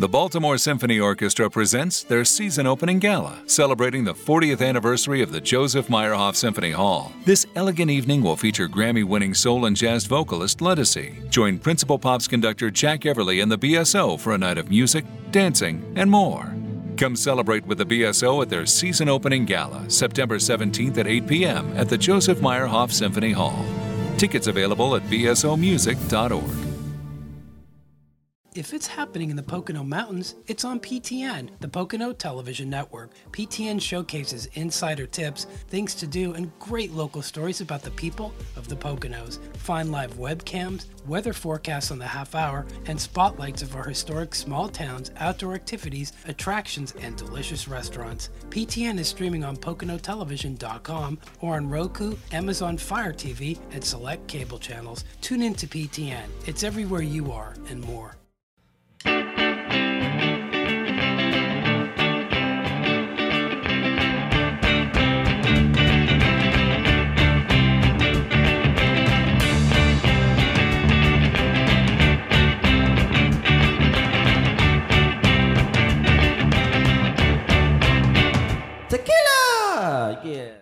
[0.00, 5.40] The Baltimore Symphony Orchestra presents their season opening gala, celebrating the 40th anniversary of the
[5.40, 7.12] Joseph Meyerhoff Symphony Hall.
[7.24, 11.28] This elegant evening will feature Grammy winning soul and jazz vocalist Ledisi.
[11.30, 15.92] Join Principal Pops conductor Jack Everly and the BSO for a night of music, dancing,
[15.96, 16.54] and more.
[16.96, 21.76] Come celebrate with the BSO at their season opening gala, September 17th at 8 p.m.
[21.76, 23.66] at the Joseph Meyerhoff Symphony Hall.
[24.16, 26.67] Tickets available at bsomusic.org.
[28.58, 33.12] If it's happening in the Pocono Mountains, it's on PTN, the Pocono Television Network.
[33.30, 38.66] PTN showcases insider tips, things to do, and great local stories about the people of
[38.66, 39.38] the Poconos.
[39.58, 44.68] Find live webcams, weather forecasts on the half hour, and spotlights of our historic small
[44.68, 48.30] towns, outdoor activities, attractions, and delicious restaurants.
[48.48, 55.04] PTN is streaming on PoconoTelevision.com or on Roku, Amazon Fire TV, and select cable channels.
[55.20, 56.26] Tune in to PTN.
[56.46, 58.17] It's everywhere you are and more.
[78.88, 80.20] Tequila!
[80.24, 80.57] Yeah.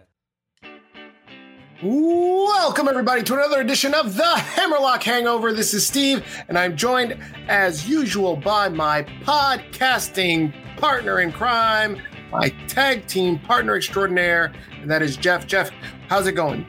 [1.88, 5.52] Welcome, everybody, to another edition of the Hammerlock Hangover.
[5.52, 12.48] This is Steve, and I'm joined, as usual, by my podcasting partner in crime, my
[12.66, 15.46] tag team partner extraordinaire, and that is Jeff.
[15.46, 15.70] Jeff,
[16.08, 16.66] how's it going?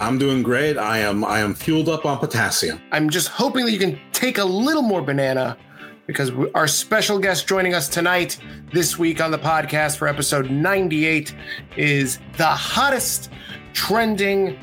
[0.00, 0.78] I'm doing great.
[0.78, 2.80] I am I am fueled up on potassium.
[2.92, 5.58] I'm just hoping that you can take a little more banana
[6.06, 8.38] because we- our special guest joining us tonight,
[8.72, 11.34] this week on the podcast for episode 98,
[11.76, 13.28] is the hottest
[13.78, 14.58] trending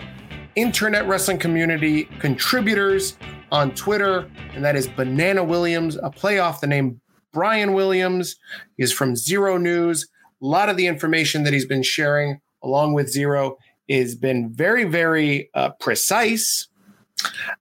[0.57, 3.17] internet wrestling community contributors
[3.49, 6.99] on Twitter, and that is Banana Williams, a play off the name
[7.31, 8.35] Brian Williams.
[8.77, 10.09] Is from Xero News.
[10.41, 13.55] A lot of the information that he's been sharing along with Xero
[13.89, 16.67] has been very, very uh, precise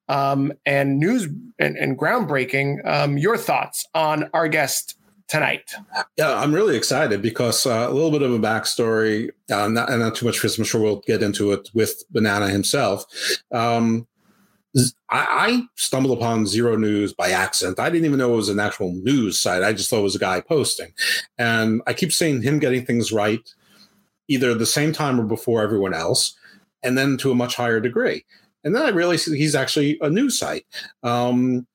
[0.09, 1.29] um, and news
[1.61, 2.85] and, and groundbreaking.
[2.85, 4.97] Um, your thoughts on our guest
[5.29, 5.73] tonight?
[6.17, 10.01] Yeah, I'm really excited because uh, a little bit of a backstory, uh, not, and
[10.01, 13.05] not too much because I'm sure we'll get into it with Banana himself.
[13.53, 14.07] Um,
[15.09, 17.79] I, stumbled upon Xero News by accident.
[17.79, 19.63] I didn't even know it was an actual news site.
[19.63, 20.93] I just thought it was a guy posting.
[21.39, 23.49] And I keep seeing him getting things right,
[24.29, 26.37] either at the same time or before everyone else,
[26.83, 28.25] and then to a much higher degree.
[28.65, 30.67] And then I realized he's actually a news site.
[31.03, 31.67] Um,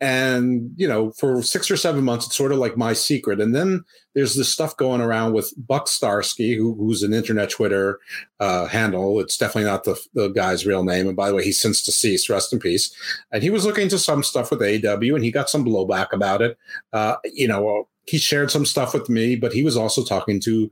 [0.00, 3.40] and you know, for six or seven months, it's sort of like my secret.
[3.40, 3.84] And then
[4.14, 8.00] there's this stuff going around with Buck Starsky, who, who's an internet Twitter
[8.40, 9.20] uh, handle.
[9.20, 11.06] It's definitely not the, the guy's real name.
[11.06, 12.30] And by the way, he's since deceased.
[12.30, 12.94] Rest in peace.
[13.30, 16.40] And he was looking into some stuff with AEW, and he got some blowback about
[16.40, 16.56] it.
[16.92, 20.70] Uh, you know, he shared some stuff with me, but he was also talking to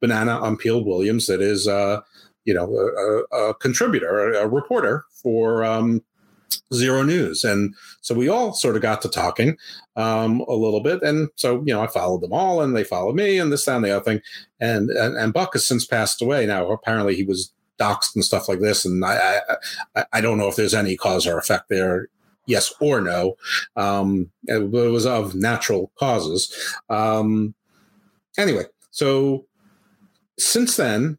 [0.00, 2.02] Banana Unpeeled Williams, that is, uh,
[2.44, 6.02] you know, a, a, a contributor, a, a reporter for um,
[6.72, 7.44] Xero News.
[7.44, 9.56] And so we all sort of got to talking
[9.96, 11.02] um, a little bit.
[11.02, 13.76] And so, you know, I followed them all and they followed me and this, that,
[13.76, 14.20] and the other thing.
[14.60, 16.46] And, and, and Buck has since passed away.
[16.46, 18.84] Now, apparently he was doxxed and stuff like this.
[18.84, 19.40] And I,
[19.94, 22.08] I, I don't know if there's any cause or effect there.
[22.46, 23.36] Yes or no.
[23.74, 26.54] Um, it, it was of natural causes.
[26.88, 27.54] Um,
[28.38, 29.46] anyway, so
[30.38, 31.18] since then,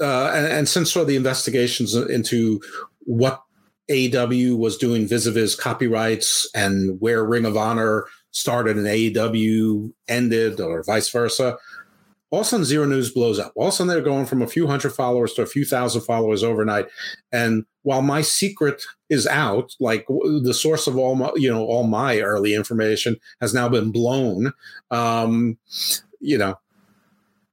[0.00, 2.60] uh, and, and since sort of the investigations into
[3.00, 3.42] what
[3.90, 10.82] AEW was doing vis-a-vis copyrights and where Ring of Honor started and AEW ended, or
[10.82, 11.56] vice versa.
[12.30, 13.52] All of a sudden, Xero News blows up.
[13.56, 16.02] All of a sudden, they're going from a few hundred followers to a few thousand
[16.02, 16.86] followers overnight.
[17.32, 21.84] And while my secret is out, like the source of all my, you know, all
[21.84, 24.52] my early information has now been blown.
[24.90, 25.56] Um,
[26.20, 26.56] you know,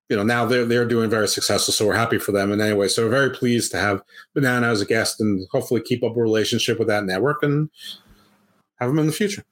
[0.10, 2.88] you know now they're they're doing very successful so we're happy for them and anyway
[2.88, 4.02] so we're very pleased to have
[4.34, 7.70] banana as a guest and hopefully keep up a relationship with that network and
[8.80, 9.44] have them in the future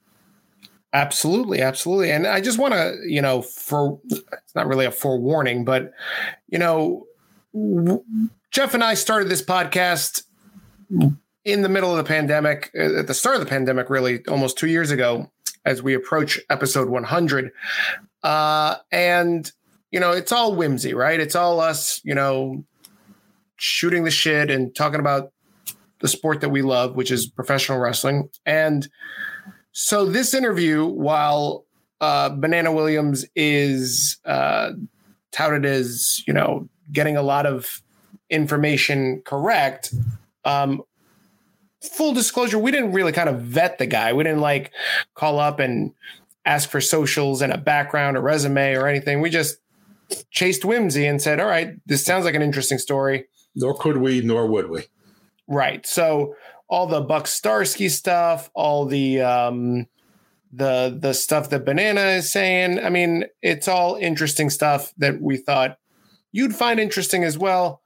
[0.94, 2.12] Absolutely, absolutely.
[2.12, 5.92] And I just want to, you know, for it's not really a forewarning, but
[6.48, 7.04] you know,
[8.52, 10.22] Jeff and I started this podcast
[11.44, 14.56] in the middle of the pandemic, uh, at the start of the pandemic, really almost
[14.56, 15.30] two years ago,
[15.64, 17.50] as we approach episode 100.
[18.22, 19.50] Uh, and
[19.94, 21.20] you know, it's all whimsy, right?
[21.20, 22.64] It's all us, you know,
[23.54, 25.32] shooting the shit and talking about
[26.00, 28.28] the sport that we love, which is professional wrestling.
[28.44, 28.88] And
[29.70, 31.64] so this interview, while
[32.00, 34.72] uh, Banana Williams is uh,
[35.30, 37.80] touted as, you know, getting a lot of
[38.30, 39.94] information correct,
[40.44, 40.82] um,
[41.80, 44.12] full disclosure, we didn't really kind of vet the guy.
[44.12, 44.72] We didn't like
[45.14, 45.92] call up and
[46.44, 49.20] ask for socials and a background, a resume, or anything.
[49.20, 49.58] We just
[50.30, 54.20] chased whimsy and said, "All right, this sounds like an interesting story." Nor could we,
[54.20, 54.82] nor would we.
[55.46, 55.86] Right.
[55.86, 56.34] So
[56.68, 59.86] all the Buck Starsky stuff, all the um,
[60.52, 62.78] the the stuff that Banana is saying.
[62.78, 65.78] I mean, it's all interesting stuff that we thought
[66.32, 67.82] you'd find interesting as well,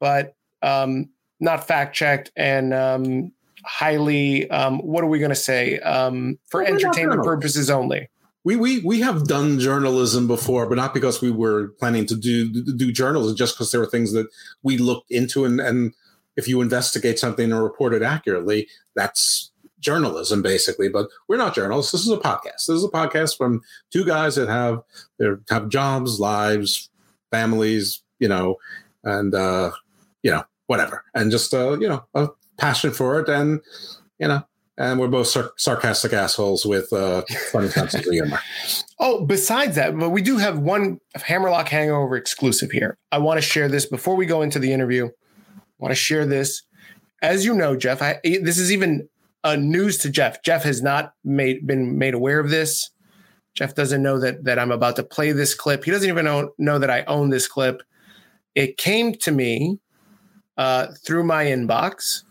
[0.00, 1.10] but um,
[1.40, 3.32] not fact checked and um,
[3.64, 4.50] highly.
[4.50, 5.78] Um, what are we going to say?
[5.80, 8.08] Um, for well, entertainment purposes only.
[8.44, 12.48] We, we we have done journalism before, but not because we were planning to do
[12.48, 14.28] do journalism, just because there were things that
[14.62, 15.94] we looked into, and and
[16.36, 19.50] if you investigate something and report it accurately, that's
[19.80, 20.88] journalism basically.
[20.88, 21.92] But we're not journalists.
[21.92, 22.66] This is a podcast.
[22.66, 24.82] This is a podcast from two guys that have
[25.18, 26.90] their have jobs lives
[27.30, 28.56] families you know
[29.02, 29.70] and uh
[30.22, 31.04] you know whatever.
[31.14, 33.60] And just uh you know a passion for it and
[34.18, 34.42] you know
[34.76, 37.22] and we're both sar- sarcastic assholes with uh,
[37.52, 38.40] funny sense of humor.
[38.98, 42.98] Oh, besides that, but we do have one Hammerlock Hangover exclusive here.
[43.12, 45.06] I want to share this before we go into the interview.
[45.06, 46.62] I want to share this.
[47.22, 49.08] As you know, Jeff, I, this is even
[49.44, 50.42] uh, news to Jeff.
[50.42, 52.90] Jeff has not made been made aware of this.
[53.54, 55.84] Jeff doesn't know that that I'm about to play this clip.
[55.84, 57.82] He doesn't even know, know that I own this clip.
[58.54, 59.78] It came to me
[60.56, 62.22] uh, through my inbox.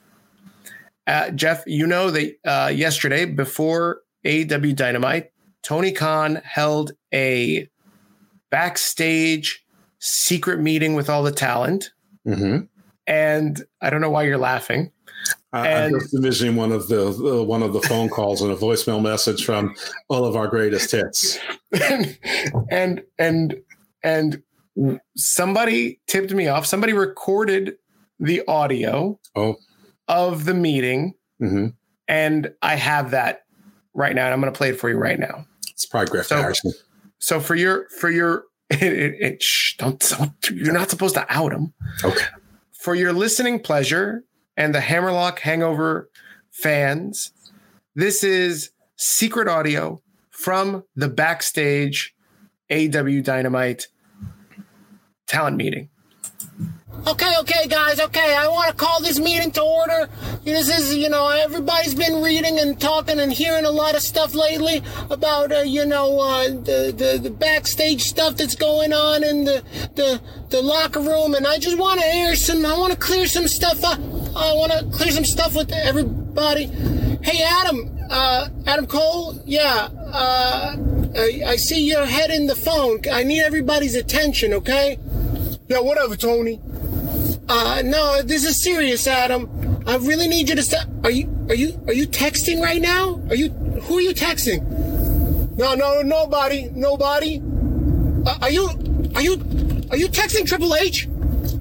[1.05, 7.67] Uh, Jeff, you know that uh, yesterday before AEW Dynamite, Tony Khan held a
[8.51, 9.65] backstage
[9.99, 11.91] secret meeting with all the talent.
[12.27, 12.65] Mm-hmm.
[13.07, 14.91] And I don't know why you're laughing.
[15.51, 18.55] I, am just envisioning one of the uh, one of the phone calls and a
[18.55, 19.75] voicemail message from
[20.09, 21.37] all of our greatest hits.
[22.71, 23.55] and and
[24.03, 24.41] and
[25.15, 26.65] somebody tipped me off.
[26.65, 27.75] Somebody recorded
[28.19, 29.55] the audio oh.
[30.07, 31.67] Of the meeting, mm-hmm.
[32.07, 33.43] and I have that
[33.93, 34.25] right now.
[34.25, 35.45] And I'm going to play it for you right now.
[35.69, 36.73] It's probably Griff so, Harrison.
[37.19, 41.25] So for your for your it, it, it shh, don't, don't you're not supposed to
[41.29, 41.73] out him.
[42.03, 42.25] Okay.
[42.73, 44.25] For your listening pleasure,
[44.57, 46.09] and the Hammerlock Hangover
[46.51, 47.31] fans.
[47.95, 52.13] This is secret audio from the backstage
[52.69, 53.87] AEW Dynamite
[55.27, 55.89] talent meeting.
[57.05, 58.33] Okay, okay, guys, okay.
[58.33, 60.07] I want to call this meeting to order.
[60.45, 64.33] This is, you know, everybody's been reading and talking and hearing a lot of stuff
[64.33, 69.43] lately about, uh, you know, uh, the, the the backstage stuff that's going on in
[69.43, 69.63] the
[69.95, 72.65] the the locker room, and I just want to air some.
[72.65, 73.99] I want to clear some stuff up.
[73.99, 76.67] I want to clear some stuff with everybody.
[77.21, 79.89] Hey, Adam, uh, Adam Cole, yeah.
[80.13, 80.77] Uh,
[81.15, 83.01] I, I see your head in the phone.
[83.11, 84.97] I need everybody's attention, okay?
[85.67, 86.59] Yeah, whatever, Tony.
[87.49, 89.49] Uh, no, this is serious, Adam.
[89.85, 90.87] I really need you to stop.
[91.03, 93.21] Are you, are you, are you texting right now?
[93.29, 94.61] Are you, who are you texting?
[95.57, 97.41] No, no, nobody, nobody.
[98.25, 98.67] Uh, are you,
[99.15, 99.33] are you,
[99.91, 101.07] are you texting Triple H?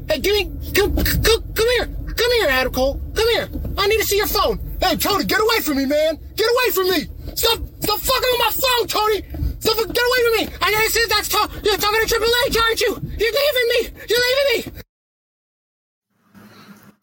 [0.08, 1.86] Hey, give me, come, come, come here,
[2.16, 3.48] come here, Adam Cole, come here.
[3.76, 4.60] I need to see your phone.
[4.80, 6.18] Hey, Tony, get away from me, man.
[6.36, 7.08] Get away from me.
[7.34, 9.22] Stop, stop fucking with my phone, Tony.
[9.58, 10.56] Stop, get away from me.
[10.62, 12.88] I gotta say that's, to- you're talking to Triple H, aren't you?
[13.18, 14.00] You're leaving me.
[14.08, 14.82] You're leaving me.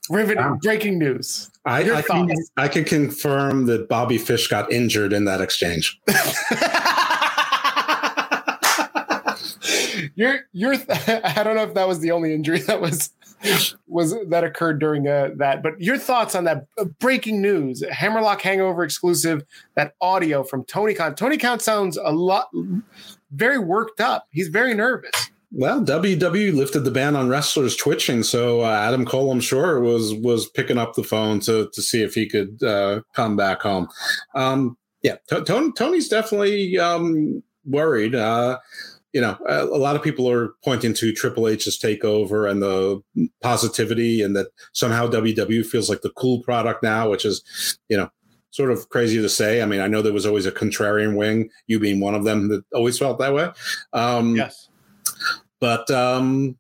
[0.09, 1.51] Riveting breaking news.
[1.65, 6.00] I, I can, I can confirm that Bobby Fish got injured in that exchange.
[10.16, 13.11] your your I don't know if that was the only injury that was
[13.87, 18.42] was that occurred during uh, that, but your thoughts on that uh, breaking news, Hammerlock
[18.42, 19.44] Hangover exclusive,
[19.75, 21.16] that audio from Tony Khan.
[21.16, 22.49] Tony Khan sounds a lot
[23.31, 24.25] very worked up.
[24.31, 25.29] He's very nervous.
[25.51, 30.13] Well, WWE lifted the ban on wrestlers twitching, so uh, Adam Cole, I'm sure, was
[30.13, 33.87] was picking up the phone to to see if he could uh, come back home.
[34.35, 35.15] Um, yeah,
[35.45, 38.13] Tony, Tony's definitely um, worried.
[38.13, 38.59] Uh,
[39.11, 43.01] you know, a, a, lot of people are pointing to Triple H's takeover and the
[43.41, 48.11] positivity, and that somehow WWE feels like the cool product now, which is, you know,
[48.51, 49.63] sort of crazy to say.
[49.63, 52.49] I mean, I know there was always a contrarian wing, you being one of them
[52.49, 53.49] that always felt that way.
[53.94, 54.69] Um, yes
[55.59, 56.57] but um,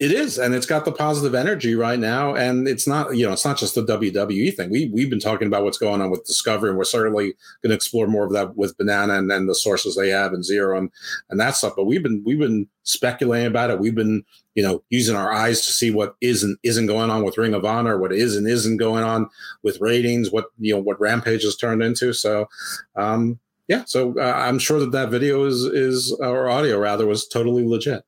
[0.00, 2.34] it is, and it's got the positive energy right now.
[2.34, 4.68] And it's not, you know, it's not just the WWE thing.
[4.68, 7.74] We we've been talking about what's going on with Discovery, and we're certainly going to
[7.74, 10.90] explore more of that with Banana and, and the sources they have and Xero and
[11.30, 11.74] and that stuff.
[11.76, 13.78] But we've been we've been speculating about it.
[13.78, 14.24] We've been,
[14.56, 17.54] you know, using our eyes to see what is and isn't going on with Ring
[17.54, 19.30] of Honor, what is and isn't going on
[19.62, 22.12] with ratings, what you know, what Rampage has turned into.
[22.12, 22.48] So,
[22.96, 27.26] um, yeah, so uh, I'm sure that that video is is or audio rather was
[27.26, 28.02] totally legit.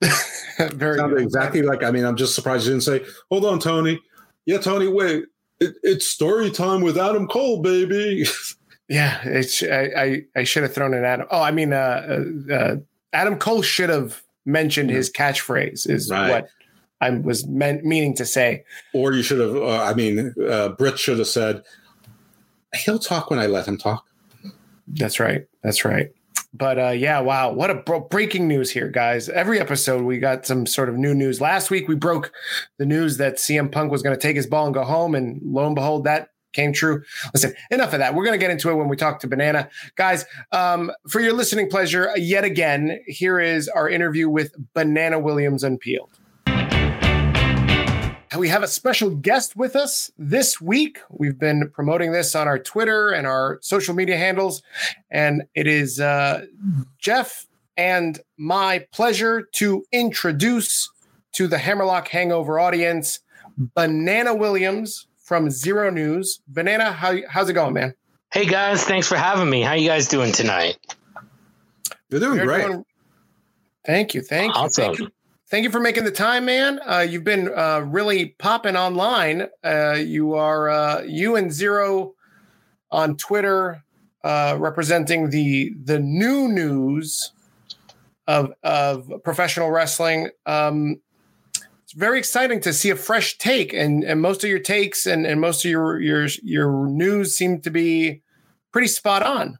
[0.58, 1.82] Very exactly like.
[1.82, 4.00] I mean, I'm just surprised you didn't say, "Hold on, Tony."
[4.46, 4.88] Yeah, Tony.
[4.88, 5.24] Wait,
[5.60, 8.24] it, it's story time with Adam Cole, baby.
[8.90, 11.26] Yeah, it's I I, I should have thrown in Adam.
[11.30, 12.76] Oh, I mean, uh, uh, uh
[13.12, 15.86] Adam Cole should have mentioned his catchphrase.
[15.90, 16.30] Is right.
[16.30, 16.48] what
[17.02, 18.64] I was meant meaning to say.
[18.94, 19.54] Or you should have.
[19.54, 21.64] Uh, I mean, uh, Britt should have said,
[22.76, 24.07] "He'll talk when I let him talk."
[24.94, 25.46] That's right.
[25.62, 26.08] That's right.
[26.54, 29.28] But uh, yeah, wow, what a bro- breaking news here, guys!
[29.28, 31.42] Every episode we got some sort of new news.
[31.42, 32.32] Last week we broke
[32.78, 35.40] the news that CM Punk was going to take his ball and go home, and
[35.44, 37.02] lo and behold, that came true.
[37.34, 38.14] Listen, enough of that.
[38.14, 39.68] We're going to get into it when we talk to Banana.
[39.96, 45.62] Guys, um, for your listening pleasure, yet again, here is our interview with Banana Williams
[45.62, 46.17] Unpeeled.
[48.36, 50.98] We have a special guest with us this week.
[51.10, 54.62] We've been promoting this on our Twitter and our social media handles,
[55.10, 56.44] and it is uh,
[56.98, 60.90] Jeff and my pleasure to introduce
[61.32, 63.20] to the Hammerlock Hangover audience
[63.56, 66.40] Banana Williams from Xero News.
[66.48, 67.94] Banana, how, how's it going, man?
[68.32, 69.62] Hey guys, thanks for having me.
[69.62, 70.76] How you guys doing tonight?
[72.10, 72.66] You're doing You're great.
[72.66, 72.84] Doing,
[73.86, 74.84] thank you, thank you, awesome.
[74.84, 75.08] thank you.
[75.50, 76.78] Thank you for making the time, man.
[76.86, 79.48] Uh, you've been uh, really popping online.
[79.64, 82.12] Uh, you are uh, you and Xero
[82.90, 83.82] on Twitter,
[84.22, 87.32] uh, representing the the new news
[88.26, 90.28] of of professional wrestling.
[90.44, 91.00] Um,
[91.82, 95.24] it's very exciting to see a fresh take and, and most of your takes and,
[95.24, 98.20] and most of your your your news seem to be
[98.70, 99.58] pretty spot on.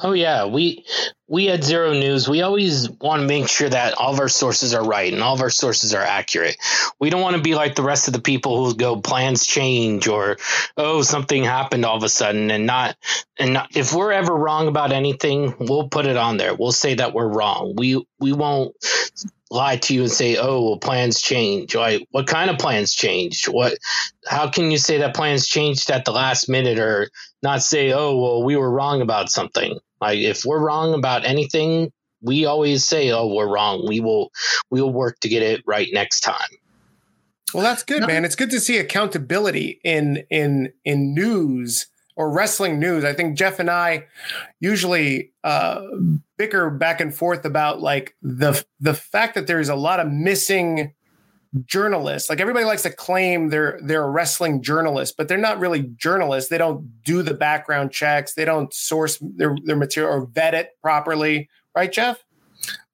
[0.00, 0.84] Oh yeah, we
[1.26, 4.72] we at Xero News, we always want to make sure that all of our sources
[4.72, 6.56] are right and all of our sources are accurate.
[7.00, 10.06] We don't want to be like the rest of the people who go plans change
[10.06, 10.36] or
[10.76, 12.96] oh something happened all of a sudden and not
[13.40, 16.54] and not, if we're ever wrong about anything, we'll put it on there.
[16.54, 17.74] We'll say that we're wrong.
[17.76, 18.76] We we won't
[19.50, 23.48] lie to you and say, "Oh, well, plans change." Like, what kind of plans changed?
[23.48, 23.78] What?
[24.26, 27.10] How can you say that plans changed at the last minute, or
[27.42, 29.78] not say, "Oh, well, we were wrong about something"?
[30.00, 31.90] Like, if we're wrong about anything,
[32.20, 34.30] we always say, "Oh, we're wrong." We will,
[34.70, 36.48] we will work to get it right next time.
[37.54, 38.24] Well, that's good, man.
[38.24, 41.86] It's good to see accountability in in in news
[42.18, 43.04] or wrestling news.
[43.04, 44.06] I think Jeff and I
[44.60, 45.80] usually uh,
[46.36, 50.92] bicker back and forth about like the the fact that there's a lot of missing
[51.66, 52.28] journalists.
[52.28, 56.50] Like everybody likes to claim they're they're a wrestling journalist, but they're not really journalists.
[56.50, 58.34] They don't do the background checks.
[58.34, 61.48] They don't source their their material or vet it properly.
[61.74, 62.22] Right, Jeff?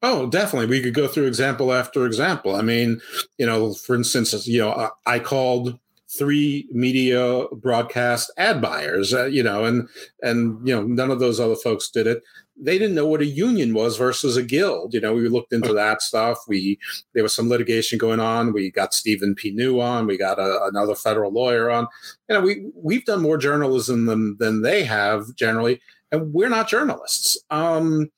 [0.03, 0.67] Oh, definitely.
[0.67, 2.55] We could go through example after example.
[2.55, 3.01] I mean,
[3.39, 5.79] you know, for instance, you know, I called
[6.17, 9.89] three media broadcast ad buyers, uh, you know, and
[10.23, 12.23] and you know none of those other folks did it.
[12.57, 14.95] They didn't know what a union was versus a guild.
[14.95, 16.39] You know, we looked into that stuff.
[16.47, 16.79] We
[17.13, 18.53] there was some litigation going on.
[18.53, 19.51] We got Stephen P.
[19.51, 20.07] New on.
[20.07, 21.89] We got a, another federal lawyer on.
[22.29, 25.81] You know, we we've done more journalism than than they have generally,
[26.13, 27.37] and we're not journalists.
[27.51, 28.11] Um,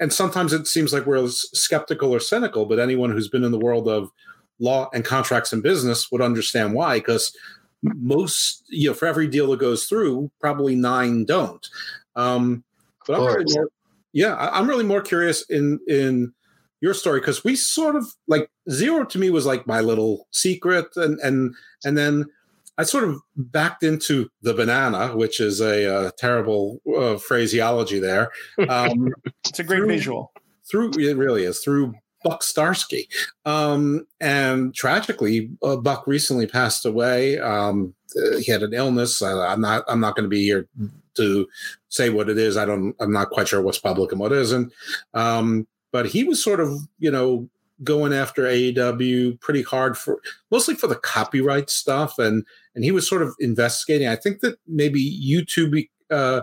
[0.00, 3.58] and sometimes it seems like we're skeptical or cynical, but anyone who's been in the
[3.58, 4.10] world of
[4.58, 7.36] law and contracts and business would understand why because
[7.82, 11.68] most you know for every deal that goes through probably nine don't
[12.16, 12.64] um
[13.06, 13.68] but i'm really more,
[14.12, 16.32] yeah i'm really more curious in in
[16.80, 20.86] your story because we sort of like Xero to me was like my little secret
[20.96, 22.26] and and and then
[22.76, 28.30] i sort of backed into the banana which is a, uh, terrible uh, phraseology there
[28.68, 29.08] um
[29.46, 30.32] it's a great through, visual
[30.70, 31.94] through it really is through
[32.24, 33.06] Buck Starsky.
[33.44, 37.38] Um, and tragically, uh, Buck recently passed away.
[37.38, 37.94] Um,
[38.40, 39.20] he had an illness.
[39.20, 39.84] Uh, I'm not.
[39.88, 40.66] I'm not going to be here
[41.16, 41.46] to
[41.88, 42.56] say what it is.
[42.56, 42.94] I don't.
[43.00, 44.72] I'm not quite sure what's public and what isn't.
[45.14, 47.48] Um, but he was sort of, you know,
[47.82, 52.44] going after AEW pretty hard for mostly for the copyright stuff, and
[52.74, 54.08] and he was sort of investigating.
[54.08, 55.88] I think that maybe YouTube.
[56.10, 56.42] Uh,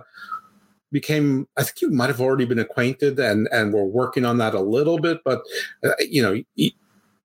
[0.92, 4.54] became i think you might have already been acquainted and and we're working on that
[4.54, 5.42] a little bit but
[5.86, 6.42] uh, you know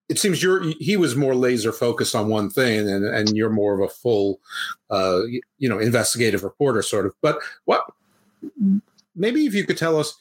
[0.08, 3.74] it seems you're he was more laser focused on one thing and and you're more
[3.74, 4.40] of a full
[4.90, 5.20] uh
[5.58, 7.84] you know investigative reporter sort of but what
[9.14, 10.14] maybe if you could tell us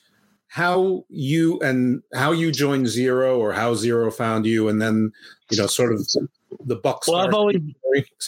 [0.47, 5.11] how you and how you joined Xero or how Xero found you and then
[5.51, 6.07] you know sort of
[6.63, 7.07] the Bucks.
[7.07, 7.61] Well, I've always,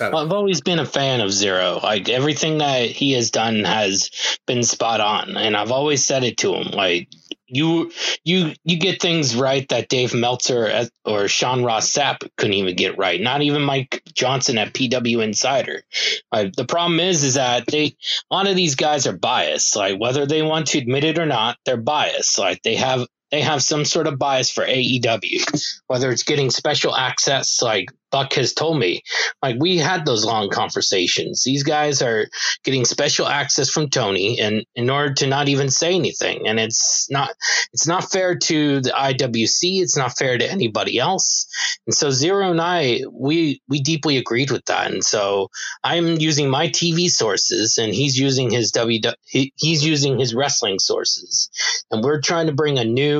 [0.01, 1.81] I've always been a fan of Xero.
[1.81, 4.09] Like everything that he has done has
[4.45, 6.71] been spot on, and I've always said it to him.
[6.71, 7.09] Like
[7.47, 7.91] you,
[8.23, 12.97] you, you get things right that Dave Meltzer or Sean Ross Sapp couldn't even get
[12.97, 13.21] right.
[13.21, 15.83] Not even Mike Johnson at PW Insider.
[16.31, 17.95] Like the problem is, is that they,
[18.29, 19.75] a lot of these guys are biased.
[19.75, 22.37] Like whether they want to admit it or not, they're biased.
[22.37, 26.95] Like they have they have some sort of bias for AEW, whether it's getting special
[26.95, 29.01] access, like Buck has told me.
[29.41, 31.43] Like we had those long conversations.
[31.43, 32.27] These guys are
[32.63, 37.07] getting special access from Tony, and in order to not even say anything, and it's
[37.09, 37.31] not
[37.73, 39.81] it's not fair to the IWC.
[39.81, 41.47] It's not fair to anybody else.
[41.85, 44.91] And so Xero and I, we we deeply agreed with that.
[44.91, 45.49] And so
[45.83, 49.01] I'm using my TV sources, and he's using his W.
[49.25, 51.49] He, he's using his wrestling sources,
[51.91, 53.16] and we're trying to bring a new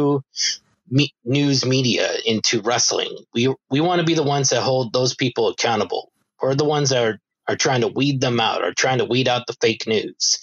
[0.90, 3.18] me, news media into wrestling.
[3.34, 6.12] We we want to be the ones that hold those people accountable.
[6.42, 9.28] We're the ones that are, are trying to weed them out, or trying to weed
[9.28, 10.40] out the fake news.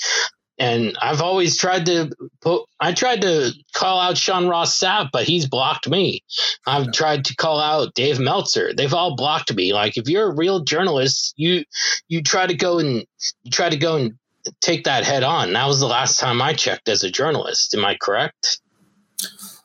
[0.58, 5.25] And I've always tried to put, I tried to call out Sean Ross Sapp, but
[5.25, 6.23] he's blocked me.
[6.66, 8.73] I've tried to call out Dave Meltzer.
[8.73, 9.73] They've all blocked me.
[9.73, 11.64] Like if you're a real journalist, you
[12.08, 13.04] you try to go and
[13.42, 14.12] you try to go and
[14.61, 15.54] take that head on.
[15.54, 17.75] That was the last time I checked as a journalist.
[17.75, 18.61] Am I correct?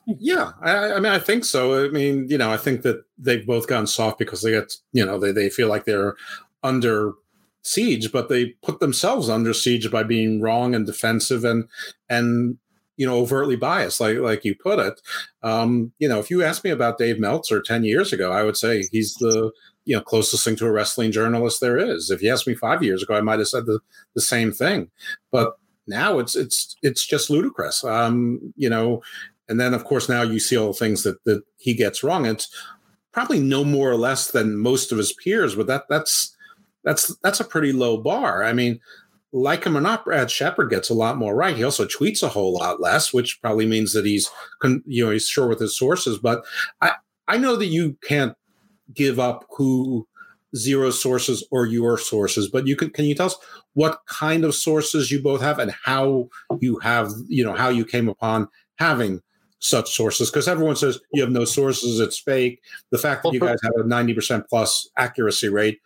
[0.06, 1.84] Yeah, I, I, mean, I think so.
[1.84, 5.04] I mean, you know, I think that they've both gone soft because they get, you
[5.04, 6.16] know, they, they feel like they're
[6.62, 7.12] under
[7.62, 11.68] siege, but they put themselves under siege by being wrong and defensive and
[12.08, 12.58] and
[12.96, 15.00] you know overtly biased, like like you put it.
[15.42, 18.56] Um, you know, if you asked me about Dave Meltzer ten years ago, I would
[18.56, 19.50] say he's the
[19.84, 22.10] you know closest thing to a wrestling journalist there is.
[22.10, 23.80] If you asked me five years ago, I might have said the,
[24.14, 24.90] the same thing.
[25.30, 25.54] But
[25.86, 27.84] now it's it's it's just ludicrous.
[27.84, 29.02] Um, you know,
[29.50, 32.24] and then, of course, now you see all the things that, that he gets wrong.
[32.24, 32.48] It's
[33.12, 36.36] probably no more or less than most of his peers, but that that's
[36.84, 38.44] that's that's a pretty low bar.
[38.44, 38.78] I mean,
[39.32, 41.56] like him or not, Brad Shepard gets a lot more right.
[41.56, 44.30] He also tweets a whole lot less, which probably means that he's
[44.86, 46.16] you know he's sure with his sources.
[46.16, 46.44] But
[46.80, 46.92] I
[47.26, 48.36] I know that you can't
[48.94, 50.06] give up who
[50.54, 53.36] Xero sources or your sources, but you can can you tell us
[53.74, 56.28] what kind of sources you both have and how
[56.60, 59.20] you have you know how you came upon having
[59.60, 62.60] such sources because everyone says you have no sources, it's fake.
[62.90, 65.80] The fact that you guys have a 90% plus accuracy rate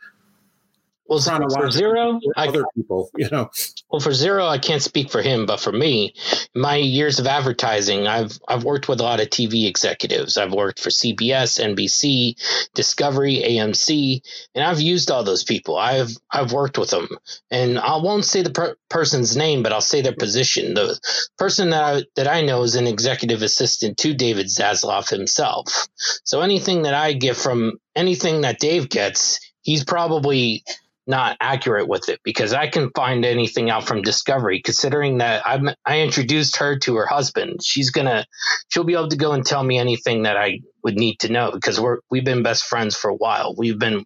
[1.07, 3.51] well, for Xero, other I, people, you know.
[3.91, 6.15] Well, for Xero, I can't speak for him, but for me,
[6.55, 10.39] my years of advertising, I've I've worked with a lot of TV executives.
[10.39, 12.37] I've worked for CBS, NBC,
[12.75, 14.23] Discovery, AMC,
[14.55, 15.77] and I've used all those people.
[15.77, 17.09] I've I've worked with them,
[17.51, 20.75] and I won't say the per- person's name, but I'll say their position.
[20.75, 20.99] The
[21.37, 25.87] person that I, that I know is an executive assistant to David Zaslav himself.
[26.25, 30.65] So anything that I get from anything that Dave gets, he's probably
[31.07, 34.61] not accurate with it because I can find anything out from Discovery.
[34.63, 38.27] Considering that I I introduced her to her husband, she's gonna
[38.69, 41.51] she'll be able to go and tell me anything that I would need to know
[41.51, 43.55] because we're we've been best friends for a while.
[43.57, 44.05] We've been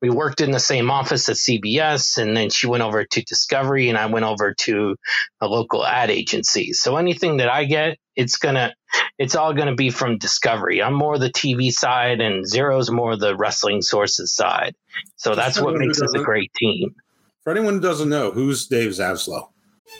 [0.00, 3.88] we worked in the same office at CBS, and then she went over to Discovery,
[3.88, 4.96] and I went over to
[5.40, 6.72] a local ad agency.
[6.72, 8.72] So anything that I get, it's gonna
[9.18, 10.82] it's all gonna be from Discovery.
[10.82, 14.76] I'm more the TV side, and Xero's more the wrestling sources side.
[15.16, 16.94] So that's what makes us a great team.
[17.42, 19.48] For anyone who doesn't know, who's Dave Zaslav?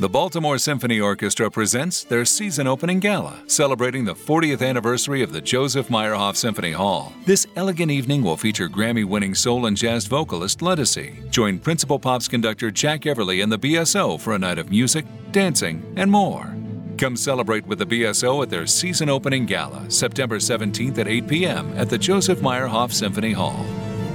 [0.01, 5.43] The Baltimore Symphony Orchestra presents their season opening gala, celebrating the 40th anniversary of the
[5.43, 7.13] Joseph Meyerhoff Symphony Hall.
[7.27, 11.29] This elegant evening will feature Grammy winning soul and jazz vocalist Ledisi.
[11.31, 15.93] Join Principal Pops conductor Jack Everly and the BSO for a night of music, dancing,
[15.97, 16.57] and more.
[16.97, 21.75] Come celebrate with the BSO at their season opening gala, September 17th at 8 p.m.
[21.77, 23.67] at the Joseph Meyerhoff Symphony Hall.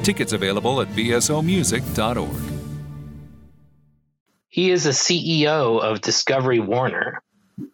[0.01, 2.54] Tickets available at bsomusic.org.
[4.55, 7.21] He is a CEO of Discovery Warner.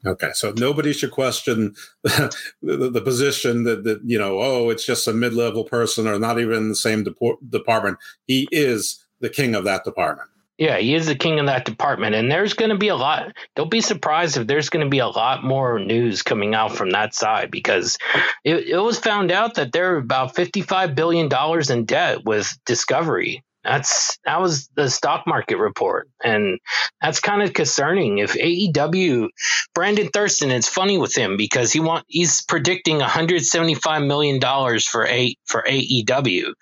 [0.04, 4.84] Okay, so nobody should question the, the, the, position that, that, you know, oh, it's
[4.84, 7.14] just a mid level person or not even in the same de-
[7.48, 8.00] department.
[8.26, 10.28] He is the king of that department.
[10.58, 12.16] Yeah, he is the king of that department.
[12.16, 13.32] And there's going to be a lot.
[13.56, 16.90] Don't be surprised if there's going to be a lot more news coming out from
[16.90, 18.00] that side because
[18.44, 21.30] it, it was found out that they're about $55 billion
[21.72, 23.44] in debt with Discovery.
[23.64, 26.60] That's that was the stock market report, and
[27.02, 28.18] that's kind of concerning.
[28.18, 29.28] If AEW,
[29.76, 35.06] Brandon Thurston, it's funny with him because he want he's predicting 175 million dollars for
[35.06, 36.54] a for AEW,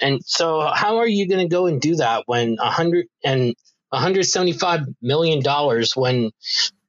[0.00, 3.54] and so how are you going to go and do that when 100 and
[3.90, 6.30] 175 million dollars when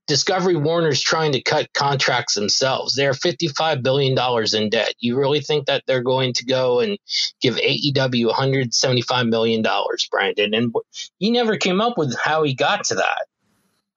[0.07, 2.95] Discovery Warner's trying to cut contracts themselves.
[2.95, 4.17] They're $55 billion
[4.53, 4.93] in debt.
[4.99, 6.97] You really think that they're going to go and
[7.41, 9.63] give AEW $175 million,
[10.09, 10.53] Brandon?
[10.53, 10.73] And
[11.19, 13.25] he never came up with how he got to that.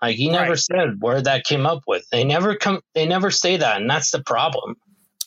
[0.02, 0.58] Like he never right.
[0.58, 2.08] said where that came up with.
[2.10, 2.80] They never come.
[2.94, 4.76] They never say that, and that's the problem.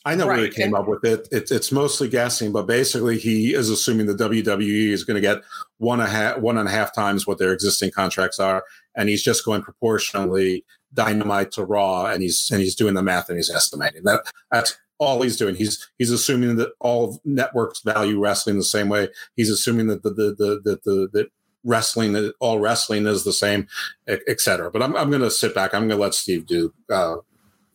[0.04, 0.36] I know right.
[0.36, 1.28] where he came and, up with it.
[1.30, 5.42] It's it's mostly guessing, but basically he is assuming the WWE is going to get
[5.78, 8.64] one and a half one and a half times what their existing contracts are,
[8.96, 13.28] and he's just going proportionally dynamite to raw and he's and he's doing the math
[13.28, 14.04] and he's estimating.
[14.04, 15.56] That that's all he's doing.
[15.56, 19.08] He's he's assuming that all networks value wrestling the same way.
[19.36, 21.28] He's assuming that the the the the, the, the
[21.64, 23.66] wrestling all wrestling is the same
[24.06, 25.74] etc but i'm, I'm going to sit back.
[25.74, 27.16] I'm going to let steve do uh,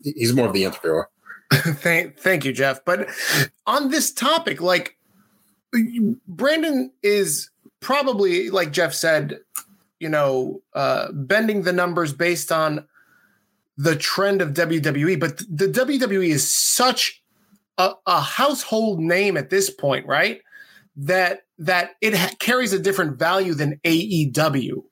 [0.04, 1.10] he's more of the interviewer.
[1.52, 2.86] Thank thank you jeff.
[2.86, 3.10] But
[3.66, 4.96] on this topic like
[6.28, 9.40] brandon is probably like jeff said
[10.00, 12.88] you know uh bending the numbers based on
[13.80, 17.24] the trend of WWE, but the WWE is such
[17.78, 20.42] a, a household name at this point, right?
[20.98, 24.84] That that it ha- carries a different value than AEW.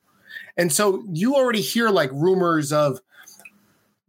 [0.55, 3.01] And so you already hear like rumors of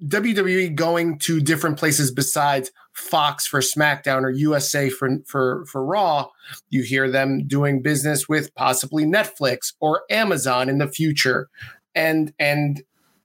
[0.05, 6.29] WWE going to different places besides Fox for SmackDown or USA for for for Raw.
[6.69, 11.49] You hear them doing business with possibly Netflix or Amazon in the future.
[11.95, 12.83] And and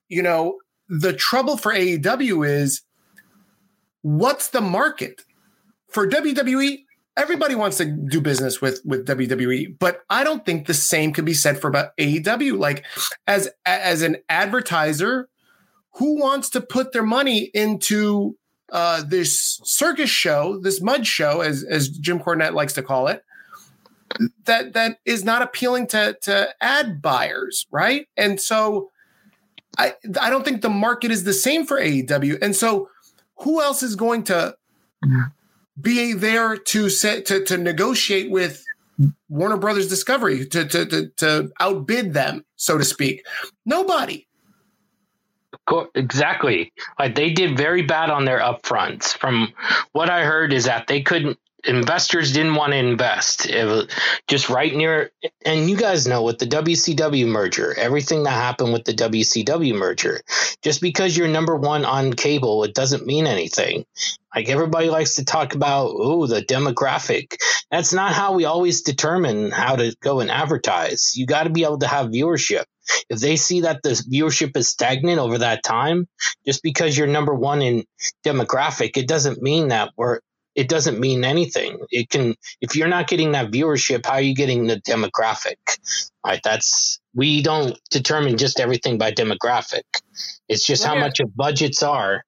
[0.08, 2.84] you know, the trouble for AEW is
[4.04, 5.24] what's the market?
[5.90, 6.86] For WWE,
[7.18, 11.26] everybody wants to do business with with WWE, but I don't think the same could
[11.26, 12.58] be said for about AEW.
[12.58, 12.86] Like
[13.28, 15.30] as as an advertiser,
[15.96, 18.38] who wants to put their money into
[18.74, 23.24] uh, this circus show, this mud show, as as Jim Cornette likes to call it,
[24.46, 28.08] that that is not appealing to to ad buyers, right?
[28.18, 28.90] And so
[29.78, 32.40] I I don't think the market is the same for AEW.
[32.42, 32.90] And so
[33.38, 34.56] who else is going to
[35.80, 38.64] be there to set to, to negotiate with
[39.30, 43.24] Warner Brothers Discovery to, to to to outbid them, so to speak?
[43.66, 44.28] Nobody.
[45.96, 46.74] Exactly.
[47.00, 49.18] Like they did very bad on their upfronts.
[49.18, 49.54] From
[49.92, 53.46] what I heard is that they couldn't investors didn't want to invest.
[53.46, 53.88] It was
[54.28, 55.12] just right near,
[55.46, 60.22] and you guys know with the WCW merger, everything that happened with the WCW merger,
[60.62, 63.86] just because you're number one on cable, it doesn't mean anything.
[64.36, 67.36] Like everybody likes to talk about, oh, the demographic.
[67.72, 71.14] That's not how we always determine how to go and advertise.
[71.16, 72.66] You got to be able to have viewership.
[73.10, 76.08] If they see that the viewership is stagnant over that time,
[76.46, 77.86] just because you're number one in
[78.26, 80.20] demographic, it doesn't mean that we're
[80.56, 81.80] it doesn't mean anything.
[81.90, 85.56] It can if you're not getting that viewership, how are you getting the demographic?
[86.26, 86.42] Right?
[86.44, 89.84] That's we don't determine just everything by demographic.
[90.48, 92.24] It's just how much of budgets are.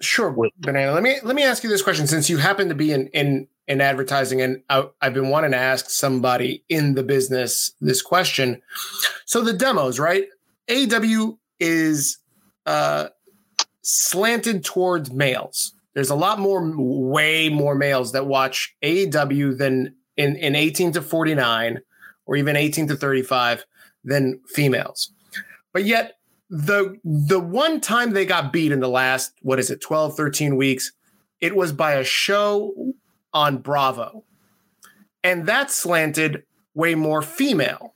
[0.00, 0.92] Sure, banana.
[0.92, 3.48] Let me let me ask you this question since you happen to be in in
[3.66, 8.60] in advertising and I, I've been wanting to ask somebody in the business this question.
[9.24, 10.26] So the demos, right?
[10.68, 12.18] AEW is
[12.66, 13.08] uh
[13.82, 20.36] slanted towards males there's a lot more, way more males that watch AEW than in,
[20.36, 21.80] in 18 to 49
[22.26, 23.64] or even 18 to 35
[24.02, 25.12] than females.
[25.72, 26.18] But yet,
[26.50, 30.56] the the one time they got beat in the last what is it 12 13
[30.56, 30.92] weeks
[31.40, 32.92] it was by a show
[33.34, 34.24] on bravo
[35.22, 36.44] and that slanted
[36.74, 37.94] way more female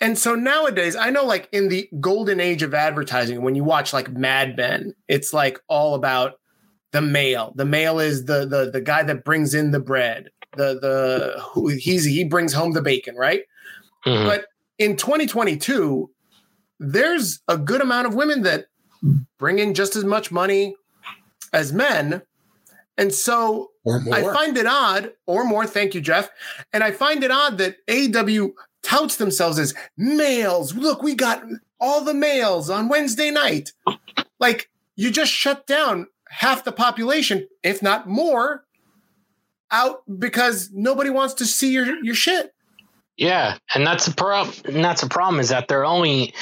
[0.00, 3.92] and so nowadays, I know like in the golden age of advertising, when you watch
[3.92, 6.38] like Mad Men, it's like all about
[6.92, 7.52] the male.
[7.56, 10.30] The male is the the the guy that brings in the bread.
[10.56, 13.42] The the who he's he brings home the bacon, right?
[14.06, 14.26] Mm-hmm.
[14.26, 14.46] But
[14.78, 16.10] in 2022,
[16.78, 18.66] there's a good amount of women that
[19.38, 20.76] bring in just as much money
[21.52, 22.22] as men.
[22.98, 23.70] And so
[24.12, 26.28] I find it odd, or more, thank you, Jeff.
[26.72, 28.50] And I find it odd that AEW
[28.82, 30.74] touts themselves as males.
[30.74, 31.44] Look, we got
[31.80, 33.72] all the males on Wednesday night.
[34.40, 38.64] Like, you just shut down half the population, if not more,
[39.70, 42.52] out because nobody wants to see your your shit.
[43.16, 44.82] Yeah, and that's a problem.
[44.82, 46.34] That's a problem is that they're only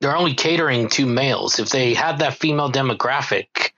[0.00, 1.58] they're only catering to males.
[1.58, 3.70] If they had that female demographic,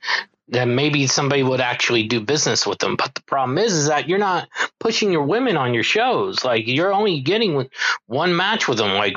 [0.51, 2.97] then maybe somebody would actually do business with them.
[2.97, 6.43] But the problem is, is that you're not pushing your women on your shows.
[6.43, 7.69] Like you're only getting
[8.05, 8.93] one match with them.
[8.93, 9.15] Like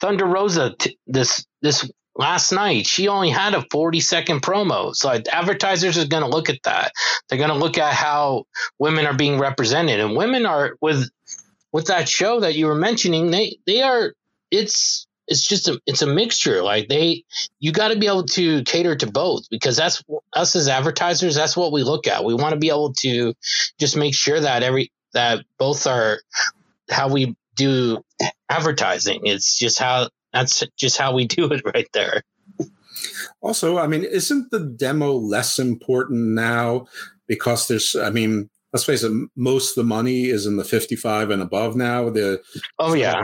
[0.00, 5.20] Thunder Rosa, t- this this last night she only had a 40 second promo so
[5.30, 6.92] advertisers are going to look at that
[7.28, 8.46] they're going to look at how
[8.78, 11.10] women are being represented and women are with
[11.72, 14.14] with that show that you were mentioning they they are
[14.50, 17.24] it's it's just a it's a mixture like they
[17.58, 20.02] you got to be able to cater to both because that's
[20.34, 23.34] us as advertisers that's what we look at we want to be able to
[23.78, 26.20] just make sure that every that both are
[26.90, 28.04] how we do
[28.48, 32.22] advertising it's just how that's just how we do it right there.
[33.40, 36.86] Also, I mean, isn't the demo less important now
[37.26, 41.30] because there's, I mean, let's face it, most of the money is in the 55
[41.30, 42.10] and above now.
[42.10, 42.42] The
[42.78, 43.22] oh yeah,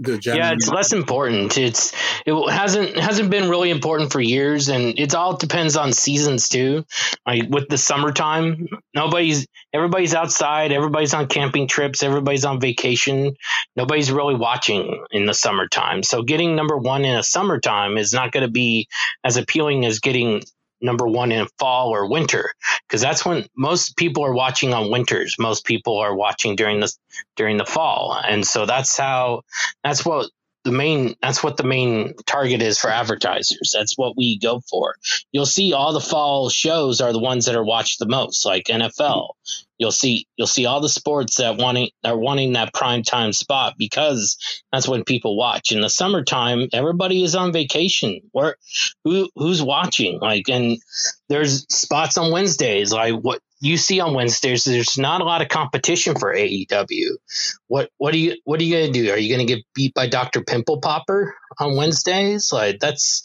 [0.00, 1.58] yeah, it's less important.
[1.58, 1.92] It's
[2.26, 6.84] it hasn't hasn't been really important for years, and it all depends on seasons too.
[7.26, 13.36] Like with the summertime, nobody's everybody's outside, everybody's on camping trips, everybody's on vacation.
[13.76, 16.02] Nobody's really watching in the summertime.
[16.02, 18.88] So getting number one in a summertime is not going to be
[19.24, 20.42] as appealing as getting
[20.82, 22.52] number one in fall or winter
[22.86, 25.36] because that's when most people are watching on winters.
[25.38, 26.92] Most people are watching during the
[27.36, 28.18] during the fall.
[28.28, 29.42] And so that's how
[29.84, 30.30] that's what
[30.64, 33.72] the main that's what the main target is for advertisers.
[33.74, 34.94] That's what we go for.
[35.32, 38.64] You'll see all the fall shows are the ones that are watched the most like
[38.64, 39.30] nfl
[39.82, 43.74] you'll see you'll see all the sports that wanting are wanting that prime time spot
[43.76, 44.38] because
[44.70, 45.72] that's when people watch.
[45.72, 48.20] In the summertime everybody is on vacation.
[48.30, 48.56] Where
[49.02, 50.20] who who's watching?
[50.20, 50.78] Like and
[51.28, 55.48] there's spots on wednesdays like what you see on Wednesdays, there's not a lot of
[55.48, 57.10] competition for AEW.
[57.68, 59.12] What what are you what are you gonna do?
[59.12, 62.52] Are you gonna get beat by Doctor Pimple Popper on Wednesdays?
[62.52, 63.22] Like that's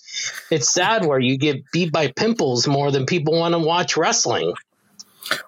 [0.52, 4.54] it's sad where you get beat by pimples more than people want to watch wrestling.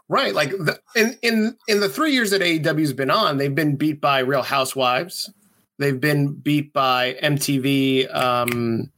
[0.09, 3.75] Right, like the, in in in the three years that AEW's been on, they've been
[3.75, 5.31] beat by Real Housewives.
[5.77, 8.13] They've been beat by MTV.
[8.13, 8.91] Um,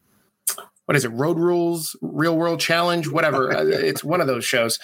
[0.86, 1.10] what is it?
[1.10, 3.52] Road Rules, Real World Challenge, whatever.
[3.72, 4.80] It's one of those shows.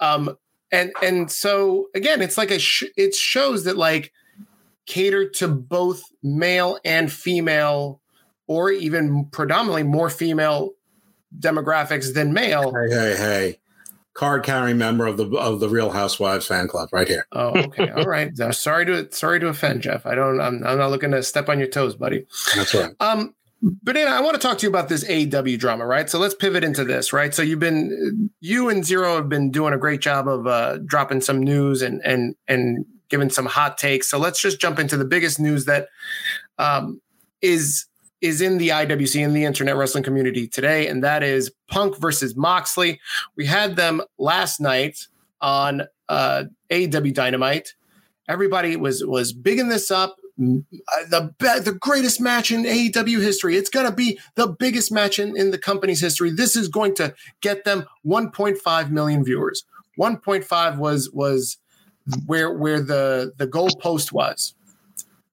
[0.00, 0.36] Um,
[0.70, 4.12] and and so again, it's like a sh- it shows that like
[4.86, 8.00] cater to both male and female,
[8.46, 10.72] or even predominantly more female
[11.38, 12.72] demographics than male.
[12.74, 13.60] Hey, hey, hey!
[14.14, 17.26] Card carrying member of the of the Real Housewives fan club, right here.
[17.32, 18.36] Oh, okay, all right.
[18.52, 20.04] sorry to sorry to offend, Jeff.
[20.06, 20.40] I don't.
[20.40, 22.26] I'm, I'm not looking to step on your toes, buddy.
[22.56, 22.90] That's right.
[23.00, 26.08] Um, but I want to talk to you about this AEW drama, right?
[26.08, 27.34] So let's pivot into this, right?
[27.34, 31.20] So you've been, you and Xero have been doing a great job of uh, dropping
[31.20, 34.08] some news and and and giving some hot takes.
[34.08, 35.88] So let's just jump into the biggest news that
[36.58, 37.00] um,
[37.42, 37.86] is
[38.20, 42.36] is in the IWC in the internet wrestling community today, and that is Punk versus
[42.36, 43.00] Moxley.
[43.36, 45.06] We had them last night
[45.40, 47.74] on uh, AEW Dynamite.
[48.28, 53.56] Everybody was was bigging this up the the greatest match in AEW history.
[53.56, 56.30] It's going to be the biggest match in, in the company's history.
[56.30, 59.64] This is going to get them 1.5 million viewers.
[59.98, 61.58] 1.5 was was
[62.26, 64.54] where where the the goalpost was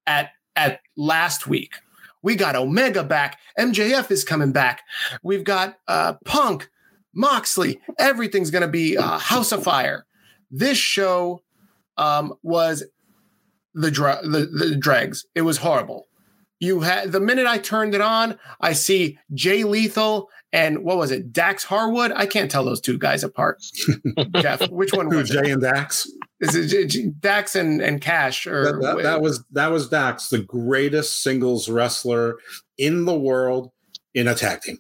[0.07, 1.75] at at last week.
[2.23, 3.39] We got Omega back.
[3.59, 4.81] MJF is coming back.
[5.21, 6.69] We've got uh, Punk,
[7.13, 7.79] Moxley.
[7.99, 10.07] Everything's going to be uh, House of Fire.
[10.49, 11.43] This show
[11.97, 12.83] um, was
[13.75, 15.25] the, dra- the the dregs.
[15.35, 16.07] It was horrible.
[16.59, 21.11] You had the minute I turned it on, I see Jay Lethal and what was
[21.11, 22.13] it, Dax Harwood?
[22.15, 23.61] I can't tell those two guys apart.
[24.37, 25.51] Jeff, which one was Jay it?
[25.51, 26.09] and Dax?
[26.39, 28.47] Is it Dax and, and Cash?
[28.47, 32.37] Or that, that, that was that was Dax, the greatest singles wrestler
[32.77, 33.71] in the world
[34.13, 34.77] in a tag team.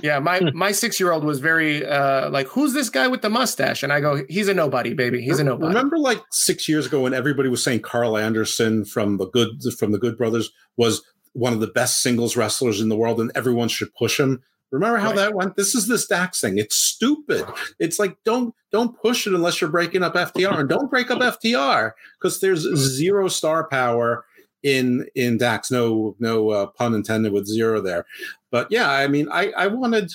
[0.00, 0.56] Yeah, my hmm.
[0.56, 3.92] my six year old was very uh, like, "Who's this guy with the mustache?" And
[3.92, 5.22] I go, "He's a nobody, baby.
[5.22, 9.18] He's a nobody." Remember, like six years ago, when everybody was saying Karl Anderson from
[9.18, 11.02] the good from the Good Brothers was
[11.34, 14.42] one of the best singles wrestlers in the world, and everyone should push him.
[14.70, 15.16] Remember how right.
[15.16, 15.56] that went?
[15.56, 16.56] This is this Dax thing.
[16.56, 17.44] It's stupid.
[17.78, 21.20] It's like don't don't push it unless you're breaking up FTR, and don't break up
[21.20, 24.24] FTR because there's zero star power
[24.62, 25.70] in in Dax.
[25.70, 28.06] No no uh, pun intended with zero there.
[28.50, 30.12] But yeah, I mean, I I wanted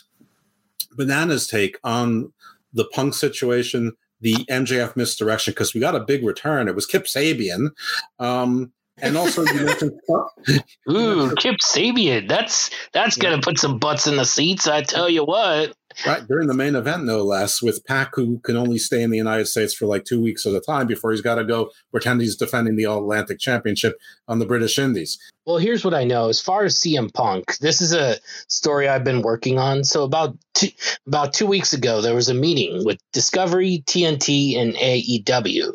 [0.97, 2.31] Banana's take on
[2.73, 6.67] the Punk situation, the MJF misdirection because we got a big return.
[6.67, 7.69] It was Kip Sabian.
[8.19, 9.99] Um, and also you mentioned
[10.89, 12.27] Ooh, Kip Sabian.
[12.27, 13.23] That's that's yeah.
[13.23, 15.75] gonna put some butts in the seats, I tell you what.
[16.05, 19.17] Right during the main event, no less, with Pac, who can only stay in the
[19.17, 22.21] United States for like two weeks at a time before he's got to go pretend
[22.21, 25.17] he's defending the All Atlantic Championship on the British Indies.
[25.45, 26.27] Well, here's what I know.
[26.27, 29.83] As far as CM Punk, this is a story I've been working on.
[29.83, 30.67] So about two,
[31.07, 35.73] about two weeks ago, there was a meeting with Discovery, TNT, and AEW.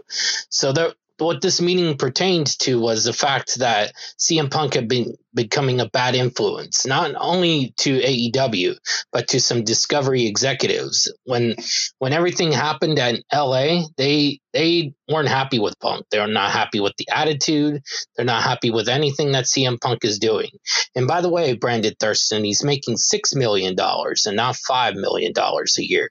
[0.50, 0.92] So there
[1.24, 5.88] what this meeting pertained to was the fact that CM Punk had been becoming a
[5.88, 8.76] bad influence, not only to AEW,
[9.12, 11.12] but to some Discovery executives.
[11.24, 11.56] When
[11.98, 16.06] when everything happened at LA, they they weren't happy with Punk.
[16.10, 17.82] They're not happy with the attitude.
[18.16, 20.50] They're not happy with anything that CM Punk is doing.
[20.94, 25.32] And by the way, Brandon Thurston, he's making six million dollars and not five million
[25.32, 26.10] dollars a year.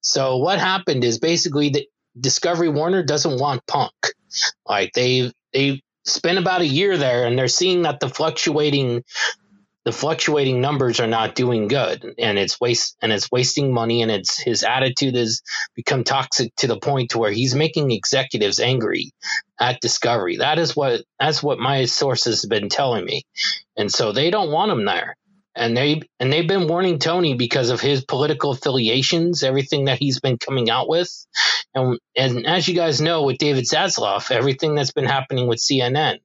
[0.00, 1.86] So what happened is basically the
[2.20, 3.92] Discovery Warner doesn't want Punk.
[4.66, 9.04] Like they they spent about a year there, and they're seeing that the fluctuating
[9.88, 12.14] the fluctuating numbers are not doing good.
[12.18, 15.40] And it's waste and it's wasting money and it's his attitude has
[15.74, 19.12] become toxic to the point to where he's making executives angry
[19.58, 20.36] at discovery.
[20.36, 23.22] That is what that's what my sources have been telling me.
[23.78, 25.16] And so they don't want him there.
[25.56, 30.20] And they and they've been warning Tony because of his political affiliations, everything that he's
[30.20, 31.10] been coming out with,
[31.74, 36.18] and and as you guys know with David Zaslav, everything that's been happening with CNN,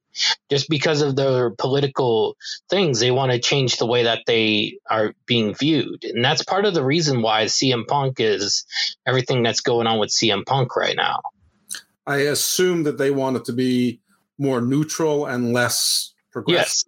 [0.50, 2.38] just because of their political
[2.70, 6.66] things, they want to change the way that they are being viewed, and that's part
[6.66, 8.66] of the reason why CM Punk is
[9.06, 11.22] everything that's going on with CM Punk right now.
[12.06, 14.02] I assume that they want it to be
[14.38, 16.12] more neutral and less
[16.48, 16.84] Yes,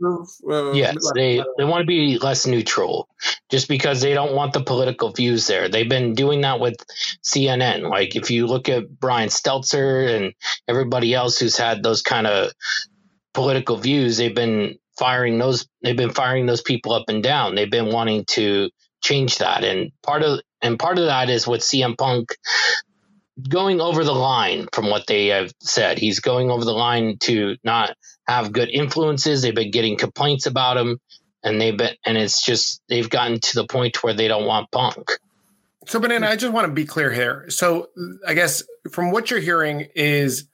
[0.50, 3.08] uh, yes, they they want to be less neutral,
[3.50, 5.70] just because they don't want the political views there.
[5.70, 6.76] They've been doing that with
[7.24, 7.90] CNN.
[7.90, 10.34] Like if you look at Brian Stelter and
[10.68, 12.52] everybody else who's had those kind of
[13.34, 15.68] political views, they've been firing those.
[15.82, 17.56] They've been firing those people up and down.
[17.56, 18.70] They've been wanting to
[19.04, 22.36] change that, and part of and part of that is with CM Punk
[23.50, 26.00] going over the line from what they have said.
[26.00, 27.96] He's going over the line to not
[28.28, 29.42] have good influences.
[29.42, 31.00] They've been getting complaints about him,
[31.44, 34.72] and they've been, and it's just they've gotten to the point where they don't want
[34.72, 35.12] Punk.
[35.88, 37.46] So, Banana, I just want to be clear here.
[37.50, 37.90] So,
[38.28, 40.46] I guess from what you're hearing is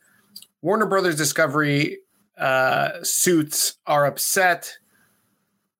[0.62, 2.00] Warner Brothers Discovery
[2.38, 4.78] uh, suits are upset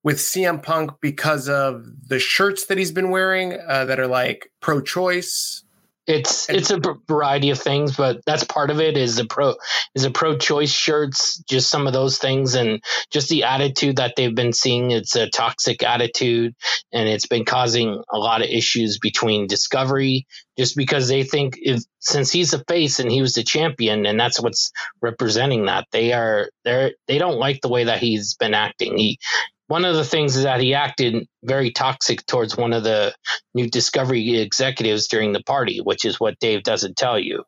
[0.02, 4.50] with CM Punk because of the shirts that he's been wearing uh, that are like
[4.60, 5.61] pro-choice
[6.06, 8.96] it's it's a variety of things, but that's part of it.
[8.96, 9.54] Is the pro
[9.94, 14.14] is a pro choice shirts, just some of those things, and just the attitude that
[14.16, 14.90] they've been seeing.
[14.90, 16.54] It's a toxic attitude,
[16.92, 20.26] and it's been causing a lot of issues between Discovery,
[20.58, 24.18] just because they think if since he's a face and he was the champion, and
[24.18, 28.54] that's what's representing that they are they're they don't like the way that he's been
[28.54, 28.98] acting.
[28.98, 29.18] He
[29.68, 33.14] one of the things is that he acted very toxic towards one of the
[33.54, 37.44] new Discovery executives during the party, which is what Dave doesn't tell you.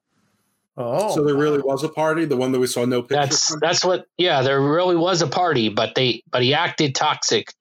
[0.77, 3.29] Oh, so there really was a party, the one that we saw no pictures.
[3.29, 3.61] That's from?
[3.61, 4.07] that's what.
[4.19, 7.53] Yeah, there really was a party, but they but he acted toxic.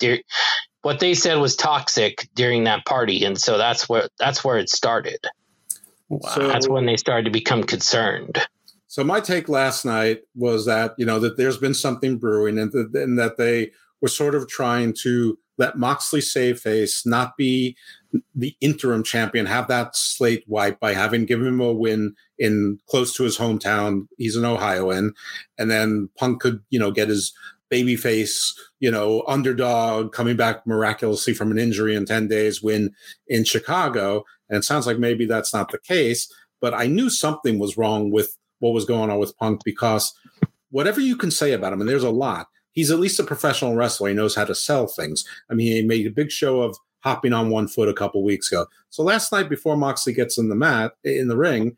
[0.81, 4.69] what they said was toxic during that party, and so that's where that's where it
[4.69, 5.19] started.
[6.09, 6.29] Wow.
[6.29, 8.39] So, that's when they started to become concerned.
[8.87, 12.71] So my take last night was that you know that there's been something brewing, and,
[12.71, 13.71] th- and that they
[14.03, 17.77] were sort of trying to let Moxley save face, not be
[18.35, 23.15] the interim champion, have that slate wiped by having given him a win in close
[23.15, 24.07] to his hometown.
[24.17, 25.13] He's an Ohioan,
[25.57, 27.33] and then Punk could, you know, get his
[27.69, 32.91] baby face, you know, underdog coming back miraculously from an injury in 10 days win
[33.27, 34.25] in Chicago.
[34.49, 38.11] And it sounds like maybe that's not the case, but I knew something was wrong
[38.11, 40.13] with what was going on with Punk because
[40.71, 43.75] whatever you can say about him, and there's a lot, he's at least a professional
[43.75, 44.09] wrestler.
[44.09, 45.25] He knows how to sell things.
[45.49, 48.51] I mean, he made a big show of hopping on one foot a couple weeks
[48.51, 48.65] ago.
[48.89, 51.77] So last night before Moxley gets in the mat in the ring,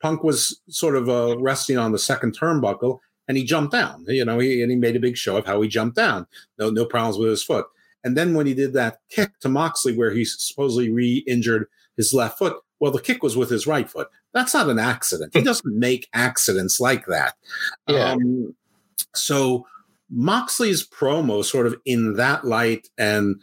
[0.00, 4.04] Punk was sort of uh, resting on the second turnbuckle and he jumped down.
[4.08, 6.26] You know, he and he made a big show of how he jumped down.
[6.58, 7.66] No, no problems with his foot.
[8.04, 12.38] And then when he did that kick to Moxley, where he supposedly re-injured his left
[12.38, 14.08] foot, well, the kick was with his right foot.
[14.32, 15.34] That's not an accident.
[15.34, 17.34] He doesn't make accidents like that.
[17.88, 18.12] Yeah.
[18.12, 18.54] Um,
[19.14, 19.66] so
[20.10, 23.36] Moxley's promo sort of in that light and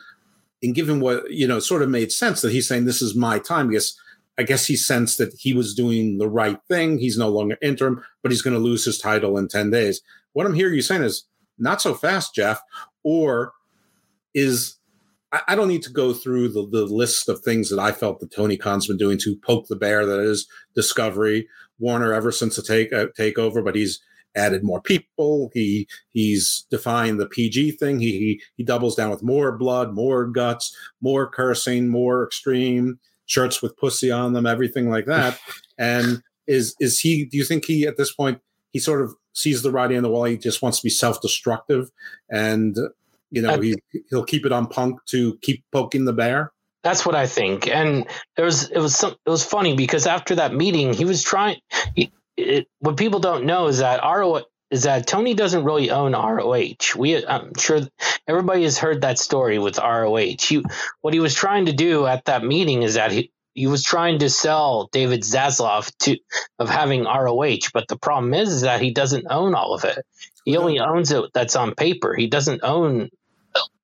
[0.62, 3.40] in given what, you know, sort of made sense that he's saying this is my
[3.40, 4.00] time because
[4.38, 6.98] I guess he sensed that he was doing the right thing.
[6.98, 10.02] He's no longer interim, but he's going to lose his title in 10 days.
[10.34, 11.26] What I'm hearing you saying is
[11.58, 12.62] not so fast, Jeff,
[13.04, 13.54] or
[14.34, 14.76] is
[15.48, 18.32] I don't need to go through the, the list of things that I felt that
[18.32, 21.48] Tony Khan's been doing to poke the bear that is Discovery,
[21.80, 24.00] Warner ever since the take uh, takeover, but he's
[24.36, 25.52] added more people.
[25.54, 28.00] He he's defined the PG thing.
[28.00, 33.62] He, he he doubles down with more blood, more guts, more cursing, more extreme shirts
[33.62, 35.40] with pussy on them, everything like that.
[35.78, 37.26] and is is he?
[37.26, 38.40] Do you think he at this point
[38.72, 40.26] he sort of sees the writing on the wall?
[40.26, 41.90] He just wants to be self destructive,
[42.30, 42.76] and
[43.32, 43.76] you know he
[44.10, 46.52] he'll keep it on Punk to keep poking the bear.
[46.84, 47.68] That's what I think.
[47.68, 51.24] And there was it was some it was funny because after that meeting, he was
[51.24, 51.58] trying.
[51.96, 56.14] He, it, what people don't know is that RO is that Tony doesn't really own
[56.14, 56.98] ROH.
[56.98, 57.82] We I'm sure
[58.28, 60.36] everybody has heard that story with ROH.
[60.40, 60.64] He,
[61.02, 64.20] what he was trying to do at that meeting is that he he was trying
[64.20, 66.18] to sell David Zaslav to
[66.60, 70.06] of having ROH, but the problem is, is that he doesn't own all of it.
[70.44, 72.14] He only owns it that's on paper.
[72.16, 73.10] He doesn't own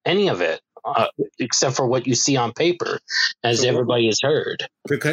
[0.05, 1.07] any of it uh,
[1.39, 2.99] except for what you see on paper,
[3.43, 4.67] as so, everybody has heard.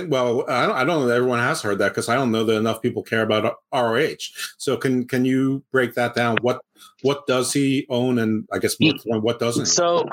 [0.08, 2.44] Well, I don't, I don't know that everyone has heard that because I don't know
[2.44, 4.16] that enough people care about ROH.
[4.56, 6.36] So can can you break that down?
[6.42, 6.60] What
[7.02, 9.66] what does he own, and I guess he, what doesn't?
[9.66, 10.08] So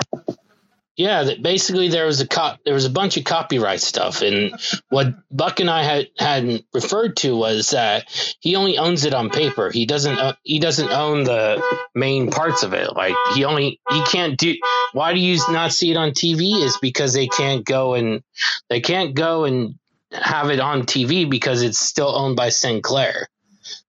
[0.96, 5.14] Yeah, that basically there was a there was a bunch of copyright stuff, and what
[5.30, 8.06] Buck and I had had referred to was that
[8.40, 9.70] he only owns it on paper.
[9.70, 11.62] He doesn't uh, he doesn't own the
[11.94, 12.96] main parts of it.
[12.96, 14.54] Like he only he can't do.
[14.94, 16.62] Why do you not see it on TV?
[16.62, 18.22] Is because they can't go and
[18.70, 19.74] they can't go and
[20.12, 23.28] have it on TV because it's still owned by Sinclair.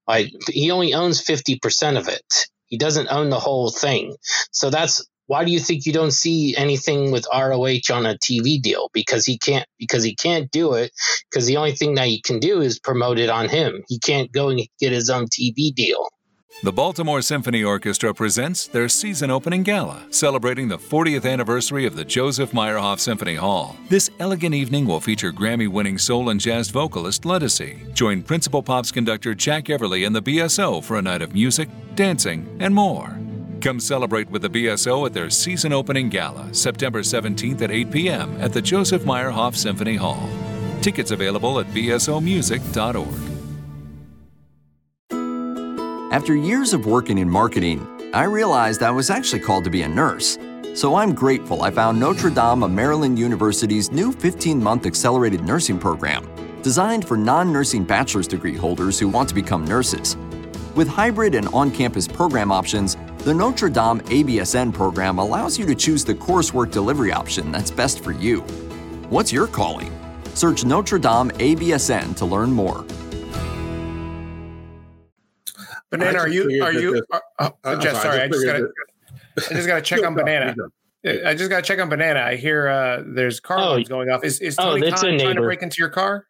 [0.06, 2.48] Like he only owns fifty percent of it.
[2.66, 4.14] He doesn't own the whole thing.
[4.52, 8.60] So that's why do you think you don't see anything with ROH on a TV
[8.60, 8.90] deal?
[8.92, 10.90] Because he can't because he can't do it
[11.30, 13.84] because the only thing that he can do is promote it on him.
[13.88, 16.08] He can't go and get his own TV deal.
[16.62, 22.06] The Baltimore Symphony Orchestra presents their season opening gala, celebrating the 40th anniversary of the
[22.06, 23.76] Joseph Meyerhoff Symphony Hall.
[23.88, 27.92] This elegant evening will feature Grammy winning soul and jazz vocalist Ledisi.
[27.92, 32.48] Join Principal Pops conductor Jack Everly and the BSO for a night of music, dancing,
[32.58, 33.20] and more.
[33.60, 38.40] Come celebrate with the BSO at their season opening gala, September 17th at 8 p.m.
[38.40, 40.28] at the Joseph Meyerhoff Symphony Hall.
[40.80, 43.08] Tickets available at bsomusic.org.
[46.12, 49.88] After years of working in marketing, I realized I was actually called to be a
[49.88, 50.38] nurse.
[50.74, 55.78] So I'm grateful I found Notre Dame of Maryland University's new 15 month accelerated nursing
[55.78, 56.24] program,
[56.62, 60.16] designed for non nursing bachelor's degree holders who want to become nurses.
[60.78, 65.74] With hybrid and on campus program options, the Notre Dame ABSN program allows you to
[65.74, 68.42] choose the coursework delivery option that's best for you.
[69.10, 69.90] What's your calling?
[70.34, 72.84] Search Notre Dame ABSN to learn more.
[75.90, 77.02] Banana, are you are you?
[77.10, 78.68] Are, uh, uh, Jeff, sorry, I just got to
[79.36, 80.54] I just got to check on Banana.
[81.04, 82.20] I just got to check on Banana.
[82.20, 84.22] I hear uh, there's car oh, alarms going off.
[84.22, 86.28] Is is oh, Tony oh, Khan trying to break into your car?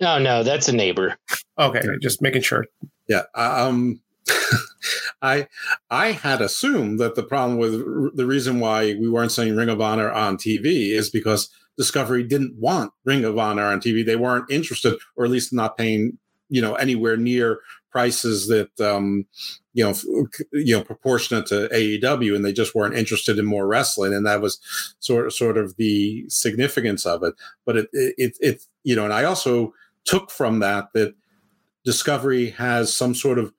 [0.00, 1.14] No, no, that's a neighbor.
[1.58, 2.64] Okay, just making sure.
[3.12, 3.24] Yeah.
[3.34, 4.00] Um,
[5.22, 5.48] I
[5.90, 9.80] I had assumed that the problem with the reason why we weren't seeing Ring of
[9.80, 14.04] Honor on TV is because Discovery didn't want Ring of Honor on TV.
[14.04, 17.60] They weren't interested, or at least not paying you know anywhere near
[17.90, 19.26] prices that um,
[19.74, 19.94] you know
[20.52, 24.40] you know proportionate to AEW, and they just weren't interested in more wrestling, and that
[24.40, 24.58] was
[25.00, 27.34] sort of sort of the significance of it.
[27.66, 31.14] But it it, it you know, and I also took from that that
[31.84, 33.52] Discovery has some sort of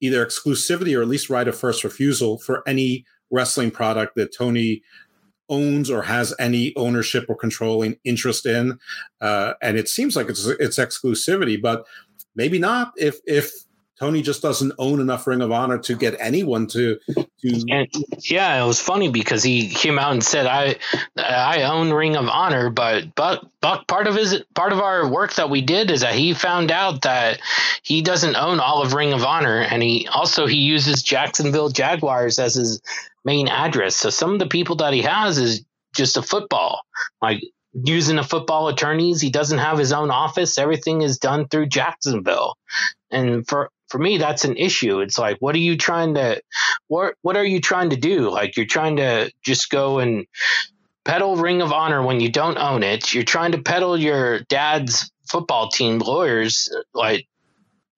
[0.00, 4.82] either exclusivity or at least right of first refusal for any wrestling product that Tony
[5.48, 8.78] owns or has any ownership or controlling interest in.
[9.20, 11.84] Uh, and it seems like it's it's exclusivity, but
[12.34, 13.50] maybe not if if
[13.98, 17.64] Tony just doesn't own enough Ring of Honor to get anyone to to.
[17.68, 17.88] And,
[18.20, 20.76] yeah, it was funny because he came out and said, "I
[21.16, 25.34] I own Ring of Honor," but but but part of his part of our work
[25.34, 27.40] that we did is that he found out that
[27.82, 32.38] he doesn't own all of Ring of Honor, and he also he uses Jacksonville Jaguars
[32.38, 32.80] as his
[33.24, 33.96] main address.
[33.96, 36.82] So some of the people that he has is just a football
[37.20, 37.42] like
[37.72, 39.20] using a football attorneys.
[39.20, 40.58] He doesn't have his own office.
[40.58, 42.56] Everything is done through Jacksonville.
[43.10, 45.00] And for for me that's an issue.
[45.00, 46.40] It's like what are you trying to
[46.88, 48.30] what what are you trying to do?
[48.30, 50.26] Like you're trying to just go and
[51.04, 53.14] peddle ring of honor when you don't own it.
[53.14, 57.26] You're trying to peddle your dad's football team lawyers like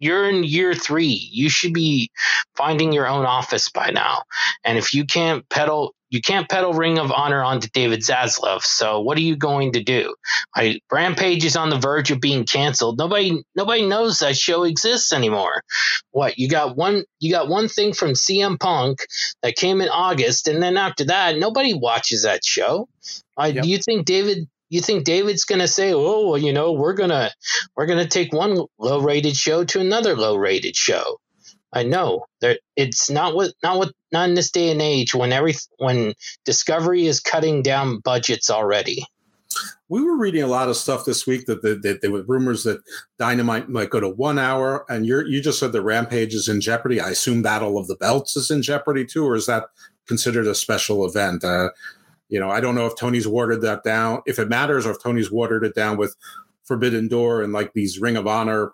[0.01, 2.11] you're in year three you should be
[2.57, 4.23] finding your own office by now
[4.65, 8.63] and if you can't peddle you can't peddle Ring of Honor onto David Zaslav.
[8.63, 10.15] So what are you going to do?
[10.55, 12.99] I, Rampage is on the verge of being canceled.
[12.99, 15.63] Nobody nobody knows that show exists anymore.
[16.11, 18.99] What you got one you got one thing from CM Punk
[19.43, 22.89] that came in August, and then after that, nobody watches that show.
[23.37, 23.63] I, yep.
[23.63, 24.49] Do you think David?
[24.71, 27.31] You think David's gonna say, "Oh, well, you know, we're gonna
[27.77, 31.21] we're gonna take one low rated show to another low rated show"?
[31.73, 35.33] I know that it's not what not what not in this day and age when
[35.33, 36.15] every when
[36.45, 39.05] Discovery is cutting down budgets already.
[39.89, 42.63] We were reading a lot of stuff this week that, that, that there were rumors
[42.63, 42.81] that
[43.19, 46.61] Dynamite might go to one hour, and you you just said the Rampage is in
[46.61, 47.01] jeopardy.
[47.01, 49.65] I assume Battle of the Belts is in jeopardy too, or is that
[50.07, 51.43] considered a special event?
[51.45, 51.71] Uh,
[52.31, 55.03] you know, I don't know if Tony's watered that down, if it matters, or if
[55.03, 56.17] Tony's watered it down with
[56.65, 58.73] Forbidden Door and like these Ring of Honor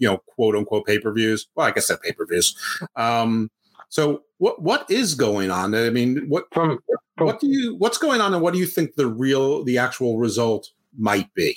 [0.00, 1.46] you know, quote unquote pay per views.
[1.54, 2.56] Well, I guess that pay per views.
[2.96, 3.50] Um,
[3.88, 5.74] so what what is going on?
[5.74, 6.80] I mean, what from,
[7.16, 9.78] from, what do you what's going on, and what do you think the real the
[9.78, 11.54] actual result might be?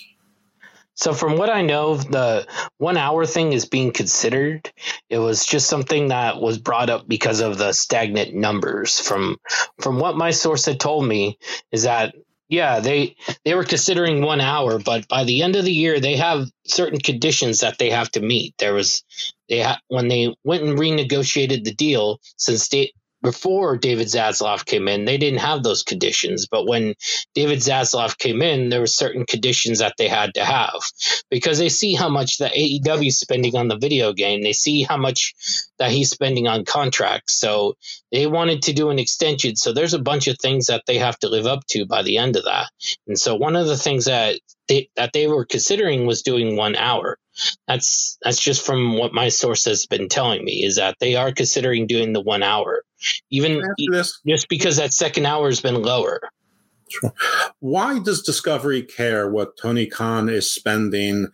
[0.95, 4.71] So, from what I know, the one hour thing is being considered.
[5.09, 8.99] It was just something that was brought up because of the stagnant numbers.
[8.99, 9.37] From
[9.81, 11.37] from what my source had told me,
[11.71, 12.15] is that
[12.49, 13.15] yeah, they
[13.45, 16.99] they were considering one hour, but by the end of the year, they have certain
[16.99, 18.53] conditions that they have to meet.
[18.59, 19.03] There was
[19.49, 22.91] they ha- when they went and renegotiated the deal, since they
[23.23, 26.47] before David Zaslav came in, they didn't have those conditions.
[26.51, 26.93] But when
[27.33, 30.81] David Zaslav came in, there were certain conditions that they had to have
[31.31, 34.43] because they see how much the AEW is spending on the video game.
[34.43, 35.33] They see how much
[35.79, 37.39] that he's spending on contracts.
[37.39, 37.75] So
[38.11, 39.55] they wanted to do an extension.
[39.55, 42.17] So there's a bunch of things that they have to live up to by the
[42.17, 42.69] end of that.
[43.07, 46.75] And so one of the things that they, that they were considering was doing one
[46.75, 47.17] hour.
[47.67, 51.31] That's that's just from what my source has been telling me is that they are
[51.31, 52.83] considering doing the one hour,
[53.29, 53.61] even
[54.27, 56.21] just because that second hour has been lower.
[57.59, 61.27] Why does Discovery care what Tony Khan is spending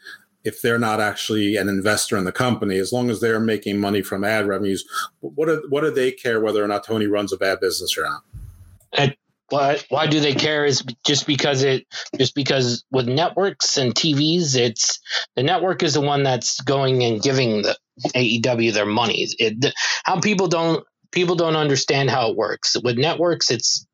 [0.45, 2.78] if they're not actually an investor in the company?
[2.78, 4.86] As long as they're making money from ad revenues,
[5.20, 8.04] what do, what do they care whether or not Tony runs a bad business or
[8.04, 8.22] not?
[8.93, 9.16] And
[9.50, 11.86] why why do they care is just because it
[12.18, 15.00] just because with networks and TVs it's
[15.36, 17.78] the network is the one that's going and giving the
[18.16, 19.28] AEW their money.
[19.38, 19.74] It,
[20.04, 22.78] how people don't people don't understand how it works.
[22.84, 23.86] With networks it's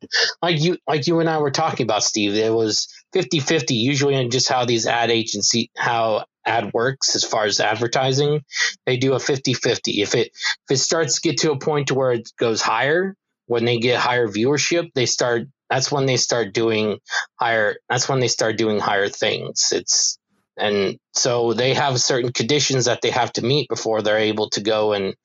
[0.41, 2.33] like you like you and I were talking about Steve.
[2.35, 7.45] It was 50-50 usually in just how these ad agency how ad works as far
[7.45, 8.43] as advertising.
[8.85, 9.79] They do a 50-50.
[10.01, 13.15] If it if it starts to get to a point to where it goes higher,
[13.47, 16.99] when they get higher viewership, they start that's when they start doing
[17.39, 19.69] higher that's when they start doing higher things.
[19.71, 20.17] It's
[20.57, 24.61] and so they have certain conditions that they have to meet before they're able to
[24.61, 25.15] go and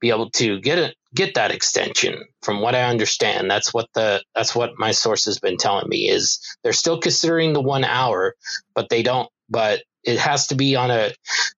[0.00, 4.20] be able to get it get that extension from what i understand that's what the
[4.34, 8.34] that's what my source has been telling me is they're still considering the one hour
[8.74, 11.12] but they don't but it has to be on a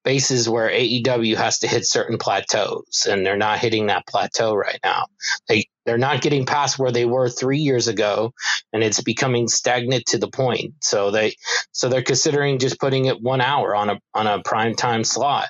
[0.04, 4.78] basis where AEW has to hit certain plateaus, and they're not hitting that plateau right
[4.84, 5.06] now.
[5.48, 8.32] They they're not getting past where they were three years ago,
[8.72, 10.74] and it's becoming stagnant to the point.
[10.80, 11.37] So they
[11.72, 15.49] so they're considering just putting it one hour on a on a prime time slot.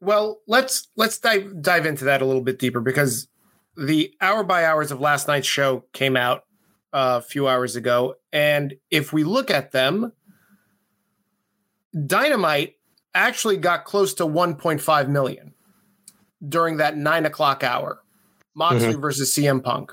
[0.00, 3.28] Well, let's let's dive dive into that a little bit deeper because
[3.76, 6.44] the hour by hours of last night's show came out
[6.92, 10.12] uh, a few hours ago, and if we look at them
[12.04, 12.74] Dynamite
[13.14, 15.54] actually got close to 1.5 million
[16.46, 18.02] during that nine o'clock hour.
[18.56, 19.00] Moxley mm-hmm.
[19.00, 19.92] versus CM Punk.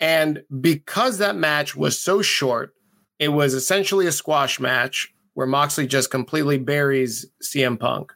[0.00, 2.74] And because that match was so short,
[3.18, 8.12] it was essentially a squash match where Moxley just completely buries CM Punk.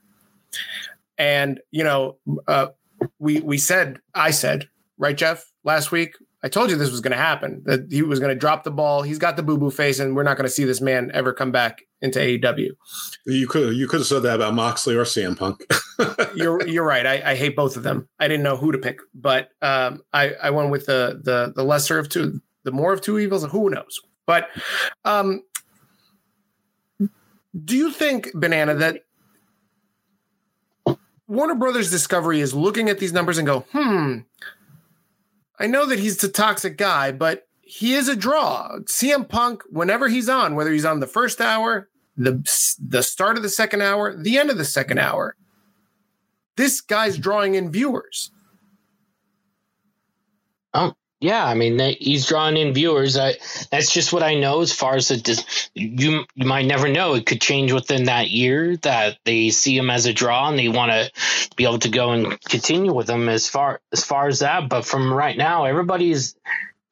[1.19, 2.17] And you know,
[2.47, 2.69] uh,
[3.19, 6.15] we we said, I said, right, Jeff, last week,
[6.49, 7.61] I told you this was going to happen.
[7.67, 9.03] That he was going to drop the ball.
[9.03, 11.35] He's got the boo boo face, and we're not going to see this man ever
[11.35, 12.71] come back into AEW.
[13.27, 15.63] You could you could have said that about Moxley or CM Punk.
[16.35, 17.05] you're you're right.
[17.05, 18.09] I, I, hate both of them.
[18.19, 21.65] I didn't know who to pick, but um, I I went with the the the
[21.65, 23.45] lesser of two, the more of two evils.
[23.45, 24.01] Who knows?
[24.25, 24.49] But
[25.05, 25.43] um,
[27.63, 29.03] do you think banana that
[31.27, 34.21] Warner Brothers Discovery is looking at these numbers and go, hmm,
[35.59, 38.79] I know that he's a toxic guy, but he is a draw.
[38.85, 42.43] CM Punk, whenever he's on, whether he's on the first hour, the
[42.81, 45.37] the start of the second hour, the end of the second hour,
[46.57, 48.31] this guy's drawing in viewers.
[50.75, 53.17] Oh yeah, I mean he's drawing in viewers.
[53.17, 53.35] I,
[53.71, 55.45] that's just what I know as far as it.
[55.75, 57.15] You you might never know.
[57.15, 60.69] It could change within that year that they see him as a draw and they
[60.69, 61.11] want to
[61.57, 64.69] be able to go and continue with him as far as far as that.
[64.69, 66.37] But from right now, everybody's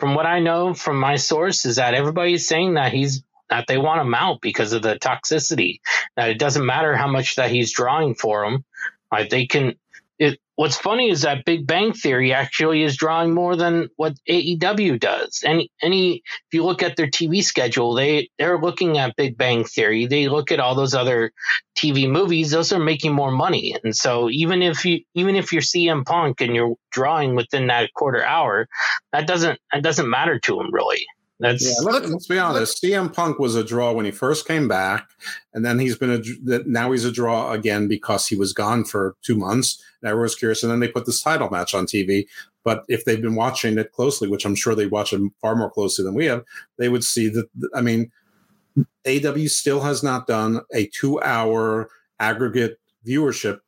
[0.00, 3.78] from what I know from my source is that everybody's saying that he's that they
[3.78, 5.80] want him out because of the toxicity.
[6.16, 8.64] That it doesn't matter how much that he's drawing for them.
[9.12, 9.76] Like they can
[10.18, 14.98] it what's funny is that Big Bang Theory actually is drawing more than what AEW
[14.98, 15.42] does.
[15.44, 19.64] Any any if you look at their TV schedule, they they're looking at Big Bang
[19.64, 20.06] Theory.
[20.06, 21.32] They look at all those other
[21.76, 23.76] TV movies; those are making more money.
[23.84, 27.92] And so even if you even if you're CM Punk and you're drawing within that
[27.92, 28.68] quarter hour,
[29.12, 31.04] that doesn't that doesn't matter to them really.
[31.38, 32.82] That's yeah, let's, let's, be honest.
[32.82, 35.10] CM Punk was a draw when he first came back,
[35.52, 39.16] and then he's been a now he's a draw again because he was gone for
[39.22, 39.82] two months.
[40.00, 42.26] And everyone's curious, and then they put this title match on TV.
[42.64, 45.70] But if they've been watching it closely, which I'm sure they watch it far more
[45.70, 46.42] closely than we have,
[46.78, 47.46] they would see that.
[47.74, 48.10] I mean,
[49.04, 53.60] AEW still has not done a two-hour aggregate viewership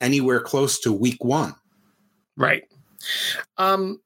[0.00, 1.54] anywhere close to week one.
[2.36, 2.64] Right.
[3.58, 4.00] Um,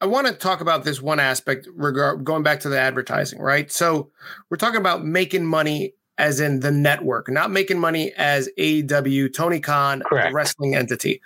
[0.00, 3.70] I want to talk about this one aspect regard going back to the advertising, right?
[3.70, 4.10] So
[4.48, 9.60] we're talking about making money as in the network, not making money as AEW, Tony
[9.60, 11.20] Khan, wrestling entity.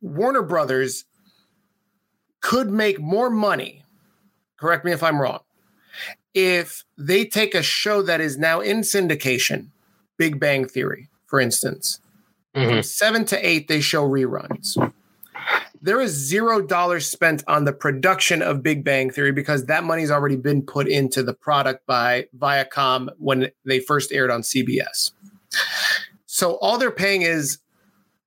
[0.00, 1.04] Warner Brothers
[2.40, 3.82] could make more money,
[4.58, 5.40] correct me if I'm wrong,
[6.34, 9.68] if they take a show that is now in syndication,
[10.18, 12.00] Big Bang Theory, for instance.
[12.54, 12.70] Mm-hmm.
[12.70, 14.76] From seven to eight, they show reruns
[15.86, 20.10] there is zero dollars spent on the production of Big Bang Theory because that money's
[20.10, 25.12] already been put into the product by Viacom when they first aired on CBS.
[26.26, 27.60] So all they're paying is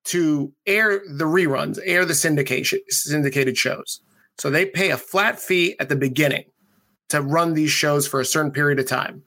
[0.06, 4.00] to air the reruns, air the syndication syndicated shows.
[4.38, 6.46] So they pay a flat fee at the beginning
[7.10, 9.24] to run these shows for a certain period of time.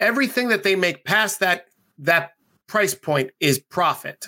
[0.00, 1.66] Everything that they make past that
[1.98, 2.32] that
[2.66, 4.26] price point is profit.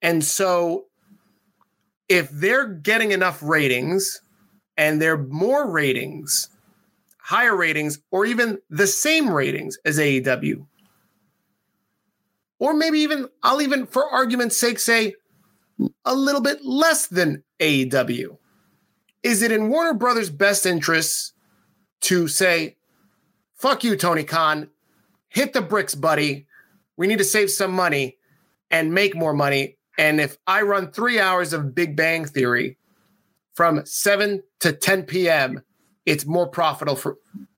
[0.00, 0.86] And so
[2.08, 4.20] if they're getting enough ratings
[4.76, 6.48] and they're more ratings,
[7.18, 10.66] higher ratings, or even the same ratings as AEW,
[12.58, 15.14] or maybe even, I'll even, for argument's sake, say
[16.04, 18.38] a little bit less than AEW.
[19.22, 21.32] Is it in Warner Brothers' best interests
[22.02, 22.76] to say,
[23.54, 24.68] fuck you, Tony Khan,
[25.28, 26.46] hit the bricks, buddy.
[26.96, 28.18] We need to save some money
[28.70, 29.73] and make more money.
[29.98, 32.78] And if I run three hours of Big Bang Theory
[33.54, 35.62] from 7 to 10 p.m.,
[36.06, 37.16] it's more profitable for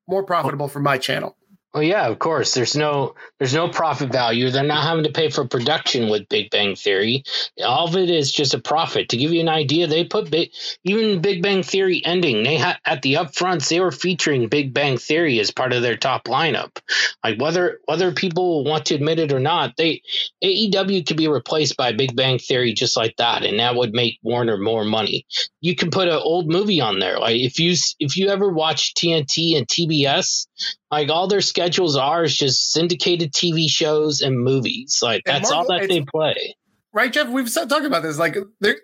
[0.09, 1.37] more profitable for my channel.
[1.77, 2.55] Well, yeah, of course.
[2.55, 4.51] There's no there's no profit value.
[4.51, 7.23] They're not having to pay for production with Big Bang Theory.
[7.63, 9.11] All of it is just a profit.
[9.11, 10.53] To give you an idea, they put big,
[10.85, 12.45] even Big Bang Theory ending.
[12.45, 12.57] They
[12.87, 16.79] at the upfronts they were featuring Big Bang Theory as part of their top lineup.
[17.23, 20.01] Like whether whether people want to admit it or not, they
[20.43, 24.19] AEW could be replaced by Big Bang Theory just like that, and that would make
[24.23, 25.27] Warner more money.
[25.61, 27.19] You can put an old movie on there.
[27.19, 30.46] Like if you if you ever watch TNT and TBS,
[30.91, 35.01] like all their schedules are is just syndicated TV shows and movies.
[35.03, 36.57] Like and that's Marvel, all that they play.
[36.97, 37.29] Right, Jeff?
[37.29, 38.19] We've talked about this.
[38.19, 38.39] Like,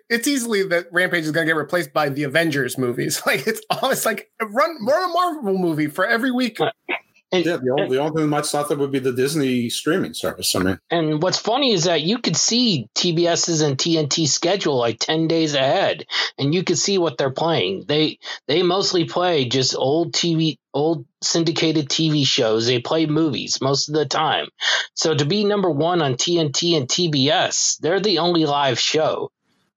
[0.07, 3.19] it's easily that Rampage is going to get replaced by the Avengers movies.
[3.25, 6.59] Like, it's almost like run more a Marvel movie for every week.
[7.33, 9.11] And, yeah, the only, and, the only thing that much thought that would be the
[9.11, 10.55] Disney streaming service.
[10.55, 14.99] I mean, and what's funny is that you could see TBS's and TNT schedule like
[14.99, 16.05] ten days ahead,
[16.37, 17.85] and you could see what they're playing.
[17.87, 22.67] They they mostly play just old TV, old syndicated TV shows.
[22.67, 24.47] They play movies most of the time.
[24.93, 29.31] So to be number one on TNT and TBS, they're the only live show.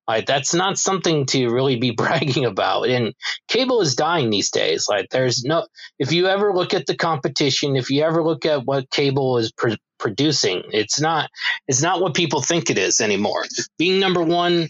[0.08, 2.88] Like that's not something to really be bragging about.
[2.88, 3.14] And
[3.48, 4.86] cable is dying these days.
[4.88, 5.66] Like there's no
[5.98, 9.52] if you ever look at the competition, if you ever look at what cable is
[9.52, 11.30] pr- producing, it's not
[11.68, 13.44] it's not what people think it is anymore.
[13.78, 14.68] Being number 1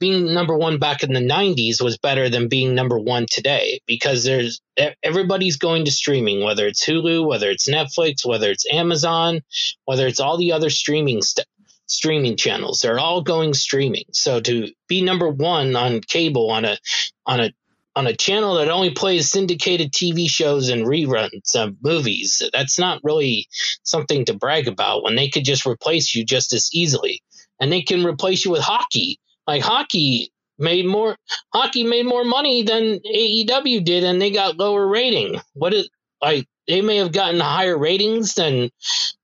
[0.00, 4.24] being number 1 back in the 90s was better than being number 1 today because
[4.24, 4.60] there's
[5.04, 9.42] everybody's going to streaming whether it's Hulu, whether it's Netflix, whether it's Amazon,
[9.84, 11.44] whether it's all the other streaming stuff
[11.92, 12.80] streaming channels.
[12.80, 14.04] They're all going streaming.
[14.12, 16.78] So to be number one on cable on a
[17.26, 17.52] on a
[17.94, 23.00] on a channel that only plays syndicated TV shows and reruns of movies, that's not
[23.02, 23.48] really
[23.82, 27.22] something to brag about when they could just replace you just as easily.
[27.60, 29.20] And they can replace you with hockey.
[29.46, 31.16] Like hockey made more
[31.52, 35.40] hockey made more money than AEW did and they got lower rating.
[35.54, 35.90] What is
[36.22, 38.70] like they may have gotten higher ratings than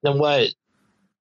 [0.03, 0.51] than what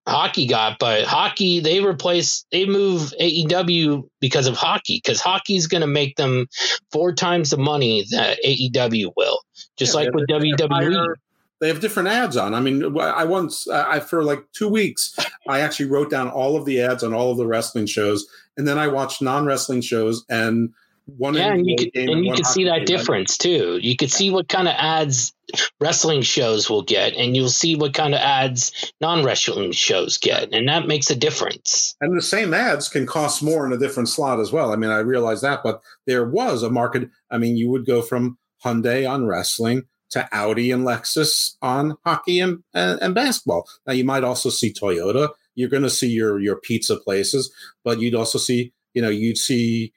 [0.08, 5.82] hockey got, but hockey they replace they move AEW because of hockey because hockey's going
[5.82, 6.48] to make them
[6.92, 9.42] four times the money that AEW will,
[9.78, 11.16] just yeah, like with WWE.
[11.60, 12.54] they have different ads on.
[12.54, 15.16] I mean, I once, I for like two weeks,
[15.48, 18.68] I actually wrote down all of the ads on all of the wrestling shows, and
[18.68, 20.74] then I watched non wrestling shows and
[21.08, 23.80] one yeah, and you could, and you could see that difference too.
[23.82, 25.34] You could see what kind of ads
[25.80, 30.54] wrestling shows will get, and you'll see what kind of ads non wrestling shows get,
[30.54, 31.96] and that makes a difference.
[32.02, 34.74] And the same ads can cost more in a different slot as well.
[34.74, 37.10] I mean, I realize that, but there was a market.
[37.32, 42.40] I mean, you would go from Hyundai on wrestling to Audi and Lexus on hockey
[42.40, 43.68] and, and, and basketball.
[43.86, 45.30] Now, you might also see Toyota.
[45.56, 47.52] You're going to see your your pizza places,
[47.84, 49.94] but you'd also see, you know, you'd see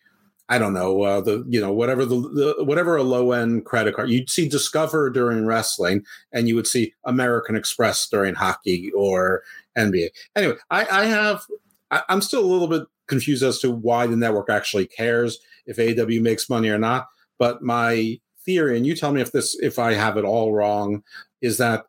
[0.50, 3.94] I don't know uh, the you know whatever the, the whatever a low end credit
[3.94, 9.42] card you'd see Discover during wrestling and you would see American Express during hockey or
[9.78, 10.08] NBA.
[10.34, 11.46] Anyway, I, I have
[11.92, 15.76] I, I'm still a little bit confused as to why the network actually cares if
[15.76, 17.08] AEW makes money or not.
[17.38, 21.04] But my theory, and you tell me if this if I have it all wrong,
[21.40, 21.86] is that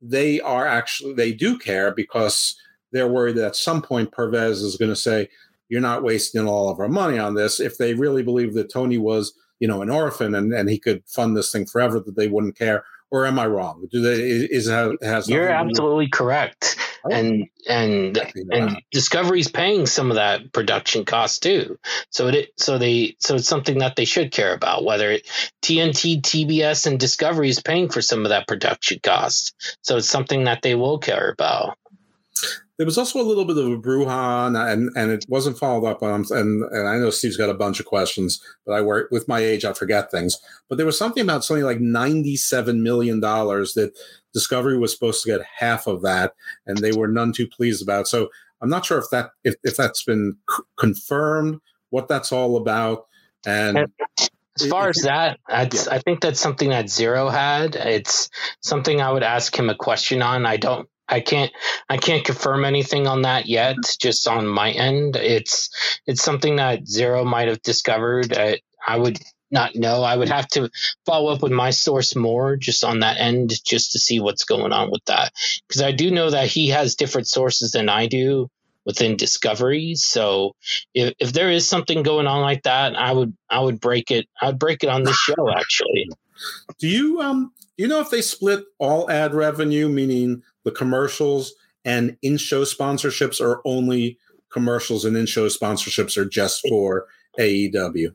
[0.00, 2.56] they are actually they do care because
[2.92, 5.28] they're worried that at some point Pervez is going to say,
[5.68, 7.60] you're not wasting all of our money on this.
[7.60, 11.02] If they really believe that Tony was, you know, an orphan and, and he could
[11.06, 12.84] fund this thing forever, that they wouldn't care.
[13.10, 13.86] Or am I wrong?
[13.92, 17.14] Do they is has you're absolutely correct, oh.
[17.14, 18.18] and and
[18.50, 21.78] and Discovery's paying some of that production cost too.
[22.10, 24.84] So it so they so it's something that they should care about.
[24.84, 25.18] Whether
[25.62, 30.44] TNT, TBS, and Discovery is paying for some of that production cost, so it's something
[30.44, 31.78] that they will care about.
[32.76, 36.02] There was also a little bit of a brouhaha, and and it wasn't followed up
[36.02, 36.24] on.
[36.30, 39.38] And and I know Steve's got a bunch of questions, but I work with my
[39.38, 40.38] age, I forget things.
[40.68, 43.96] But there was something about something like ninety-seven million dollars that
[44.32, 46.34] Discovery was supposed to get half of that,
[46.66, 48.08] and they were none too pleased about.
[48.08, 48.28] So
[48.60, 51.60] I'm not sure if that if, if that's been c- confirmed,
[51.90, 53.06] what that's all about,
[53.46, 53.86] and.
[54.60, 55.68] As far as that, yeah.
[55.90, 57.74] I think that's something that Xero had.
[57.74, 60.46] It's something I would ask him a question on.
[60.46, 61.52] I don't I can't
[61.88, 63.76] I can't confirm anything on that yet.
[64.00, 65.70] Just on my end, it's
[66.06, 68.36] it's something that Xero might have discovered.
[68.36, 69.18] I, I would
[69.50, 70.02] not know.
[70.02, 70.70] I would have to
[71.06, 74.72] follow up with my source more just on that end, just to see what's going
[74.72, 75.32] on with that.
[75.68, 78.50] Because I do know that he has different sources than I do
[78.84, 79.94] within Discovery.
[79.94, 80.54] So
[80.92, 84.26] if, if there is something going on like that, I would I would break it.
[84.40, 86.08] I'd break it on this show actually.
[86.78, 91.54] Do you um do you know if they split all ad revenue, meaning the commercials
[91.84, 94.18] and in-show sponsorships, or only
[94.52, 97.06] commercials and in-show sponsorships are just for
[97.38, 98.14] AEW?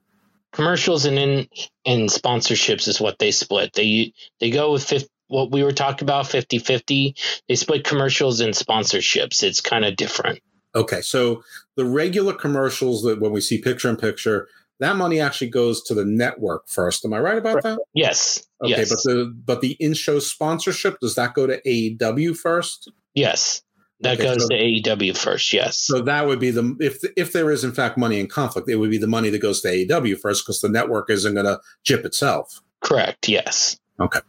[0.51, 1.47] Commercials and in
[1.85, 3.73] and sponsorships is what they split.
[3.73, 7.41] They they go with 50, what we were talking about 50-50.
[7.47, 9.43] They split commercials and sponsorships.
[9.43, 10.39] It's kind of different.
[10.75, 11.43] Okay, so
[11.75, 14.47] the regular commercials that when we see picture in picture,
[14.79, 17.03] that money actually goes to the network first.
[17.05, 17.79] Am I right about that?
[17.93, 18.45] Yes.
[18.63, 18.89] Okay, yes.
[18.89, 22.91] but the but the in-show sponsorship does that go to AEW first?
[23.13, 23.61] Yes.
[24.01, 25.77] That okay, goes so, to AEW first, yes.
[25.77, 28.77] So that would be the if if there is in fact money in conflict, it
[28.77, 31.59] would be the money that goes to AEW first because the network isn't going to
[31.83, 32.61] chip itself.
[32.79, 33.27] Correct.
[33.27, 33.77] Yes.
[33.99, 34.21] Okay.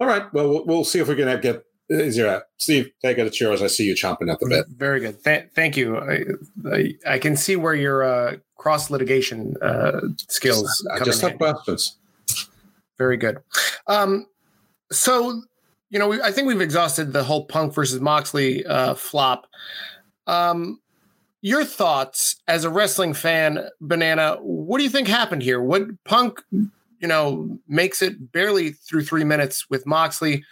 [0.00, 0.32] All right.
[0.32, 2.42] Well, we'll, we'll see if we can get Xero.
[2.58, 3.62] Steve, take it at yours.
[3.62, 4.66] I see you chomping at the bit.
[4.76, 5.22] Very good.
[5.22, 5.98] Th- thank you.
[5.98, 6.24] I,
[6.72, 10.86] I, I, can see where your uh, cross litigation uh, skills.
[10.92, 11.96] I just have questions.
[12.98, 13.38] Very good.
[13.86, 14.26] Um,
[14.90, 15.42] so,
[15.90, 19.46] you know, we, I think we've exhausted the whole Punk versus Moxley uh, flop.
[20.26, 20.80] Um,
[21.42, 24.38] your thoughts as a wrestling fan, Banana?
[24.40, 25.60] What do you think happened here?
[25.60, 30.44] What Punk, you know, makes it barely through three minutes with Moxley.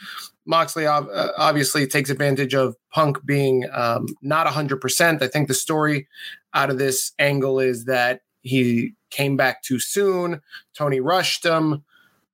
[0.46, 1.02] Moxley uh,
[1.36, 5.22] obviously takes advantage of Punk being um, not 100%.
[5.22, 6.06] I think the story
[6.52, 10.42] out of this angle is that he came back too soon,
[10.76, 11.84] Tony rushed him,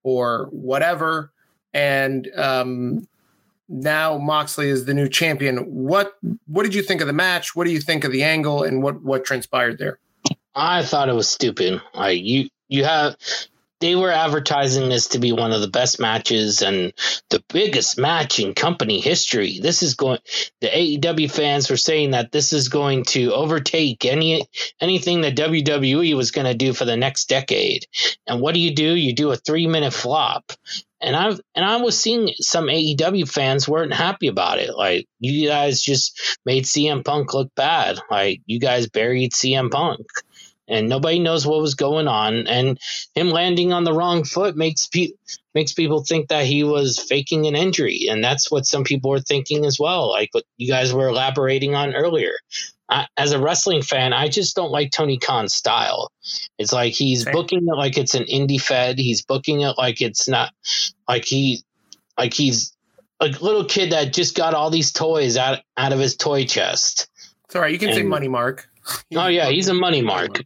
[0.03, 1.33] or whatever.
[1.73, 3.07] And um,
[3.69, 5.59] now Moxley is the new champion.
[5.59, 6.15] What
[6.47, 7.55] what did you think of the match?
[7.55, 10.01] What do you think of the angle and what what transpired there?
[10.55, 11.81] I thought it was stupid.
[11.95, 13.17] Like you you have
[13.81, 16.93] they were advertising this to be one of the best matches and
[17.31, 19.59] the biggest match in company history.
[19.61, 20.19] This is going
[20.61, 24.47] the AEW fans were saying that this is going to overtake any
[24.81, 27.87] anything that WWE was going to do for the next decade.
[28.27, 28.95] And what do you do?
[28.95, 30.53] You do a 3-minute flop.
[31.03, 34.77] And I and I was seeing some AEW fans weren't happy about it.
[34.77, 37.99] Like you guys just made CM Punk look bad.
[38.11, 40.07] Like you guys buried CM Punk
[40.71, 42.47] and nobody knows what was going on.
[42.47, 42.79] And
[43.15, 45.19] him landing on the wrong foot makes people
[45.55, 49.21] makes people think that he was faking an injury, and that's what some people are
[49.21, 50.09] thinking as well.
[50.09, 52.33] Like what you guys were elaborating on earlier.
[52.89, 56.11] I, as a wrestling fan, I just don't like Tony Khan's style.
[56.59, 57.33] It's like he's okay.
[57.33, 58.99] booking it like it's an indie fed.
[58.99, 60.53] He's booking it like it's not
[61.09, 61.63] like he
[62.19, 62.77] like he's
[63.21, 67.09] a little kid that just got all these toys out out of his toy chest.
[67.45, 67.73] It's all right.
[67.73, 68.69] You can and, say money mark.
[69.15, 70.43] Oh yeah, he's a money mark.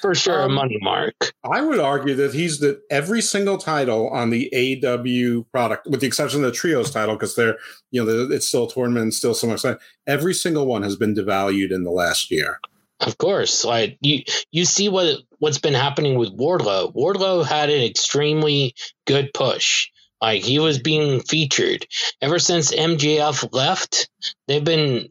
[0.00, 1.32] For sure, um, a money mark.
[1.44, 6.06] I would argue that he's that every single title on the AEW product, with the
[6.06, 7.58] exception of the trios title, because they're
[7.90, 9.64] you know it's still a tournament and still so much.
[10.06, 12.60] Every single one has been devalued in the last year.
[13.00, 16.94] Of course, like you you see what what's been happening with Wardlow.
[16.94, 18.74] Wardlow had an extremely
[19.06, 19.88] good push.
[20.20, 21.86] Like he was being featured
[22.20, 24.10] ever since MJF left.
[24.48, 25.10] They've been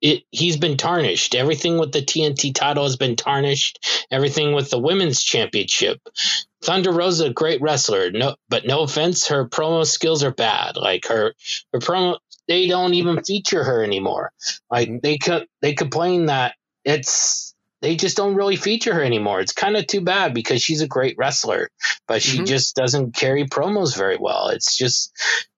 [0.00, 1.34] it he's been tarnished.
[1.34, 4.06] Everything with the TNT title has been tarnished.
[4.10, 6.00] Everything with the women's championship.
[6.62, 8.10] Thunder Rosa, a great wrestler.
[8.10, 10.76] No, but no offense, her promo skills are bad.
[10.76, 11.34] Like her,
[11.72, 14.32] her promo, they don't even feature her anymore.
[14.70, 19.40] Like they could, they complain that it's they just don't really feature her anymore.
[19.40, 21.70] It's kind of too bad because she's a great wrestler,
[22.08, 22.46] but she mm-hmm.
[22.46, 24.48] just doesn't carry promos very well.
[24.48, 25.12] It's just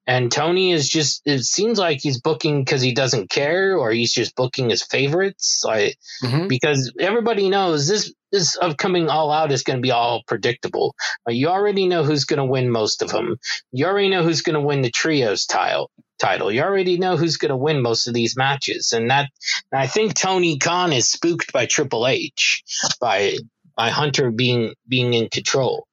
[0.06, 4.12] and Tony is just, it seems like he's booking because he doesn't care or he's
[4.12, 5.62] just booking his favorites.
[5.64, 6.48] Like, mm-hmm.
[6.48, 10.94] because everybody knows this, this upcoming All Out is going to be all predictable.
[11.28, 13.36] you already know who's going to win most of them.
[13.72, 15.90] You already know who's going to win the trios title.
[16.18, 16.52] Title.
[16.52, 19.30] You already know who's going to win most of these matches, and that.
[19.72, 22.62] And I think Tony Khan is spooked by Triple H,
[23.00, 23.38] by
[23.74, 25.86] by Hunter being being in control.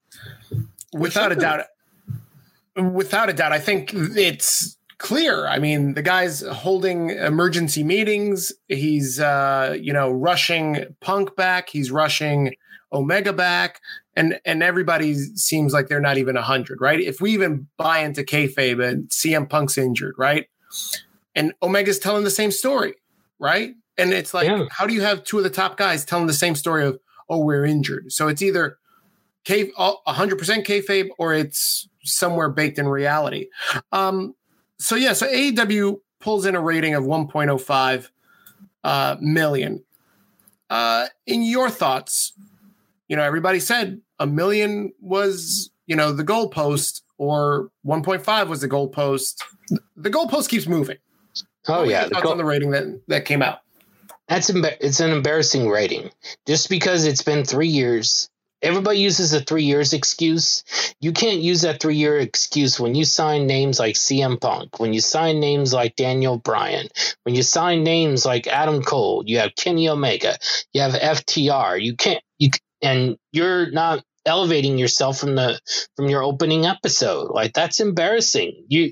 [0.91, 1.61] Without a doubt,
[2.77, 5.47] without a doubt, I think it's clear.
[5.47, 8.51] I mean, the guy's holding emergency meetings.
[8.67, 11.69] He's, uh, you know, rushing Punk back.
[11.69, 12.53] He's rushing
[12.93, 13.81] Omega back,
[14.15, 16.99] and and everybody seems like they're not even hundred, right?
[16.99, 20.47] If we even buy into kayfabe and CM Punk's injured, right,
[21.35, 22.95] and Omega's telling the same story,
[23.39, 24.65] right, and it's like, yeah.
[24.71, 26.99] how do you have two of the top guys telling the same story of,
[27.29, 28.11] oh, we're injured?
[28.13, 28.77] So it's either
[29.43, 33.47] K, 100% kayfabe or it's somewhere baked in reality.
[33.91, 34.35] Um,
[34.79, 38.09] so yeah, so AEW pulls in a rating of 1.05
[38.83, 39.83] uh, million.
[40.69, 42.33] Uh, in your thoughts,
[43.07, 48.69] you know, everybody said a million was, you know, the goalpost or 1.5 was the
[48.69, 49.35] goalpost.
[49.95, 50.97] The goalpost keeps moving.
[51.67, 53.59] Oh yeah, thoughts goal- on the rating that that came out.
[54.27, 56.11] That's emba- it's an embarrassing rating.
[56.45, 58.29] Just because it's been three years
[58.61, 60.63] everybody uses a three years excuse.
[60.99, 64.93] You can't use that three year excuse when you sign names like CM Punk, when
[64.93, 66.87] you sign names like Daniel Bryan,
[67.23, 70.37] when you sign names like Adam Cole, you have Kenny Omega,
[70.73, 71.81] you have FTR.
[71.81, 72.49] You can't you
[72.81, 75.59] and you're not elevating yourself from the
[75.95, 77.31] from your opening episode.
[77.31, 78.65] Like that's embarrassing.
[78.67, 78.91] You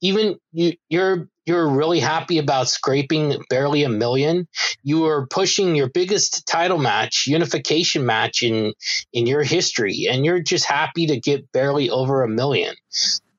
[0.00, 4.46] even you you're you're really happy about scraping barely a million.
[4.82, 8.72] You are pushing your biggest title match, unification match in
[9.12, 12.74] in your history, and you're just happy to get barely over a million.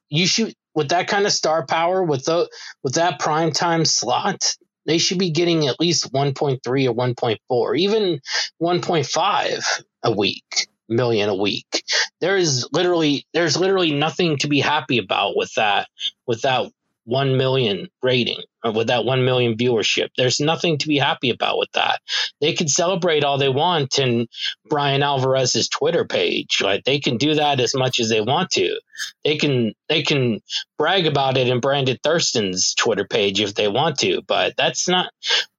[0.10, 2.50] You should with that kind of star power, with the
[2.84, 8.20] with that prime time slot, they should be getting at least 1.3 or 1.4, even
[8.62, 11.84] 1.5 a week million a week.
[12.22, 15.88] There is literally there's literally nothing to be happy about with that
[16.28, 16.72] with that
[17.06, 20.10] 1 million rating or with that 1 million viewership.
[20.18, 22.00] There's nothing to be happy about with that.
[22.42, 24.28] They can celebrate all they want in
[24.70, 26.62] Bryan Alvarez's Twitter page.
[26.62, 28.80] Like they can do that as much as they want to.
[29.24, 30.42] They can they can
[30.78, 35.12] brag about it in Brandon Thurston's Twitter page if they want to, but that's not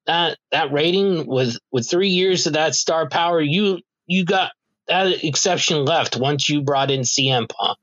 [0.07, 4.53] that that rating with with 3 years of that star power you you got
[4.89, 7.79] that exception left once you brought in CM Punk.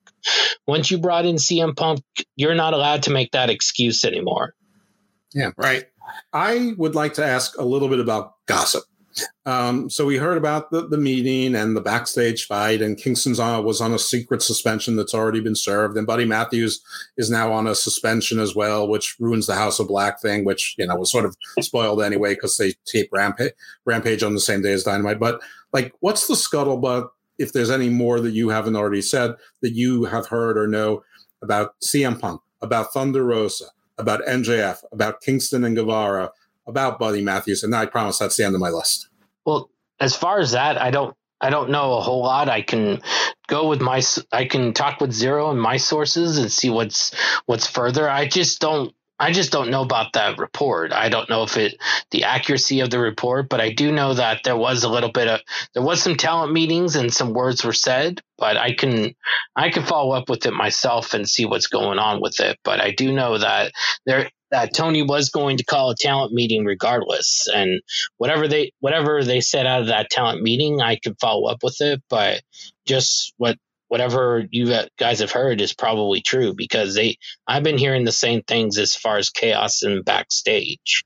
[0.65, 2.01] Once you brought in CM Punk,
[2.35, 4.53] you're not allowed to make that excuse anymore.
[5.33, 5.85] Yeah, right.
[6.31, 8.83] I would like to ask a little bit about gossip.
[9.45, 13.63] Um, so we heard about the, the meeting and the backstage fight, and Kingston's on,
[13.65, 16.81] was on a secret suspension that's already been served, and Buddy Matthews
[17.17, 20.75] is now on a suspension as well, which ruins the House of Black thing, which
[20.77, 23.53] you know was sort of spoiled anyway because they tape Rampage,
[23.85, 25.19] Rampage on the same day as Dynamite.
[25.19, 25.41] But
[25.71, 27.09] like, what's the scuttlebutt?
[27.39, 31.03] If there's any more that you haven't already said that you have heard or know
[31.41, 33.65] about CM Punk, about Thunder Rosa,
[33.97, 36.31] about MJF, about Kingston and Guevara,
[36.65, 39.09] about Buddy Matthews, and I promise that's the end of my list.
[39.45, 42.47] Well, as far as that, I don't I don't know a whole lot.
[42.47, 43.01] I can
[43.47, 44.01] go with my
[44.31, 47.13] I can talk with Xero and my sources and see what's
[47.45, 48.09] what's further.
[48.09, 50.91] I just don't I just don't know about that report.
[50.91, 51.75] I don't know if it
[52.11, 55.27] the accuracy of the report, but I do know that there was a little bit
[55.27, 55.41] of
[55.73, 59.13] there was some talent meetings and some words were said, but I can
[59.55, 62.57] I can follow up with it myself and see what's going on with it.
[62.63, 63.71] But I do know that
[64.05, 67.81] there that Tony was going to call a talent meeting regardless, and
[68.17, 71.81] whatever they whatever they said out of that talent meeting, I could follow up with
[71.81, 72.03] it.
[72.07, 72.43] But
[72.85, 78.05] just what whatever you guys have heard is probably true because they I've been hearing
[78.05, 81.03] the same things as far as chaos and backstage.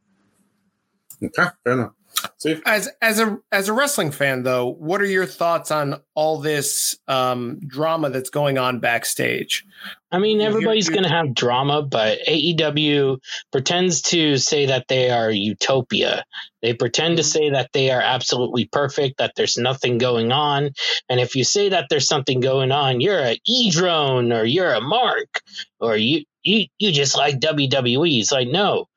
[1.24, 1.94] Okay, fair enough.
[2.38, 2.62] See?
[2.66, 6.98] As as a as a wrestling fan though, what are your thoughts on all this
[7.08, 9.66] um, drama that's going on backstage?
[10.12, 13.20] I mean, everybody's going to have drama, but AEW
[13.52, 16.24] pretends to say that they are utopia.
[16.62, 17.30] They pretend to mm-hmm.
[17.30, 20.72] say that they are absolutely perfect, that there's nothing going on.
[21.10, 24.74] And if you say that there's something going on, you're a E drone or you're
[24.74, 25.42] a mark
[25.80, 28.20] or you you you just like WWE.
[28.20, 28.88] It's like no,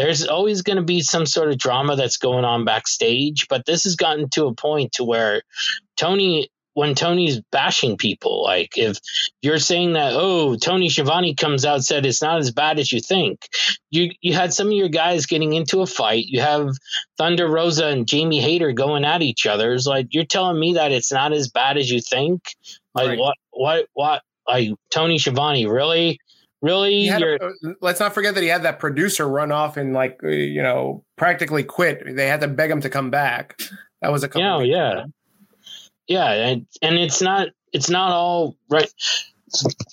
[0.00, 3.84] there's always going to be some sort of drama that's going on backstage, but this
[3.84, 5.42] has gotten to a point to where
[5.98, 8.96] Tony when Tony's bashing people, like if
[9.42, 13.00] you're saying that, oh, Tony Schiavone comes out said it's not as bad as you
[13.00, 13.46] think.
[13.90, 16.24] You you had some of your guys getting into a fight.
[16.26, 16.70] You have
[17.18, 19.74] Thunder Rosa and Jamie Hayter going at each other.
[19.74, 22.40] It's like you're telling me that it's not as bad as you think.
[22.94, 23.18] Like right.
[23.18, 26.18] what what what like Tony Schiavone really?
[26.62, 27.08] Really?
[27.08, 27.38] A,
[27.80, 31.04] let's not forget that he had that producer run off and like uh, you know
[31.16, 32.16] practically quit.
[32.16, 33.58] They had to beg him to come back.
[34.02, 34.64] That was a couple.
[34.64, 35.04] Yeah, yeah,
[36.06, 38.92] yeah, and and it's not it's not all right.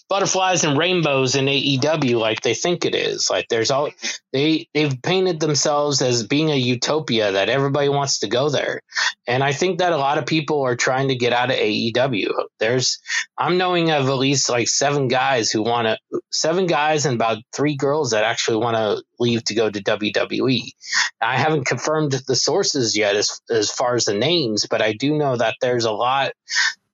[0.10, 3.30] Butterflies and rainbows in AEW like they think it is.
[3.30, 3.90] Like there's all
[4.32, 8.82] they they've painted themselves as being a utopia that everybody wants to go there.
[9.26, 12.32] And I think that a lot of people are trying to get out of AEW.
[12.60, 13.00] There's
[13.38, 17.40] I'm knowing of at least like seven guys who want to seven guys and about
[17.56, 20.72] three girls that actually want to leave to go to WWE.
[21.22, 25.18] I haven't confirmed the sources yet as as far as the names, but I do
[25.18, 26.32] know that there's a lot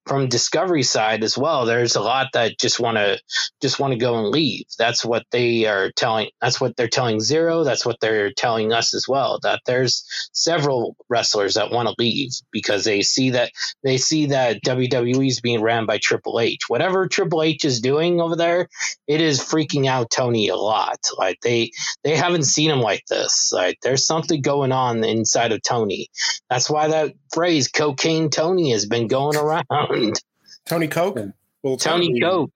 [0.05, 3.19] from discovery side as well there's a lot that just want to
[3.61, 4.65] just want to go and leave.
[4.77, 8.93] That's what they are telling that's what they're telling Xero that's what they're telling us
[8.93, 13.51] as well that there's several wrestlers that want to leave because they see that
[13.83, 16.61] they see that WWE is being ran by Triple H.
[16.67, 18.67] Whatever Triple H is doing over there
[19.07, 20.99] it is freaking out Tony a lot.
[21.17, 21.71] Like they
[22.03, 23.51] they haven't seen him like this.
[23.53, 26.09] Like there's something going on inside of Tony.
[26.49, 29.65] That's why that phrase cocaine Tony has been going around
[30.65, 31.19] Tony Coke.
[31.61, 32.51] Well, Tony, Tony Coke.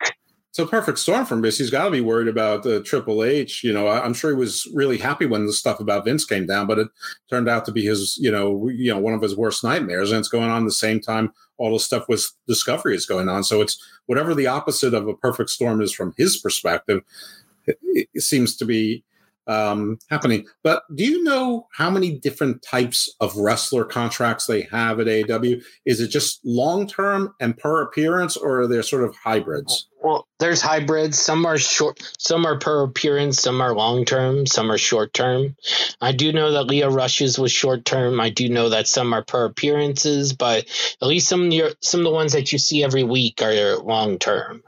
[0.49, 3.63] It's a perfect storm for him he's got to be worried about the Triple H.
[3.63, 6.65] You know, I'm sure he was really happy when the stuff about Vince came down,
[6.65, 6.87] but it
[7.29, 10.11] turned out to be his, you know, you know, one of his worst nightmares.
[10.11, 13.43] And it's going on the same time all the stuff with Discovery is going on.
[13.43, 13.77] So it's
[14.07, 17.01] whatever the opposite of a perfect storm is from his perspective.
[17.65, 19.03] It, it seems to be
[19.47, 20.45] um, happening.
[20.63, 25.63] But do you know how many different types of wrestler contracts they have at AEW?
[25.85, 29.87] Is it just long term and per appearance, or are there sort of hybrids?
[30.03, 31.17] Well, there's hybrids.
[31.17, 35.55] Some are short, some are per appearance, some are long term, some are short term.
[36.01, 38.19] I do know that Lio Rush's was short term.
[38.19, 40.65] I do know that some are per appearances, but
[41.01, 43.77] at least some of your, some of the ones that you see every week are
[43.77, 44.61] long term.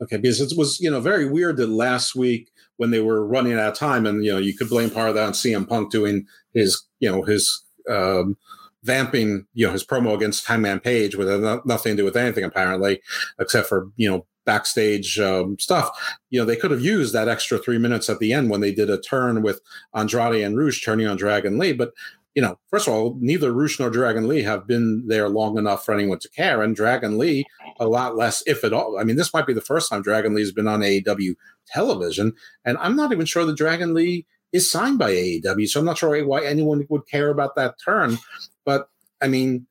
[0.00, 3.52] Okay, because it was you know very weird that last week when they were running
[3.52, 5.92] out of time, and you know you could blame part of that on CM Punk
[5.92, 8.36] doing his you know his um,
[8.82, 11.28] vamping you know his promo against Hangman Page with
[11.66, 13.00] nothing to do with anything apparently,
[13.38, 15.90] except for you know backstage um, stuff.
[16.30, 18.72] You know they could have used that extra three minutes at the end when they
[18.72, 19.60] did a turn with
[19.94, 21.92] Andrade and Rush turning on Dragon Lee, but
[22.38, 25.84] you know, first of all, neither Rush nor Dragon Lee have been there long enough
[25.84, 26.62] for anyone to care.
[26.62, 27.44] And Dragon Lee,
[27.78, 28.98] a lot less, if at all.
[28.98, 31.34] I mean, this might be the first time Dragon Lee has been on AEW
[31.66, 32.34] television.
[32.64, 35.68] And I'm not even sure that Dragon Lee is signed by AEW.
[35.68, 38.18] So I'm not sure why anyone would care about that turn.
[38.64, 38.88] But
[39.20, 39.66] I mean,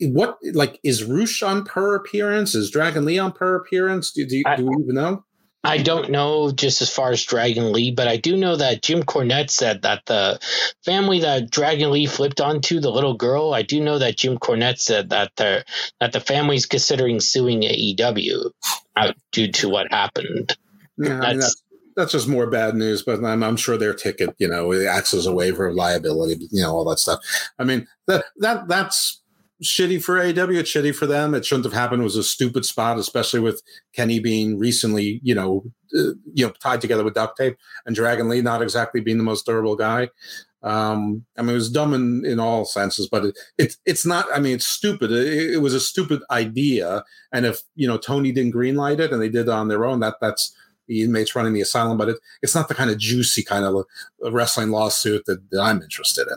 [0.00, 2.54] what like is Rush on per appearance?
[2.54, 4.12] Is Dragon Lee on per appearance?
[4.12, 5.24] Do, do, do we even know?
[5.62, 9.02] I don't know just as far as Dragon Lee, but I do know that Jim
[9.02, 10.38] Cornette said that the
[10.84, 14.80] family that Dragon Lee flipped onto, the little girl, I do know that Jim Cornette
[14.80, 15.64] said that the
[16.00, 18.50] that the family's considering suing AEW
[18.96, 20.56] uh, due to what happened.
[20.96, 21.62] Yeah, that's, I mean, that's,
[21.96, 25.26] that's just more bad news, but I'm, I'm sure their ticket, you know, acts as
[25.26, 27.20] a waiver of liability, you know, all that stuff.
[27.58, 29.20] I mean, that that that's
[29.62, 30.58] shitty for AEW.
[30.58, 31.34] It's shitty for them.
[31.34, 32.00] It shouldn't have happened.
[32.00, 33.62] It was a stupid spot, especially with
[33.94, 35.64] Kenny being recently, you know,
[35.96, 37.56] uh, you know, tied together with duct tape,
[37.86, 40.08] and Dragon Lee not exactly being the most durable guy.
[40.62, 44.26] Um, I mean, it was dumb in, in all senses, but it, it it's not.
[44.34, 45.10] I mean, it's stupid.
[45.10, 47.02] It, it, was a stupid idea,
[47.32, 50.00] and if you know Tony didn't greenlight it and they did it on their own,
[50.00, 50.54] that that's
[50.86, 51.96] the inmates running the asylum.
[51.96, 53.84] But it, it's not the kind of juicy kind of
[54.32, 56.36] wrestling lawsuit that, that I'm interested in.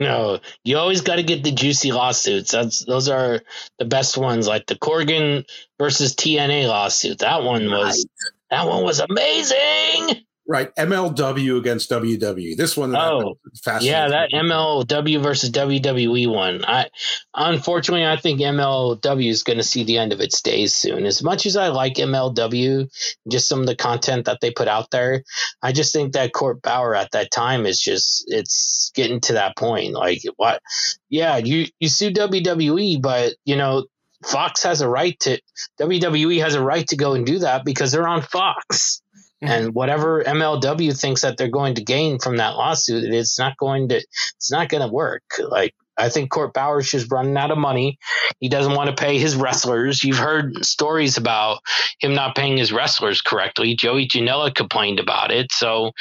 [0.00, 2.50] No, you always got to get the juicy lawsuits.
[2.50, 3.40] That's those are
[3.78, 5.46] the best ones, like the Corgan
[5.78, 7.20] versus TNA lawsuit.
[7.20, 8.06] That one was
[8.50, 10.24] that one was amazing.
[10.46, 12.54] Right, MLW against WWE.
[12.54, 13.38] This one, oh,
[13.80, 16.62] yeah, that MLW versus WWE one.
[16.66, 16.90] I
[17.34, 21.06] unfortunately, I think MLW is going to see the end of its days soon.
[21.06, 22.90] As much as I like MLW,
[23.26, 25.22] just some of the content that they put out there,
[25.62, 29.56] I just think that Court Bauer at that time is just it's getting to that
[29.56, 29.94] point.
[29.94, 30.60] Like what?
[31.08, 33.86] Yeah, you you sue WWE, but you know
[34.24, 35.40] Fox has a right to
[35.80, 39.02] WWE has a right to go and do that because they're on Fox.
[39.44, 39.52] Mm-hmm.
[39.52, 43.88] And whatever MLW thinks that they're going to gain from that lawsuit, it's not going
[43.88, 45.22] to it's not going to work.
[45.38, 47.98] Like I think Court Bauer's just running out of money.
[48.40, 50.02] He doesn't want to pay his wrestlers.
[50.02, 51.60] You've heard stories about
[52.00, 53.76] him not paying his wrestlers correctly.
[53.76, 55.52] Joey Janela complained about it.
[55.52, 55.92] So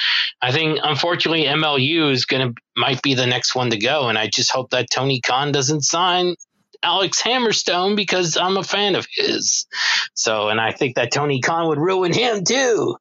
[0.42, 4.10] I think unfortunately MLW is going to might be the next one to go.
[4.10, 6.36] And I just hope that Tony Khan doesn't sign
[6.82, 9.68] Alex Hammerstone because I'm a fan of his.
[10.16, 12.98] So, and I think that Tony Khan would ruin him too.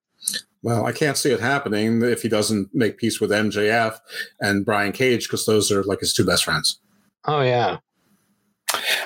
[0.62, 3.98] Well, I can't see it happening if he doesn't make peace with MJF
[4.40, 6.78] and Brian Cage because those are like his two best friends.
[7.24, 7.78] Oh yeah.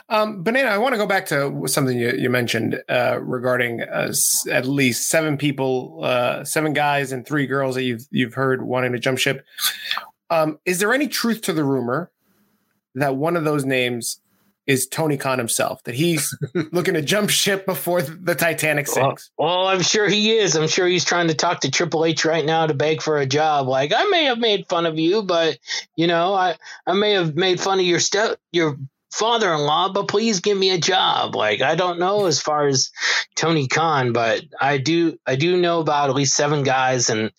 [0.08, 4.12] Um, Banana, I want to go back to something you, you mentioned uh, regarding uh,
[4.50, 8.92] at least seven people, uh, seven guys and three girls that you've you've heard wanting
[8.92, 9.44] to jump ship.
[10.30, 12.10] Um, is there any truth to the rumor
[12.94, 14.20] that one of those names
[14.66, 15.82] is Tony Khan himself.
[15.84, 16.36] That he's
[16.72, 19.30] looking to jump ship before the Titanic sinks.
[19.38, 20.56] Well, well, I'm sure he is.
[20.56, 23.26] I'm sure he's trying to talk to Triple H right now to beg for a
[23.26, 23.68] job.
[23.68, 25.58] Like I may have made fun of you, but
[25.94, 26.56] you know, I
[26.86, 28.76] I may have made fun of your step your
[29.12, 31.34] father-in-law, but please give me a job.
[31.34, 32.90] Like I don't know as far as
[33.34, 37.30] Tony Khan, but I do I do know about at least seven guys and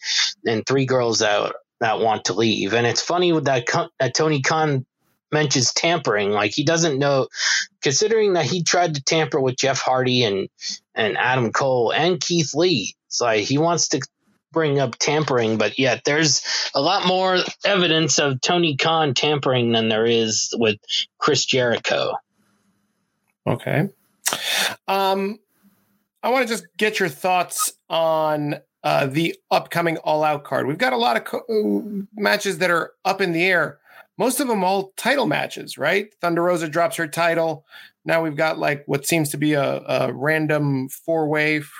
[0.45, 2.73] and three girls that that want to leave.
[2.73, 3.67] And it's funny with that
[3.99, 4.86] that Tony Khan
[5.31, 6.31] mentions tampering.
[6.31, 7.27] Like he doesn't know,
[7.81, 10.49] considering that he tried to tamper with Jeff Hardy and
[10.95, 12.95] and Adam Cole and Keith Lee.
[13.07, 14.01] It's like he wants to
[14.51, 16.41] bring up tampering, but yet there's
[16.73, 20.77] a lot more evidence of Tony Khan tampering than there is with
[21.19, 22.13] Chris Jericho.
[23.45, 23.89] Okay.
[24.87, 25.39] Um,
[26.23, 30.67] I want to just get your thoughts on uh, the upcoming All Out card.
[30.67, 33.79] We've got a lot of co- matches that are up in the air
[34.17, 36.13] most of them all title matches, right?
[36.21, 37.65] Thunder Rosa drops her title.
[38.05, 41.71] Now we've got like what seems to be a, a random four way f-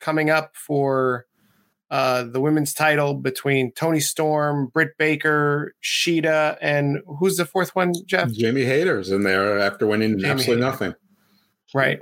[0.00, 1.26] coming up for
[1.90, 7.92] uh, the women's title between Toni Storm, Britt Baker, Shida, and who's the fourth one,
[8.06, 8.30] Jeff?
[8.30, 10.70] Jamie Hayter's in there after winning Jamie absolutely Hayter.
[10.70, 10.94] nothing.
[11.74, 12.00] Right.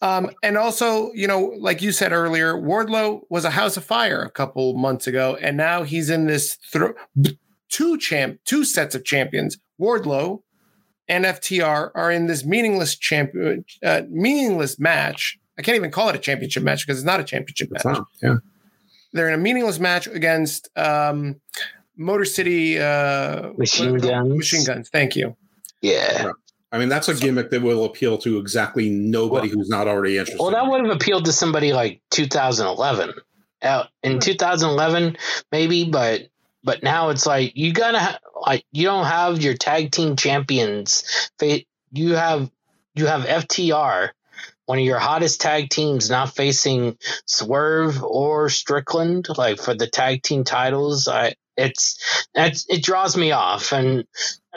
[0.00, 4.22] Um, and also, you know, like you said earlier, Wardlow was a house of fire
[4.22, 7.36] a couple months ago, and now he's in this th-
[7.72, 10.42] two champ, two sets of champions, Wardlow
[11.08, 15.36] and FTR, are in this meaningless champion, uh, meaningless match.
[15.58, 17.98] I can't even call it a championship match because it's not a championship it's match.
[17.98, 18.36] Not, yeah,
[19.12, 21.40] they're in a meaningless match against um,
[21.96, 24.36] Motor City uh, machine guns.
[24.36, 24.88] Machine guns.
[24.90, 25.36] Thank you.
[25.80, 26.32] Yeah.
[26.70, 30.16] I mean, that's a gimmick that will appeal to exactly nobody well, who's not already
[30.16, 30.40] interested.
[30.40, 33.12] Well, that would have appealed to somebody like 2011.
[33.64, 35.16] Out in 2011,
[35.52, 36.22] maybe, but
[36.64, 41.30] but now it's like you gotta like you don't have your tag team champions.
[41.92, 42.50] You have
[42.94, 44.10] you have FTR,
[44.66, 50.22] one of your hottest tag teams, not facing Swerve or Strickland like for the tag
[50.22, 51.08] team titles.
[51.08, 51.98] I it's
[52.34, 54.00] it draws me off, and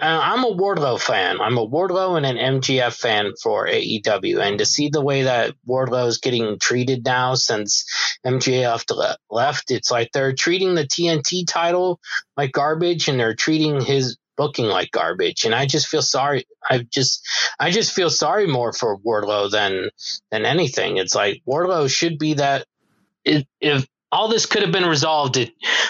[0.01, 1.41] uh, I'm a Wardlow fan.
[1.41, 5.55] I'm a Wardlow and an MJF fan for AEW, and to see the way that
[5.67, 7.85] Wardlow is getting treated now since
[8.25, 11.99] MJF left, it's like they're treating the TNT title
[12.37, 15.45] like garbage, and they're treating his booking like garbage.
[15.45, 16.45] And I just feel sorry.
[16.69, 17.27] I just
[17.59, 19.89] I just feel sorry more for Wardlow than
[20.31, 20.97] than anything.
[20.97, 22.65] It's like Wardlow should be that
[23.23, 25.37] if, if all this could have been resolved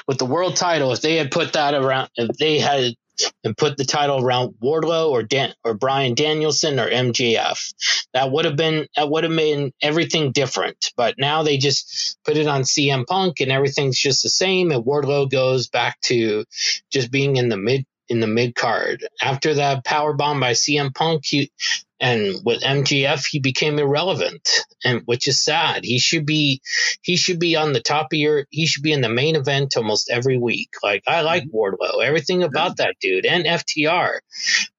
[0.08, 2.96] with the world title if they had put that around if they had
[3.44, 7.74] and put the title around Wardlow or Dan or Bryan Danielson or MJF.
[8.14, 10.92] That would have been that would have made everything different.
[10.98, 14.72] But now they just put it on CM Punk and everything's just the same.
[14.72, 16.46] And Wardlow goes back to
[16.92, 19.06] just being in the mid in the mid card.
[19.22, 21.52] After that power bomb by CM Punk, he,
[22.00, 24.50] and with MJF he became irrelevant
[24.84, 26.62] and which is sad he should be
[27.02, 29.78] he should be on the top of your he should be in the main event
[29.78, 31.58] almost every week like i like mm-hmm.
[31.58, 34.20] wardlow everything about that dude and ftr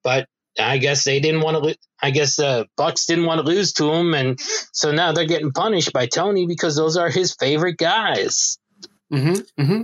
[0.02, 3.46] but i guess they didn't want to i guess the uh, bucks didn't want to
[3.46, 4.38] lose to him and
[4.72, 8.58] so now they're getting punished by tony because those are his favorite guys
[9.12, 9.82] mm-hmm, mm-hmm.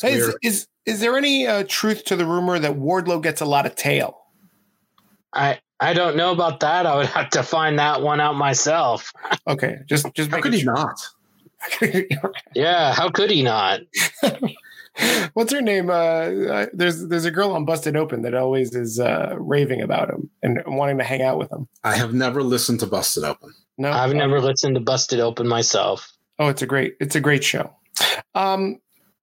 [0.00, 3.46] Hey, is, is, is there any uh, truth to the rumor that wardlow gets a
[3.46, 4.20] lot of tail
[5.32, 6.86] I I don't know about that.
[6.86, 9.12] I would have to find that one out myself.
[9.46, 11.00] Okay, just just how could he not?
[12.54, 13.80] yeah, how could he not?
[15.32, 15.88] What's her name?
[15.88, 20.30] Uh, there's there's a girl on Busted Open that always is uh, raving about him
[20.42, 21.68] and wanting to hang out with him.
[21.84, 23.54] I have never listened to Busted Open.
[23.78, 26.12] No, I've never listened to Busted Open myself.
[26.38, 27.74] Oh, it's a great it's a great show.
[28.34, 28.80] Um,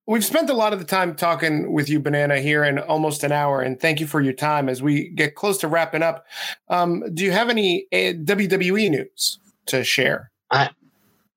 [0.07, 3.33] We've spent a lot of the time talking with you, Banana, here in almost an
[3.33, 4.69] hour, and thank you for your time.
[4.69, 6.25] As we get close to wrapping up,
[6.69, 10.31] um, do you have any uh, WWE news to share?
[10.49, 10.69] I,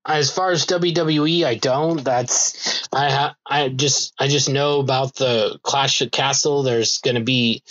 [0.06, 2.04] as far as WWE, I don't.
[2.04, 6.62] That's I ha, I just I just know about the Clash of Castle.
[6.62, 7.64] There's going to be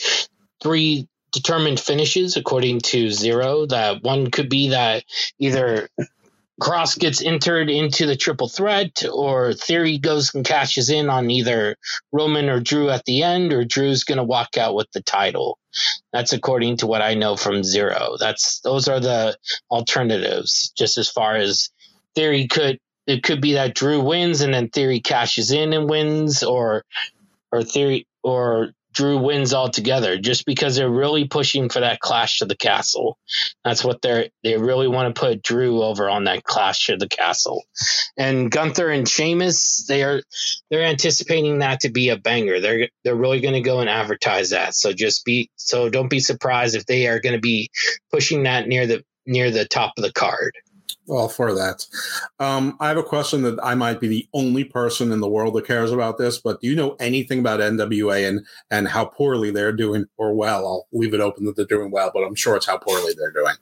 [0.62, 3.70] three determined finishes according to Xero.
[3.70, 5.06] That one could be that
[5.39, 5.89] either
[6.60, 11.78] Cross gets entered into the triple threat, or Theory goes and cashes in on either
[12.12, 15.57] Roman or Drew at the end, or Drew's going to walk out with the title.
[16.11, 18.18] That's according to what I know from Xero.
[18.19, 19.38] That's those are the
[19.72, 20.72] alternatives.
[20.77, 21.69] Just as far as
[22.15, 26.44] Theory could, it could be that Drew wins and then Theory cashes in and wins,
[26.44, 26.84] or
[27.52, 32.45] or Theory or Drew wins altogether, just because they're really pushing for that clash to
[32.45, 33.18] the castle.
[33.64, 37.07] That's what they're they really want to put Drew over on that clash to the
[37.07, 37.64] castle.
[38.18, 40.22] And Gunther and Sheamus, they are
[40.70, 42.60] they're anticipating that to be a banger.
[42.60, 44.76] They're they're really going to go and advertise that.
[44.76, 47.70] So just be so don't be surprised if they are going to be
[48.11, 50.53] pushing that near the near the top of the card
[51.10, 51.86] all for that.
[52.40, 55.56] Um, I have a question that I might be the only person in the world
[55.56, 59.52] that cares about this, but do you know anything about NWA and and how poorly
[59.52, 60.65] they're doing or well?
[60.65, 63.31] I'll leave it open that they're doing well, but I'm sure it's how poorly they're
[63.31, 63.56] doing.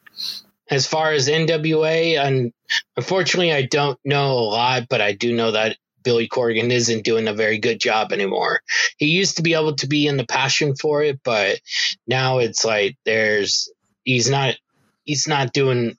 [0.69, 2.51] As far as NWA, and
[2.97, 7.27] unfortunately, I don't know a lot, but I do know that Billy Corgan isn't doing
[7.27, 8.61] a very good job anymore.
[8.97, 11.59] He used to be able to be in the passion for it, but
[12.07, 13.69] now it's like there's
[14.05, 14.55] he's not
[15.03, 15.97] he's not doing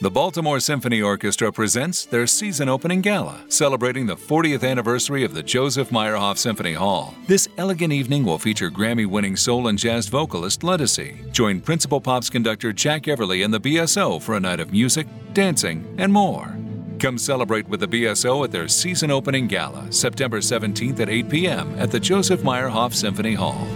[0.00, 5.42] the Baltimore Symphony Orchestra presents their season opening gala, celebrating the 40th anniversary of the
[5.42, 7.16] Joseph Meyerhoff Symphony Hall.
[7.26, 11.32] This elegant evening will feature Grammy winning soul and jazz vocalist Ledisi.
[11.32, 15.92] Join Principal Pops conductor Jack Everly and the BSO for a night of music, dancing,
[15.98, 16.56] and more.
[17.00, 21.74] Come celebrate with the BSO at their season opening gala, September 17th at 8 p.m.
[21.76, 23.66] at the Joseph Meyerhoff Symphony Hall.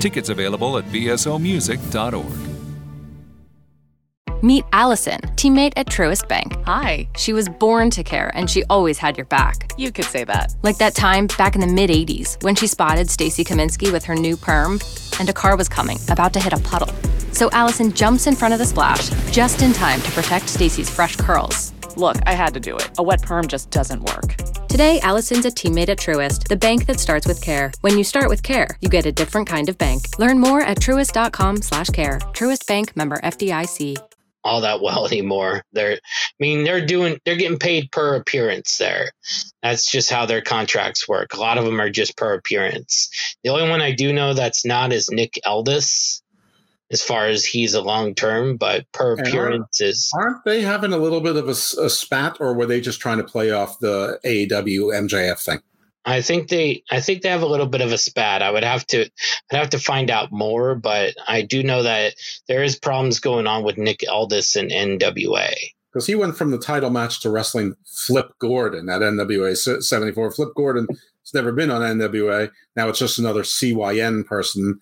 [0.00, 2.57] Tickets available at bsomusic.org.
[4.40, 6.54] Meet Allison, teammate at Truist Bank.
[6.64, 7.08] Hi.
[7.16, 9.72] She was born to care and she always had your back.
[9.76, 10.54] You could say that.
[10.62, 14.14] Like that time back in the mid 80s when she spotted Stacy Kaminsky with her
[14.14, 14.78] new perm
[15.18, 16.94] and a car was coming, about to hit a puddle.
[17.32, 21.16] So Allison jumps in front of the splash just in time to protect Stacy's fresh
[21.16, 21.72] curls.
[21.96, 22.90] Look, I had to do it.
[22.98, 24.36] A wet perm just doesn't work.
[24.68, 27.72] Today, Allison's a teammate at Truist, the bank that starts with care.
[27.80, 30.16] When you start with care, you get a different kind of bank.
[30.18, 32.20] Learn more at truist.com/care.
[32.34, 33.96] Truist Bank member FDIC
[34.48, 35.62] all that well anymore.
[35.72, 39.10] They're, I mean, they're doing, they're getting paid per appearance there.
[39.62, 41.34] That's just how their contracts work.
[41.34, 43.10] A lot of them are just per appearance.
[43.44, 46.22] The only one I do know that's not is Nick Aldis,
[46.90, 50.10] as far as he's a long term, but per appearance is.
[50.14, 51.50] Aren't they having a little bit of a,
[51.82, 55.60] a spat, or were they just trying to play off the AEW MJF thing?
[56.08, 58.42] I think they I think they have a little bit of a spat.
[58.42, 62.14] I would have to I'd have to find out more, but I do know that
[62.46, 65.52] there is problems going on with Nick Aldis and NWA.
[65.92, 70.30] Because he went from the title match to wrestling Flip Gordon at NWA 74.
[70.32, 70.86] Flip Gordon
[71.28, 72.50] it's never been on NWA.
[72.74, 74.80] Now it's just another CYN person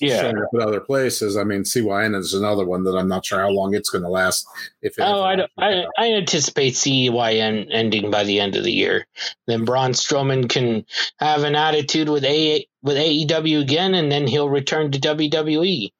[0.00, 0.20] yeah.
[0.20, 1.36] showing up at other places.
[1.36, 4.10] I mean, CYN is another one that I'm not sure how long it's going to
[4.10, 4.48] last.
[4.82, 9.06] If oh, I, I, I anticipate CYN ending by the end of the year.
[9.46, 10.84] Then Braun Strowman can
[11.20, 15.92] have an attitude with A with AEW again, and then he'll return to WWE.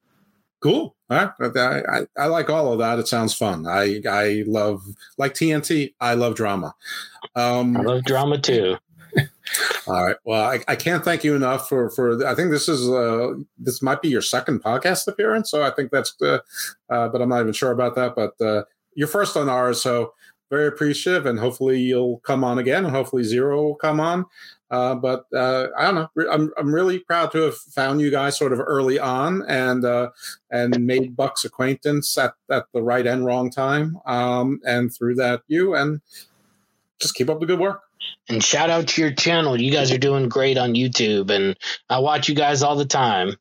[0.61, 0.97] Cool.
[1.09, 2.99] I, I, I like all of that.
[2.99, 3.69] It sounds fun.
[3.69, 4.83] I I love
[5.17, 5.95] like TNT.
[6.01, 6.75] I love drama.
[7.37, 8.79] Um, I love drama too.
[9.87, 10.17] All right.
[10.25, 12.27] Well, I, I, can't thank you enough for for.
[12.27, 15.91] I think this is uh this might be your second podcast appearance, so I think
[15.91, 16.39] that's uh,
[16.91, 18.15] uh but I'm not even sure about that.
[18.15, 18.65] But uh,
[18.95, 20.13] you're first on ours, so
[20.51, 24.27] very appreciative, and hopefully you'll come on again, and hopefully Xero will come on.
[24.71, 26.31] Uh, but uh, I don't know.
[26.31, 30.11] I'm I'm really proud to have found you guys sort of early on and uh,
[30.51, 33.99] and made Buck's acquaintance at, at the right and wrong time.
[34.07, 36.01] Um, and through that, you and
[36.99, 37.83] just keep up the good work.
[38.29, 39.61] And shout out to your channel.
[39.61, 41.57] You guys are doing great on YouTube, and
[41.89, 43.37] I watch you guys all the time.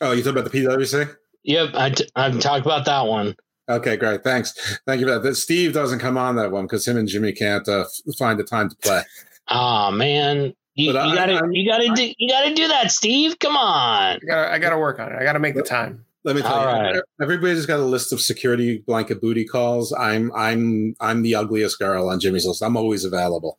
[0.00, 1.14] Oh, you talk about the PWC?
[1.44, 3.36] Yep, I t- I've talked about that one.
[3.68, 4.24] Okay, great.
[4.24, 4.78] Thanks.
[4.86, 5.34] Thank you for that.
[5.36, 7.84] Steve doesn't come on that one because him and Jimmy can't uh,
[8.18, 9.02] find the time to play.
[9.48, 13.38] Oh man, you, you gotta, you gotta, do, you gotta do that, Steve.
[13.38, 14.16] Come on.
[14.16, 15.16] I gotta, I gotta work on it.
[15.18, 16.03] I gotta make the time.
[16.24, 17.02] Let me tell All you, right.
[17.20, 19.92] everybody's got a list of security blanket booty calls.
[19.92, 22.62] I'm, I'm, I'm the ugliest girl on Jimmy's list.
[22.62, 23.58] I'm always available.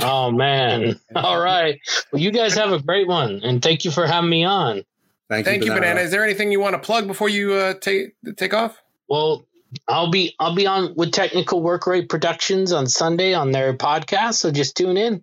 [0.00, 0.98] Oh man!
[1.14, 1.78] All right.
[2.12, 4.82] Well, you guys have a great one, and thank you for having me on.
[5.28, 5.80] Thank, thank you, Banana.
[5.80, 6.00] Banana.
[6.00, 8.82] Is there anything you want to plug before you uh, take take off?
[9.08, 9.46] Well,
[9.88, 14.34] I'll be I'll be on with Technical Work Rate Productions on Sunday on their podcast,
[14.34, 15.22] so just tune in.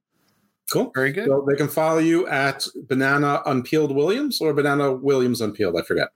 [0.72, 0.92] Cool.
[0.96, 1.28] Very good.
[1.28, 5.78] So they can follow you at Banana Unpeeled Williams or Banana Williams Unpeeled.
[5.78, 6.10] I forget.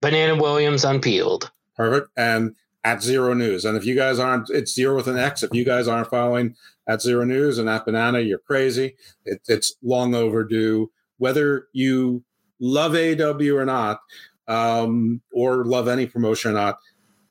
[0.00, 1.50] Banana Williams Unpeeled.
[1.76, 2.10] Perfect.
[2.16, 2.54] And
[2.84, 3.64] at Xero News.
[3.64, 5.42] And if you guys aren't, it's Zero with an X.
[5.42, 6.54] If you guys aren't following
[6.86, 8.96] at Xero News and at Banana, you're crazy.
[9.24, 10.90] It, it's long overdue.
[11.18, 12.24] Whether you
[12.60, 14.00] love AEW or not,
[14.46, 16.78] um, or love any promotion or not,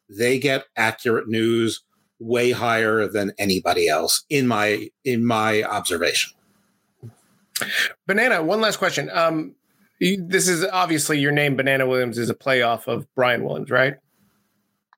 [0.10, 1.84] they get accurate news
[2.20, 6.34] way higher than anybody else in my in my observation.
[8.06, 9.10] Banana, one last question.
[9.12, 9.56] Um,
[10.00, 13.96] this is obviously your name, Banana Williams, is a playoff of Brian Williams, right?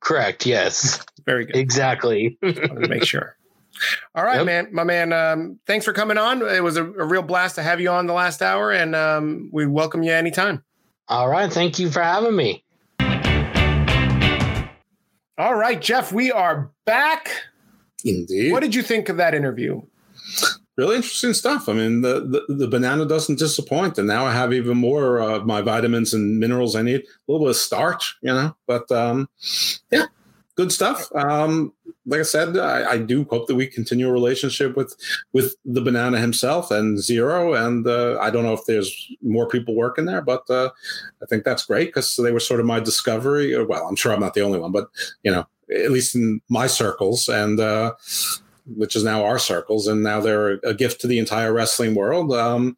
[0.01, 0.45] Correct.
[0.45, 1.03] Yes.
[1.26, 1.55] Very good.
[1.55, 2.38] Exactly.
[2.41, 3.35] make sure.
[4.13, 4.45] All right, Yep.
[4.45, 5.13] man, my man.
[5.13, 6.41] Um, thanks for coming on.
[6.41, 9.49] It was a, a real blast to have you on the last hour, and um,
[9.53, 10.63] we welcome you anytime.
[11.07, 11.51] All right.
[11.51, 12.63] Thank you for having me.
[15.38, 17.30] All right, Jeff, we are back.
[18.03, 18.51] Indeed.
[18.51, 19.81] What did you think of that interview?
[20.80, 21.68] Really interesting stuff.
[21.68, 25.45] I mean, the, the, the banana doesn't disappoint, and now I have even more of
[25.45, 27.01] my vitamins and minerals I need.
[27.01, 29.27] A little bit of starch, you know, but um,
[29.91, 30.06] yeah,
[30.56, 31.14] good stuff.
[31.14, 31.73] Um,
[32.06, 34.95] like I said, I, I do hope that we continue a relationship with
[35.34, 39.76] with the banana himself and Xero, and uh, I don't know if there's more people
[39.76, 40.69] working there, but uh,
[41.22, 43.61] I think that's great because they were sort of my discovery.
[43.65, 44.88] Well, I'm sure I'm not the only one, but
[45.23, 45.45] you know,
[45.76, 47.60] at least in my circles, and.
[47.60, 47.95] Uh,
[48.75, 52.33] which is now our circles, and now they're a gift to the entire wrestling world.
[52.33, 52.77] Um,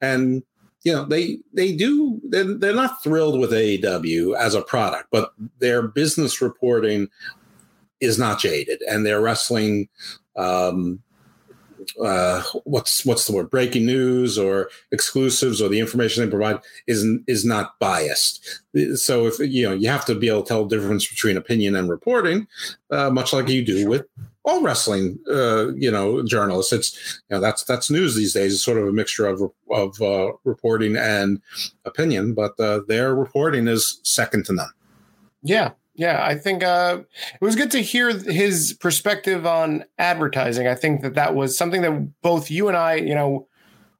[0.00, 0.42] and
[0.82, 5.32] you know, they they do they're, they're not thrilled with AEW as a product, but
[5.58, 7.08] their business reporting
[8.00, 9.88] is not jaded, and their wrestling.
[10.36, 11.02] Um,
[12.02, 13.50] uh, what's what's the word?
[13.50, 18.62] Breaking news or exclusives or the information they provide is is not biased.
[18.94, 21.76] So if you know, you have to be able to tell the difference between opinion
[21.76, 22.46] and reporting,
[22.90, 24.06] uh, much like you do with
[24.44, 26.72] all wrestling, uh, you know, journalists.
[26.72, 28.54] It's you know that's that's news these days.
[28.54, 31.40] It's sort of a mixture of of uh, reporting and
[31.84, 34.70] opinion, but uh, their reporting is second to none.
[35.42, 36.24] Yeah, yeah.
[36.24, 37.00] I think uh,
[37.34, 40.66] it was good to hear his perspective on advertising.
[40.66, 43.46] I think that that was something that both you and I, you know,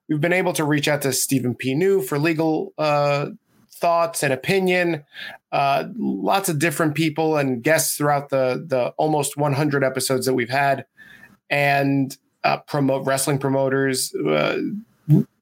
[0.08, 1.74] we've been able to reach out to Stephen P.
[1.74, 3.26] New for legal uh,
[3.70, 5.04] thoughts and opinion.
[5.50, 10.48] Uh, lots of different people and guests throughout the the almost 100 episodes that we've
[10.48, 10.86] had,
[11.50, 14.58] and uh, promote wrestling promoters, uh,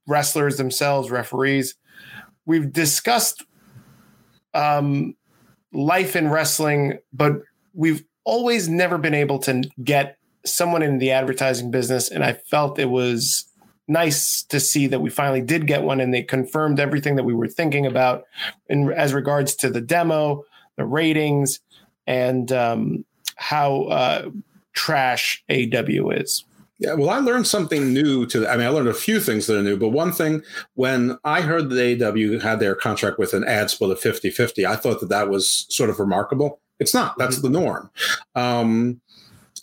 [0.06, 1.76] wrestlers themselves, referees.
[2.46, 3.44] We've discussed
[4.54, 5.14] um,
[5.72, 7.42] life in wrestling, but
[7.74, 12.78] we've always never been able to get someone in the advertising business, and I felt
[12.78, 13.46] it was
[13.90, 17.34] nice to see that we finally did get one and they confirmed everything that we
[17.34, 18.22] were thinking about
[18.68, 20.44] in as regards to the demo
[20.76, 21.58] the ratings
[22.06, 24.30] and um, how uh,
[24.72, 26.44] trash AEW is
[26.80, 28.48] Yeah, well, I learned something new to.
[28.48, 30.42] I mean, I learned a few things that are new, but one thing,
[30.74, 34.64] when I heard that AEW had their contract with an ad split of 50 50,
[34.64, 36.58] I thought that that was sort of remarkable.
[36.78, 37.90] It's not, that's the norm.
[38.34, 39.02] Um,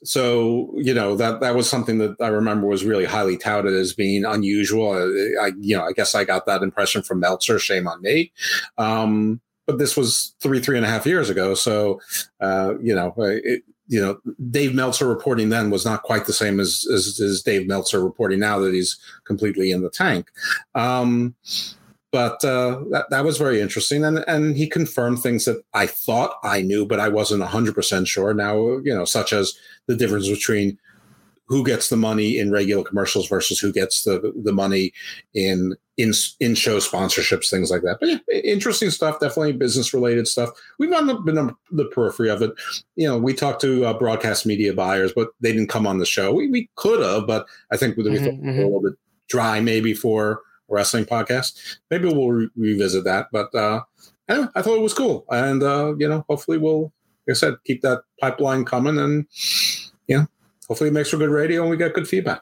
[0.03, 3.93] so you know that that was something that I remember was really highly touted as
[3.93, 4.91] being unusual.
[4.91, 7.57] I, I you know I guess I got that impression from Meltzer.
[7.57, 8.31] Shame on me.
[8.77, 11.99] Um, but this was three three and a half years ago, so
[12.39, 14.19] uh, you know it, you know
[14.49, 18.39] Dave Meltzer reporting then was not quite the same as as, as Dave Meltzer reporting
[18.39, 20.29] now that he's completely in the tank.
[20.75, 21.35] Um,
[22.11, 26.37] but uh, that that was very interesting, and and he confirmed things that I thought
[26.43, 28.33] I knew, but I wasn't hundred percent sure.
[28.33, 29.57] Now you know, such as
[29.87, 30.77] the difference between
[31.47, 34.93] who gets the money in regular commercials versus who gets the the money
[35.33, 37.97] in in in show sponsorships, things like that.
[37.99, 39.19] But yeah, interesting stuff.
[39.19, 40.49] Definitely business related stuff.
[40.77, 42.51] We've not been on the periphery of it.
[42.95, 46.05] You know, we talked to uh, broadcast media buyers, but they didn't come on the
[46.05, 46.33] show.
[46.33, 48.93] We we could have, but I think we Mhm, thought were a little bit
[49.27, 50.31] dry maybe for
[50.69, 51.77] a wrestling podcast.
[51.89, 53.27] Maybe we'll re- revisit that.
[53.31, 53.81] But uh,
[54.29, 56.91] anyway, I thought it was cool, and uh, you know, hopefully we'll,
[57.27, 59.25] like I said, keep that pipeline coming, and
[60.07, 60.27] you know,
[60.67, 62.41] hopefully it makes for good radio and we get good feedback.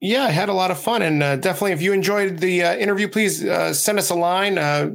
[0.00, 2.76] Yeah, I had a lot of fun, and uh, definitely, if you enjoyed the uh,
[2.76, 4.58] interview, please uh, send us a line.
[4.58, 4.90] Uh,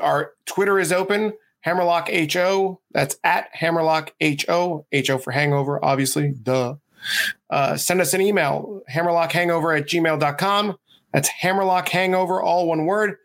[0.00, 1.32] our Twitter is open,
[1.62, 2.80] Hammerlock Ho.
[2.92, 4.86] That's at Hammerlock Ho.
[4.94, 6.34] Ho for Hangover, obviously.
[6.40, 6.76] Duh.
[7.50, 10.76] Uh, send us an email, hammerlockhangover at gmail.com.
[11.12, 13.16] That's Hammerlock Hangover, all one word,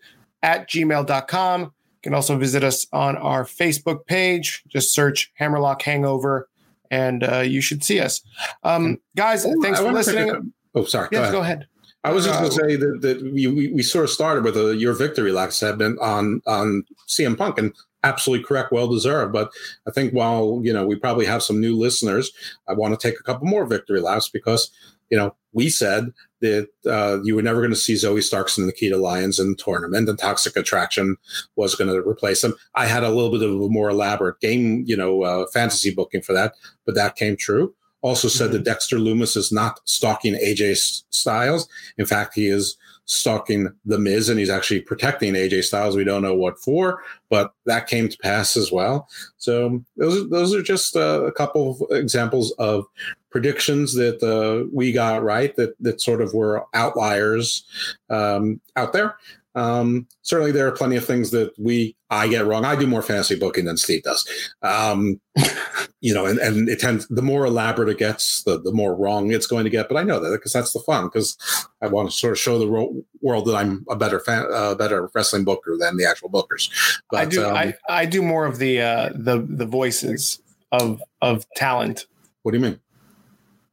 [0.44, 1.62] at gmail.com.
[1.62, 1.72] You
[2.02, 4.64] can also visit us on our Facebook page.
[4.68, 6.48] Just search Hammerlock Hangover,
[6.92, 8.22] and uh, you should see us.
[8.64, 10.54] Um, guys, thanks I for wanna a- listening.
[10.76, 11.10] oh, sorry.
[11.12, 11.68] Yes, go ahead.
[12.04, 14.46] I was just Uh, going to say that, that we, we, we sort of started
[14.46, 17.74] with a, your victory laps have been on on CM Punk and
[18.06, 19.34] absolutely correct, well deserved.
[19.34, 19.52] But
[19.86, 22.32] I think while you know we probably have some new listeners,
[22.70, 24.72] I want to take a couple more victory laps because
[25.10, 28.68] you know we said that uh, you were never going to see Zoe Starks and
[28.68, 31.18] Nikita Lyons in the tournament, and Toxic Attraction
[31.56, 32.56] was going to replace them.
[32.76, 36.22] I had a little bit of a more elaborate game, you know, uh, fantasy booking
[36.22, 36.54] for that,
[36.86, 37.74] but that came true.
[38.02, 41.68] Also said that Dexter Lumis is not stalking AJ Styles.
[41.98, 42.78] In fact, he is
[43.10, 45.96] stalking the Miz, and he's actually protecting AJ Styles.
[45.96, 49.10] We don't know what for, but that came to pass as well.
[49.38, 52.86] So those are, those are just uh, a couple of examples of
[53.32, 57.64] predictions that uh, we got right that that sort of were outliers
[58.10, 59.18] um, out there.
[59.56, 62.66] Um, certainly, there are plenty of things that we I get wrong.
[62.66, 64.28] I do more fantasy booking than Steve does.
[64.62, 65.20] Um,
[66.02, 69.32] you know, and, and it tends the more elaborate it gets, the the more wrong
[69.32, 69.88] it's going to get.
[69.88, 71.06] But I know that because that's the fun.
[71.06, 71.38] Because
[71.82, 74.76] I want to sort of show the ro- world that I'm a better fan, uh,
[74.76, 76.70] better wrestling booker than the actual bookers.
[77.12, 77.46] But, I do.
[77.46, 80.42] um, I, I do more of the uh, the the voices
[80.72, 82.08] of of talent.
[82.44, 82.80] what do you mean?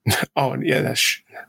[0.37, 1.21] Oh yeah, that's.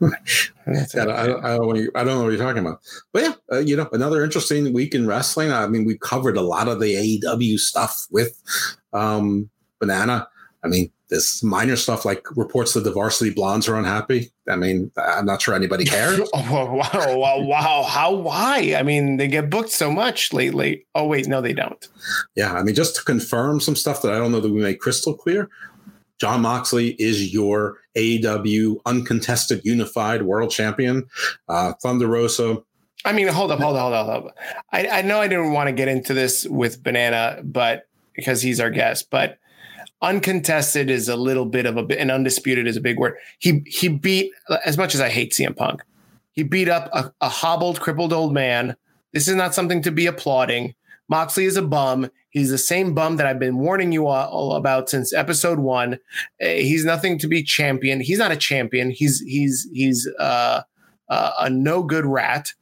[0.66, 2.64] that's Yeah, I, don't- I, don't, know what you- I don't know what you're talking
[2.66, 2.80] about.
[3.12, 5.52] But yeah, uh, you know, another interesting week in wrestling.
[5.52, 8.40] I mean, we covered a lot of the AEW stuff with
[8.92, 9.48] um,
[9.80, 10.28] Banana.
[10.64, 14.30] I mean, this minor stuff like reports that the Varsity Blondes are unhappy.
[14.48, 16.18] I mean, I'm not sure anybody cares.
[16.34, 17.82] Oh, wow, wow, wow, wow!
[17.84, 18.12] How?
[18.14, 18.74] Why?
[18.76, 20.84] I mean, they get booked so much lately.
[20.94, 21.86] Oh wait, no, they don't.
[22.34, 24.80] yeah, I mean, just to confirm some stuff that I don't know that we made
[24.80, 25.48] crystal clear.
[26.20, 31.06] Jon Moxley is your AEW uncontested unified world champion.
[31.48, 32.62] Uh, Thunder Rosa
[33.04, 34.36] I mean, hold up, hold up, hold up, hold up.
[34.72, 38.58] I, I know I didn't want to get into this with Banana, but because he's
[38.60, 39.38] our guest, but
[40.02, 43.14] uncontested is a little bit of a bit, and undisputed is a big word.
[43.38, 44.32] He he beat
[44.64, 45.82] as much as I hate CM Punk,
[46.32, 48.76] he beat up a, a hobbled, crippled old man.
[49.12, 50.74] This is not something to be applauding.
[51.08, 52.10] Moxley is a bum.
[52.30, 55.94] He's the same bum that I've been warning you all, about since episode one.
[56.42, 58.00] Uh, he's nothing to be champion.
[58.00, 58.90] He's not a champion.
[58.90, 60.62] He's he's he's uh,
[61.08, 62.52] uh, a no good rat.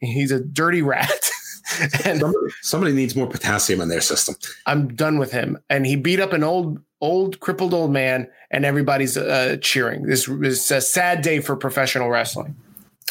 [0.00, 1.30] He's a dirty rat.
[2.04, 4.34] and somebody, somebody needs more potassium in their system.
[4.66, 5.58] I'm done with him.
[5.68, 10.04] And he beat up an old, old, crippled old man, and everybody's uh, cheering.
[10.04, 12.56] This is a sad day for professional wrestling.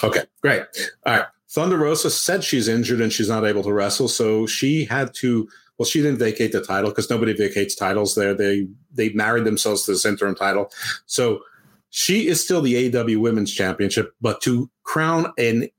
[0.04, 0.64] Okay, great.
[1.06, 1.26] All right.
[1.50, 5.48] Thunder Rosa said she's injured and she's not able to wrestle, so she had to.
[5.78, 8.34] Well, she didn't vacate the title because nobody vacates titles there.
[8.34, 10.72] They they married themselves to this interim title,
[11.06, 11.42] so
[11.90, 14.14] she is still the AEW Women's Championship.
[14.22, 15.70] But to crown an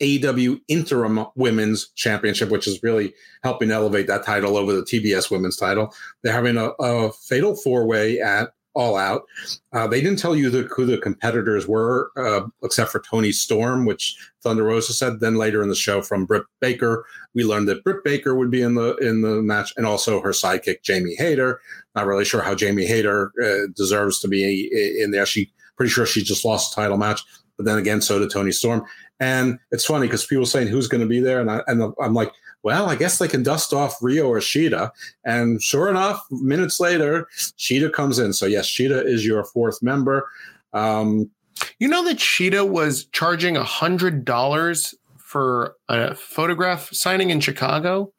[0.00, 3.12] AEW Interim Women's Championship, which is really
[3.42, 5.92] helping elevate that title over the TBS Women's title,
[6.22, 9.24] they're having a, a fatal four way at All Out.
[9.72, 13.84] Uh, they didn't tell you the, who the competitors were, uh, except for Toni Storm,
[13.84, 15.18] which Thunder Rosa said.
[15.18, 18.62] Then later in the show, from Britt Baker, we learned that Britt Baker would be
[18.62, 21.60] in the in the match, and also her sidekick Jamie Hayter.
[21.96, 24.70] Not really sure how Jamie Hayter uh, deserves to be
[25.02, 25.26] in there.
[25.26, 27.22] She pretty sure she just lost a title match,
[27.56, 28.84] but then again, so did Toni Storm.
[29.18, 32.14] And it's funny because people saying who's going to be there, and I and I'm
[32.14, 32.30] like,
[32.62, 34.90] well, I guess they can dust off Riho or Shida.
[35.24, 38.32] And sure enough, minutes later, Shida comes in.
[38.32, 40.28] So yes, Shida is your fourth member.
[40.72, 41.30] Um,
[41.78, 48.12] You know that Shida was charging a hundred dollars for a photograph signing in Chicago,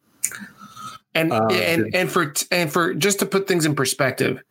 [1.15, 4.41] and Uh, and and for and for just to put things in perspective,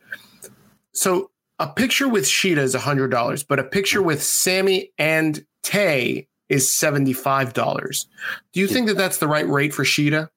[0.93, 5.45] so a picture with Shida is a hundred dollars, but a picture with Sammy and
[5.63, 8.07] Tay is seventy five dollars.
[8.53, 10.29] Do you think that that's the right rate for Shida?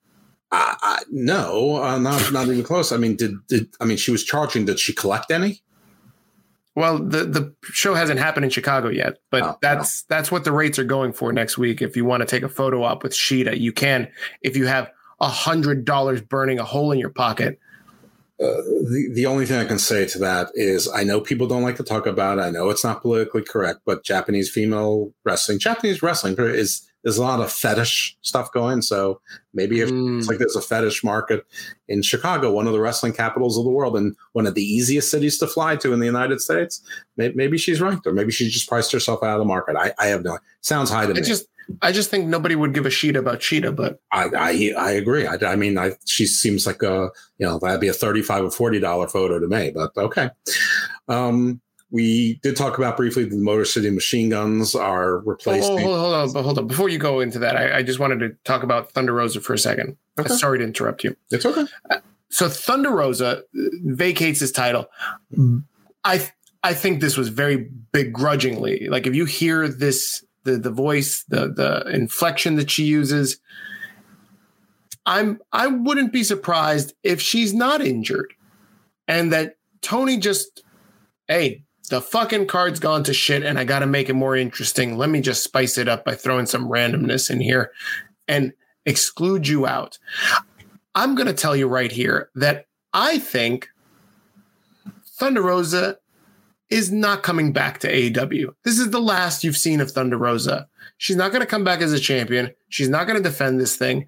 [1.10, 2.92] No, uh, not not even close.
[2.92, 4.66] I mean, did did I mean she was charging?
[4.66, 5.62] Did she collect any?
[6.76, 10.52] Well, the the show hasn't happened in Chicago yet, but Oh, that's that's what the
[10.54, 11.82] rates are going for next week.
[11.82, 14.08] If you want to take a photo op with Shida, you can.
[14.42, 14.90] If you have
[15.20, 17.60] a hundred dollars burning a hole in your pocket,
[18.42, 21.64] Uh, the the only thing I can say to that is I know people don't
[21.64, 22.42] like to talk about it.
[22.42, 27.22] I know it's not politically correct, but Japanese female wrestling, Japanese wrestling is there's a
[27.24, 28.82] lot of fetish stuff going.
[28.84, 29.22] So
[29.54, 30.20] maybe if Mm.
[30.20, 31.46] it's like there's a fetish market
[31.88, 35.10] in Chicago, one of the wrestling capitals of the world, and one of the easiest
[35.10, 36.82] cities to fly to in the United States.
[37.18, 39.76] Maybe, maybe she's right, or maybe she just priced herself out of the market.
[39.76, 40.38] I, I have no.
[40.62, 41.22] Sounds high to I me.
[41.22, 41.48] just
[41.82, 45.28] I just think nobody would give a Sheeta about Cheetah, but I, I I agree.
[45.28, 48.44] I, I mean, I she seems like a you know that'd be a thirty five
[48.44, 50.30] or forty dollar photo to me, but okay.
[51.08, 51.62] Um,
[51.92, 55.80] we did talk about briefly the Motor City Machine Guns are hold, replacing.
[55.80, 56.68] hold, hold on, but hold on.
[56.68, 59.54] Before you go into that, I, I just wanted to talk about Thunder Rosa for
[59.54, 59.98] a second.
[60.18, 60.34] Okay.
[60.34, 61.16] Sorry to interrupt you.
[61.32, 61.66] It's okay.
[62.30, 63.42] so Thunder Rosa uh,
[63.84, 64.88] vacates his title.
[66.04, 66.30] I
[66.64, 68.88] I think this was very begrudgingly.
[68.90, 73.40] Like if you hear this, the the voice, the the inflection that she uses,
[75.06, 78.34] I'm I wouldn't be surprised if she's not injured,
[79.08, 80.64] and that Tony just,
[81.28, 84.98] hey, the fucking card's gone to shit, and I got to make it more interesting.
[84.98, 87.72] Let me just spice it up by throwing some randomness in here,
[88.28, 88.54] and
[88.86, 89.98] exclude you out.
[90.96, 93.70] I'm going to tell you right here that I think
[95.06, 95.98] Thunder Rosa
[96.72, 98.48] is not coming back to AEW.
[98.64, 100.68] This is the last you've seen of Thunder Rosa.
[100.98, 102.52] She's not going to come back as a champion.
[102.70, 104.08] She's not going to defend this thing.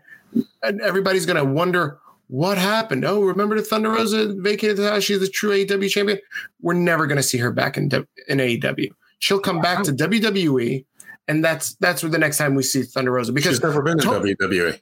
[0.63, 3.05] And everybody's going to wonder what happened.
[3.05, 5.03] Oh, remember the Thunder Rosa vacated the house?
[5.03, 6.19] She's the true AEW champion.
[6.61, 7.89] We're never going to see her back in,
[8.27, 8.89] in AEW.
[9.19, 10.85] She'll come back to WWE
[11.27, 13.97] and that's that's where the next time we see Thunder Rosa because She's never been
[13.99, 14.79] To- WWE.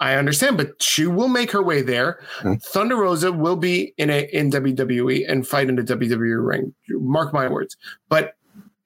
[0.00, 2.20] I understand, but she will make her way there.
[2.40, 2.54] Hmm.
[2.56, 6.74] Thunder Rosa will be in a in WWE and fight in the WWE ring.
[6.88, 7.76] Mark my words.
[8.08, 8.34] But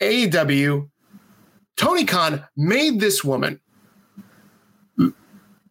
[0.01, 0.89] AEW,
[1.77, 3.61] Tony Khan made this woman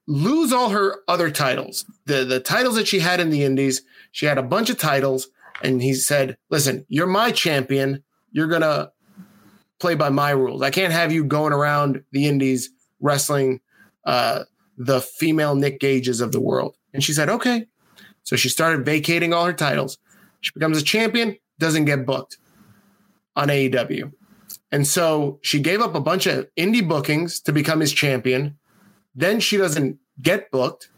[0.08, 1.86] lose all her other titles.
[2.06, 5.28] The the titles that she had in the Indies, she had a bunch of titles,
[5.62, 8.04] and he said, "Listen, you're my champion.
[8.32, 8.92] You're gonna
[9.80, 10.62] play by my rules.
[10.62, 12.70] I can't have you going around the Indies
[13.00, 13.60] wrestling."
[14.06, 14.44] Uh,
[14.78, 16.76] the female Nick Gages of the world.
[16.94, 17.66] And she said, okay.
[18.24, 19.98] So she started vacating all her titles.
[20.42, 22.38] She becomes a champion, doesn't get booked
[23.36, 24.12] on AEW.
[24.72, 28.58] And so she gave up a bunch of indie bookings to become his champion.
[29.16, 30.90] Then she doesn't get booked.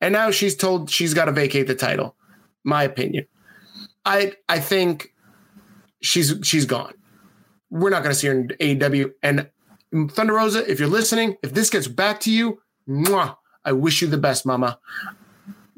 [0.00, 2.16] And now she's told she's got to vacate the title.
[2.64, 3.26] My opinion.
[4.04, 5.14] I I think
[6.02, 6.94] she's she's gone.
[7.70, 9.12] We're not going to see her in AEW.
[9.22, 9.48] And
[10.10, 12.60] Thunder Rosa, if you're listening, if this gets back to you,
[12.90, 13.36] Mwah.
[13.64, 14.78] I wish you the best, Mama.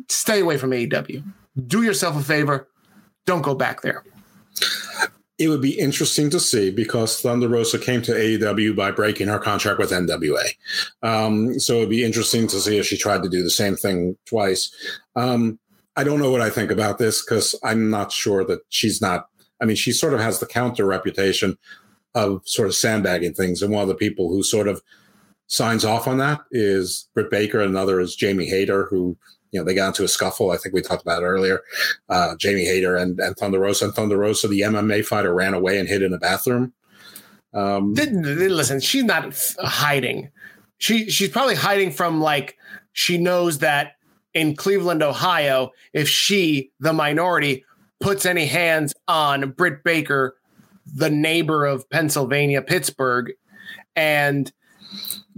[0.08, 1.22] Stay away from AEW.
[1.66, 2.68] Do yourself a favor.
[3.26, 4.04] Don't go back there.
[5.38, 9.38] It would be interesting to see because Thunder Rosa came to AEW by breaking her
[9.38, 10.44] contract with NWA.
[11.02, 14.16] Um, so it'd be interesting to see if she tried to do the same thing
[14.26, 14.72] twice.
[15.16, 15.58] Um,
[15.96, 19.28] I don't know what I think about this because I'm not sure that she's not.
[19.60, 21.58] I mean, she sort of has the counter reputation
[22.14, 23.62] of sort of sandbagging things.
[23.62, 24.82] And one of the people who sort of
[25.46, 27.60] signs off on that is Britt Baker.
[27.60, 29.16] Another is Jamie Hayter, who
[29.50, 30.50] you know they got into a scuffle.
[30.50, 31.62] I think we talked about earlier.
[32.08, 33.86] Uh, Jamie Hayter and, and Thunder Rosa.
[33.86, 36.72] And Thunder Rosa, the MMA fighter, ran away and hid in a bathroom.
[37.54, 38.80] Um, Didn't listen.
[38.80, 40.30] She's not hiding.
[40.78, 42.56] She she's probably hiding from like
[42.92, 43.92] she knows that
[44.34, 47.64] in Cleveland, Ohio, if she, the minority,
[48.00, 50.36] puts any hands on Britt Baker,
[50.86, 53.32] the neighbor of Pennsylvania, Pittsburgh,
[53.94, 54.50] and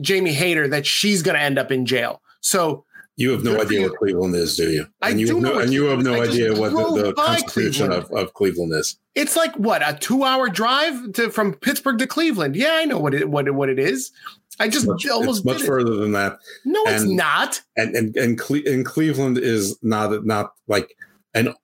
[0.00, 2.20] Jamie Hayter, that she's going to end up in jail.
[2.40, 2.84] So
[3.16, 4.86] you have no idea what Cleveland is, do you?
[5.00, 6.14] I and you do have no, and you have no.
[6.14, 8.26] I idea what the, the constitution of, Cleveland.
[8.26, 8.98] of Cleveland is.
[9.14, 12.56] it's like what a two-hour drive to from Pittsburgh to Cleveland.
[12.56, 14.10] Yeah, I know what it what it, what it is.
[14.58, 16.38] I just Much, almost it's much further than that.
[16.64, 17.60] No, it's not.
[17.76, 20.96] and and and, Cle- and Cleveland is not not like
[21.34, 21.54] an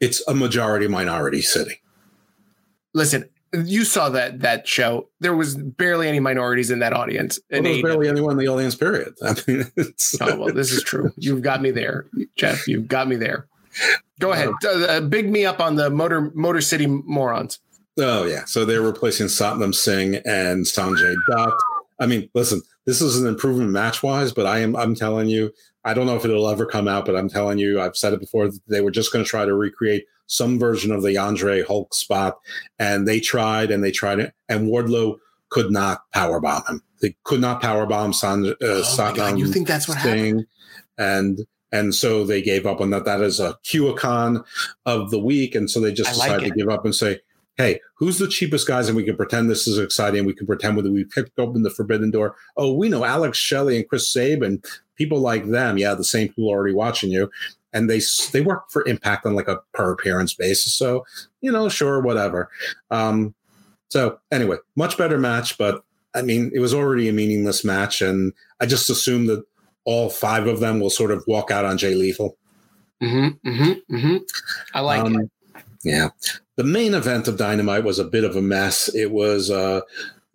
[0.00, 1.80] it's a majority minority city.
[2.94, 5.08] Listen, you saw that that show.
[5.20, 7.38] There was barely any minorities in that audience.
[7.50, 7.82] Well, in there's AEW.
[7.82, 8.74] barely anyone in the audience.
[8.74, 9.14] Period.
[9.22, 9.64] I mean,
[10.20, 11.10] Oh well, this is true.
[11.16, 12.06] You've got me there,
[12.36, 12.66] Jeff.
[12.66, 13.46] You've got me there.
[14.20, 17.58] Go ahead, uh, uh, big me up on the Motor Motor City morons.
[17.98, 18.44] oh yeah.
[18.44, 21.52] So they're replacing Satnam Singh and Sanjay Dutt.
[21.98, 25.52] I mean, listen, this is an improvement match wise, but I am I'm telling you,
[25.84, 28.20] I don't know if it'll ever come out, but I'm telling you, I've said it
[28.20, 28.50] before.
[28.68, 32.38] They were just going to try to recreate some version of the Andre Hulk spot,
[32.78, 35.18] and they tried and they tried it, and Wardlow
[35.50, 36.82] could not powerbomb him.
[37.02, 40.46] They could not powerbomb San, uh, Oh my God, you think that's what happened?
[40.96, 41.40] And
[41.70, 43.04] and so they gave up on that.
[43.04, 44.44] That is a QAcon
[44.86, 46.50] of the week, and so they just I decided it.
[46.50, 47.20] to give up and say,
[47.56, 50.24] "Hey, who's the cheapest guys?" And we can pretend this is exciting.
[50.24, 52.36] We can pretend that we picked open the forbidden door.
[52.56, 54.62] Oh, we know Alex Shelley and Chris Sabin,
[54.96, 55.76] people like them.
[55.76, 57.30] Yeah, the same people already watching you,
[57.72, 58.00] and they
[58.32, 60.74] they work for Impact on like a per appearance basis.
[60.74, 61.04] So
[61.40, 62.50] you know, sure, whatever.
[62.90, 63.34] Um,
[63.88, 65.84] so anyway, much better match, but
[66.14, 69.44] I mean, it was already a meaningless match, and I just assume that
[69.84, 72.36] all five of them will sort of walk out on Jay Lethal.
[73.02, 74.16] Mm-hmm, mm-hmm, mm-hmm.
[74.74, 75.30] I like Um, it.
[75.82, 76.10] Yeah.
[76.56, 78.94] The main event of Dynamite was a bit of a mess.
[78.94, 79.80] It was uh,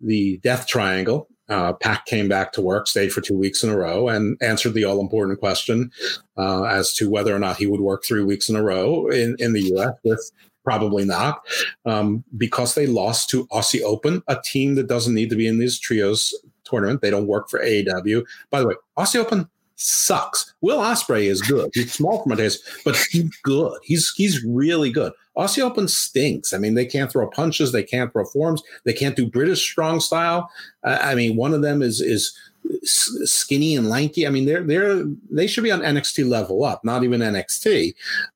[0.00, 1.28] the Death Triangle.
[1.48, 4.74] Uh, Pac came back to work, stayed for two weeks in a row, and answered
[4.74, 5.90] the all important question
[6.36, 9.36] uh, as to whether or not he would work three weeks in a row in,
[9.38, 10.30] in the US with
[10.64, 11.40] probably not,
[11.86, 15.58] um, because they lost to Aussie Open, a team that doesn't need to be in
[15.58, 16.34] these trios
[16.64, 17.00] tournament.
[17.00, 18.24] They don't work for AEW.
[18.50, 19.48] By the way, Aussie Open
[19.78, 20.52] sucks.
[20.60, 21.70] Will Ospreay is good.
[21.72, 23.78] He's small from a taste, but he's good.
[23.82, 25.12] He's he's really good.
[25.36, 26.52] Aussie Open stinks.
[26.52, 30.00] I mean, they can't throw punches, they can't throw forms, they can't do British strong
[30.00, 30.50] style.
[30.82, 32.36] Uh, I mean, one of them is is
[32.82, 34.26] skinny and lanky.
[34.26, 37.94] I mean, they're they're they should be on NXT level up, not even NXT.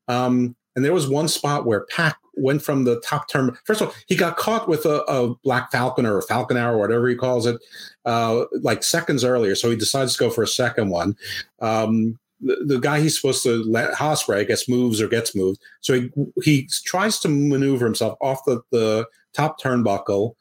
[0.09, 3.57] Um, and there was one spot where Pac went from the top term.
[3.65, 6.79] First of all, he got caught with a, a black falcon or a falcon arrow,
[6.79, 7.61] whatever he calls it,
[8.05, 9.55] uh, like seconds earlier.
[9.55, 11.17] So he decides to go for a second one.
[11.61, 15.61] Um, the, the guy he's supposed to let Ospreay, I guess, moves or gets moved.
[15.81, 16.11] So he
[16.43, 20.35] he tries to maneuver himself off the, the top turnbuckle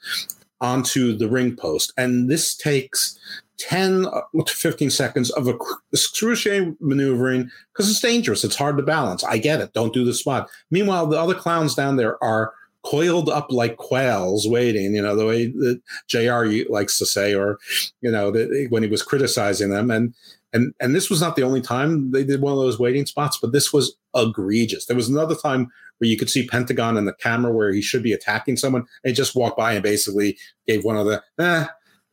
[0.59, 3.19] onto the ring post, and this takes
[3.61, 5.49] 10 to 15 seconds of
[5.91, 8.43] excruciating maneuvering because it's dangerous.
[8.43, 9.23] It's hard to balance.
[9.23, 9.73] I get it.
[9.73, 10.49] Don't do the spot.
[10.69, 15.25] Meanwhile, the other clowns down there are coiled up like quails waiting, you know, the
[15.25, 17.59] way that JR likes to say, or,
[18.01, 19.91] you know, that when he was criticizing them.
[19.91, 20.15] And,
[20.53, 23.37] and, and this was not the only time they did one of those waiting spots,
[23.39, 24.85] but this was egregious.
[24.85, 28.01] There was another time where you could see Pentagon in the camera where he should
[28.01, 31.67] be attacking someone and he just walked by and basically gave one of the eh,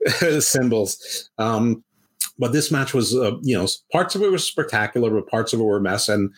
[0.41, 1.31] symbols.
[1.39, 1.85] Um,
[2.39, 5.61] but this match was, uh, you know, parts of it were spectacular, but parts of
[5.61, 6.09] it were a mess.
[6.09, 6.33] And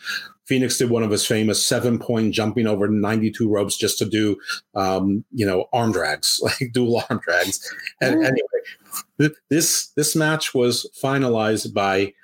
[0.46, 4.36] Fenix did one of his famous seven point jumping over 92 ropes just to do,
[4.74, 7.60] um, you know, arm drags, like dual arm drags.
[8.00, 12.14] And anyway, this this match was finalized by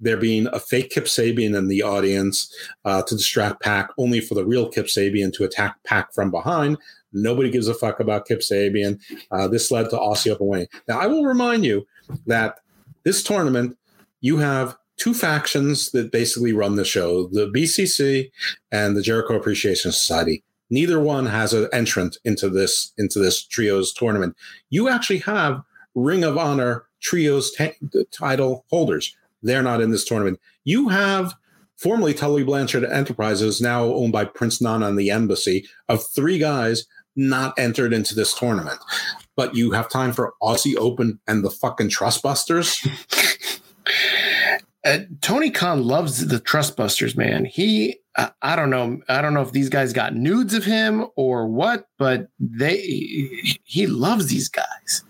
[0.00, 2.54] there being a fake Kip Sabian in the audience
[2.84, 6.78] uh, to distract Pac, only for the real Kip Sabian to attack Pac from behind.
[7.14, 9.00] Nobody gives a fuck about Kip Sabian.
[9.30, 10.66] Uh, this led to Aussie Open winning.
[10.88, 11.86] Now, I will remind you
[12.26, 12.58] that
[13.04, 13.76] this tournament,
[14.20, 18.30] you have two factions that basically run the show the BCC
[18.70, 20.44] and the Jericho Appreciation Society.
[20.70, 24.36] Neither one has an entrant into this into this trios tournament.
[24.70, 25.62] You actually have
[25.94, 27.72] Ring of Honor trios t-
[28.10, 29.14] title holders.
[29.42, 30.40] They're not in this tournament.
[30.64, 31.34] You have
[31.76, 36.86] formerly Tully Blanchard Enterprises, now owned by Prince Nana and the Embassy, of three guys
[37.16, 38.78] not entered into this tournament.
[39.36, 42.78] But you have time for Aussie Open and the fucking Trustbusters.
[44.86, 47.46] Uh, Tony Khan loves the Trustbusters, man.
[47.46, 51.06] He, uh, I don't know, I don't know if these guys got nudes of him
[51.16, 52.76] or what, but they,
[53.64, 55.02] he loves these guys.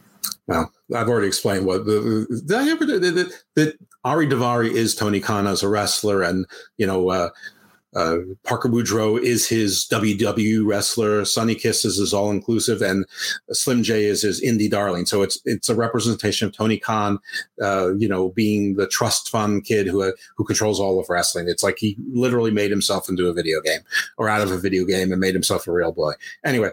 [0.47, 5.47] Well, I've already explained what the, did I ever that, Ari Daivari is Tony Khan
[5.47, 6.45] as a wrestler, and
[6.77, 7.31] you know uh,
[7.95, 11.25] uh, Parker Boudreaux is his WW wrestler.
[11.25, 13.07] Sonny Kiss is his all inclusive, and
[13.51, 15.07] Slim J is his indie darling.
[15.07, 17.19] So it's it's a representation of Tony Khan,
[17.63, 21.49] uh, you know, being the trust fund kid who who controls all of wrestling.
[21.49, 23.81] It's like he literally made himself into a video game
[24.19, 26.13] or out of a video game and made himself a real boy.
[26.45, 26.71] Anyway,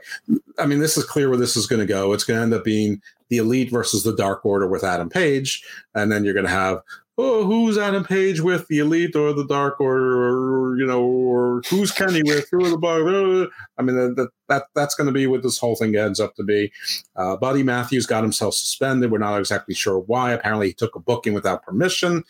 [0.57, 2.13] I mean, this is clear where this is going to go.
[2.13, 5.63] It's going to end up being the Elite versus the Dark Order with Adam Page,
[5.95, 6.81] and then you're going to have
[7.21, 11.61] oh, who's Adam Page with the Elite or the Dark Order, or you know, or
[11.69, 12.49] who's Kenny with?
[12.51, 13.49] Who are the bug?
[13.77, 16.43] I mean, that, that that's going to be what this whole thing ends up to
[16.43, 16.71] be.
[17.15, 19.11] Uh, Buddy Matthews got himself suspended.
[19.11, 20.31] We're not exactly sure why.
[20.31, 22.23] Apparently, he took a booking without permission.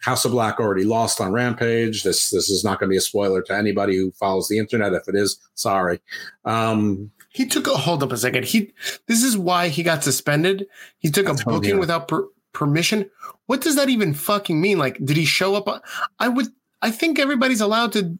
[0.00, 2.02] House of Black already lost on Rampage.
[2.02, 4.92] This this is not going to be a spoiler to anybody who follows the internet.
[4.92, 6.00] If it is, sorry.
[6.44, 8.44] Um, he took a hold up a second.
[8.44, 8.72] He
[9.06, 10.66] this is why he got suspended.
[10.98, 13.10] He took a booking without per, permission.
[13.46, 14.78] What does that even fucking mean?
[14.78, 15.82] Like, did he show up?
[16.18, 16.48] I would.
[16.82, 18.18] I think everybody's allowed to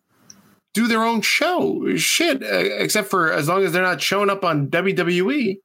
[0.74, 1.96] do their own show.
[1.96, 2.46] Shit, uh,
[2.78, 5.58] except for as long as they're not showing up on WWE.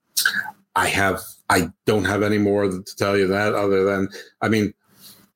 [0.76, 1.22] I have.
[1.50, 4.10] I don't have any more to tell you that other than
[4.42, 4.74] I mean.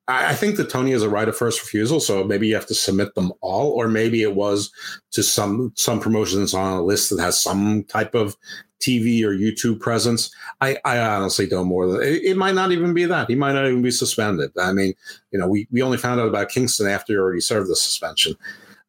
[0.09, 2.73] I think that Tony has a right of first refusal, so maybe you have to
[2.73, 4.71] submit them all, or maybe it was
[5.11, 8.37] to some some promotions on a list that has some type of
[8.79, 10.33] TV or YouTube presence.
[10.61, 13.29] I, I honestly don't more than it, it, might not even be that.
[13.29, 14.51] He might not even be suspended.
[14.59, 14.93] I mean,
[15.31, 18.35] you know, we, we only found out about Kingston after he already served the suspension.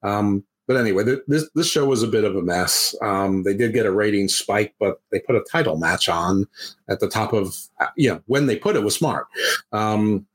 [0.02, 2.94] Um, but anyway, th- this this show was a bit of a mess.
[3.00, 6.46] Um, they did get a rating spike, but they put a title match on
[6.90, 7.56] at the top of
[7.96, 9.26] you know when they put it was smart.
[9.72, 10.26] Um,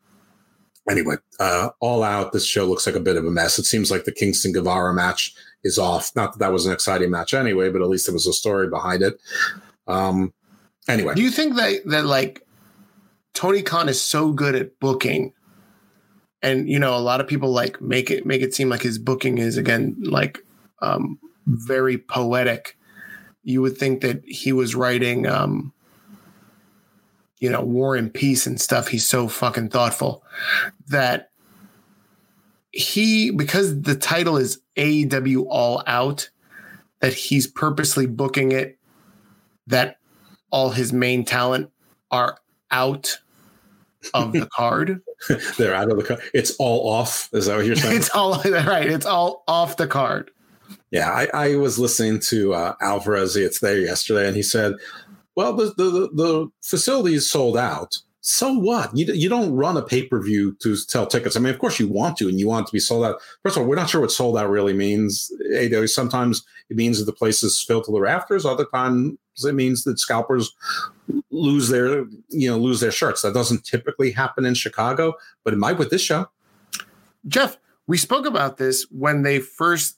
[0.90, 3.60] anyway, uh, all out, this show looks like a bit of a mess.
[3.60, 6.16] It seems like the Kingston Guevara match is off.
[6.16, 8.68] Not that that was an exciting match anyway, but at least there was a story
[8.68, 9.20] behind it.
[9.88, 10.34] Um,
[10.88, 12.46] anyway, do you think that that like
[13.34, 15.34] Tony Khan is so good at booking,
[16.42, 18.98] and you know a lot of people like make it make it seem like his
[18.98, 20.40] booking is again like
[20.82, 22.78] um, very poetic.
[23.44, 25.28] You would think that he was writing.
[25.28, 25.74] Um,
[27.40, 28.88] you know, War and Peace and stuff.
[28.88, 30.24] He's so fucking thoughtful
[30.88, 31.32] that
[32.74, 36.30] he because the title is AEW All Out,
[37.00, 38.78] that he's purposely booking it
[39.68, 39.98] that
[40.52, 41.70] all his main talent
[42.12, 42.38] are
[42.72, 43.20] out
[44.14, 45.02] of the card.
[45.58, 46.22] They're out of the card.
[46.34, 47.30] It's all off.
[47.32, 47.96] Is that what you're saying?
[47.98, 48.90] it's all right.
[48.90, 50.32] It's all off the card.
[50.92, 53.36] Yeah, I, I was listening to uh, Alvarez.
[53.36, 54.74] It's there yesterday, and he said,
[55.36, 58.96] "Well, the the the facility is sold out." So what?
[58.96, 61.36] You, you don't run a pay per view to sell tickets.
[61.36, 63.22] I mean, of course you want to, and you want it to be sold out.
[63.44, 65.30] First of all, we're not sure what sold out really means.
[65.88, 68.46] Sometimes it means that the place is filled to the rafters.
[68.46, 70.54] Other times it means that scalpers
[71.32, 73.24] lose their you know lose their shirts.
[73.24, 76.30] That doesn't typically happen in Chicago, but it might with this show.
[77.28, 79.98] Jeff, we spoke about this when they first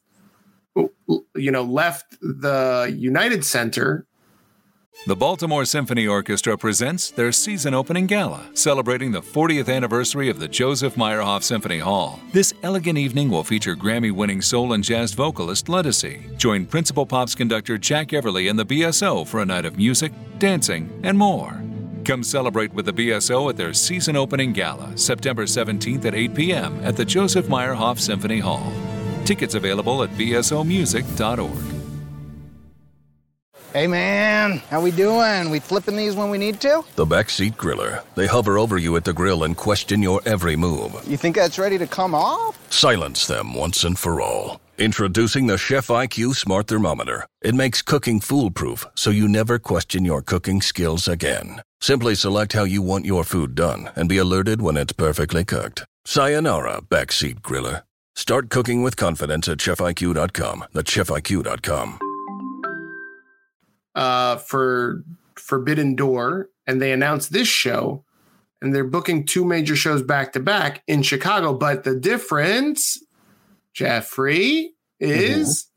[0.75, 4.07] you know left the United Center
[5.03, 10.47] The Baltimore Symphony Orchestra presents their season opening gala, celebrating the 40th anniversary of the
[10.47, 12.19] Joseph Meyerhoff Symphony Hall.
[12.33, 16.35] This elegant evening will feature Grammy winning soul and jazz vocalist Ledisi.
[16.37, 20.89] Join Principal Pops conductor Jack Everly and the BSO for a night of music, dancing,
[21.03, 21.61] and more.
[22.03, 26.79] Come celebrate with the BSO at their season opening gala, September 17th at 8 p.m.
[26.83, 28.73] at the Joseph Meyerhoff Symphony Hall.
[29.23, 31.74] Tickets available at bsomusic.org.
[33.75, 35.49] Hey man, how we doing?
[35.49, 36.85] We flipping these when we need to?
[36.95, 38.05] The backseat griller.
[38.15, 40.93] They hover over you at the grill and question your every move.
[41.05, 42.57] You think that's ready to come off?
[42.71, 44.61] Silence them once and for all.
[44.77, 47.27] Introducing the Chef IQ Smart Thermometer.
[47.41, 51.61] It makes cooking foolproof, so you never question your cooking skills again.
[51.81, 55.83] Simply select how you want your food done and be alerted when it's perfectly cooked.
[56.05, 57.81] Sayonara, backseat griller.
[58.15, 60.63] Start cooking with confidence at chefiq.com.
[60.71, 61.99] That's chefiq.com.
[63.95, 65.03] uh, for
[65.35, 68.03] Forbidden Door, and they announced this show,
[68.61, 71.53] and they're booking two major shows back to back in Chicago.
[71.53, 73.03] But the difference,
[73.73, 75.67] Jeffrey, is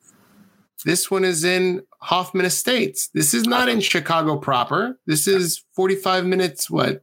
[0.84, 3.08] this one is in Hoffman Estates.
[3.08, 4.98] This is not in Chicago proper.
[5.06, 7.02] This is 45 minutes, what,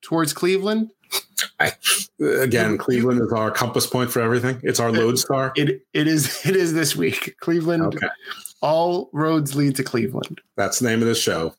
[0.00, 0.90] towards Cleveland?
[1.60, 1.72] I,
[2.20, 4.60] again, Cleveland is our compass point for everything.
[4.62, 5.52] It's our lodestar.
[5.54, 7.36] It it is it is this week.
[7.40, 7.82] Cleveland.
[7.82, 8.08] Okay.
[8.64, 10.40] All roads lead to Cleveland.
[10.56, 11.54] That's the name of the show.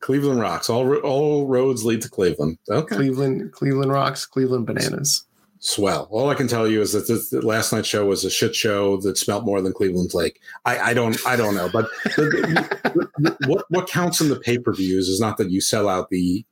[0.00, 0.68] Cleveland rocks.
[0.68, 2.58] All all roads lead to Cleveland.
[2.70, 2.96] Okay.
[2.96, 5.24] Cleveland, Cleveland rocks, Cleveland bananas.
[5.60, 6.08] Swell.
[6.10, 8.96] All I can tell you is that this, last night's show was a shit show
[9.02, 10.40] that smelt more than Cleveland Lake.
[10.64, 14.58] I, I don't I don't know, but the- the- what what counts in the pay
[14.58, 16.44] per views is not that you sell out the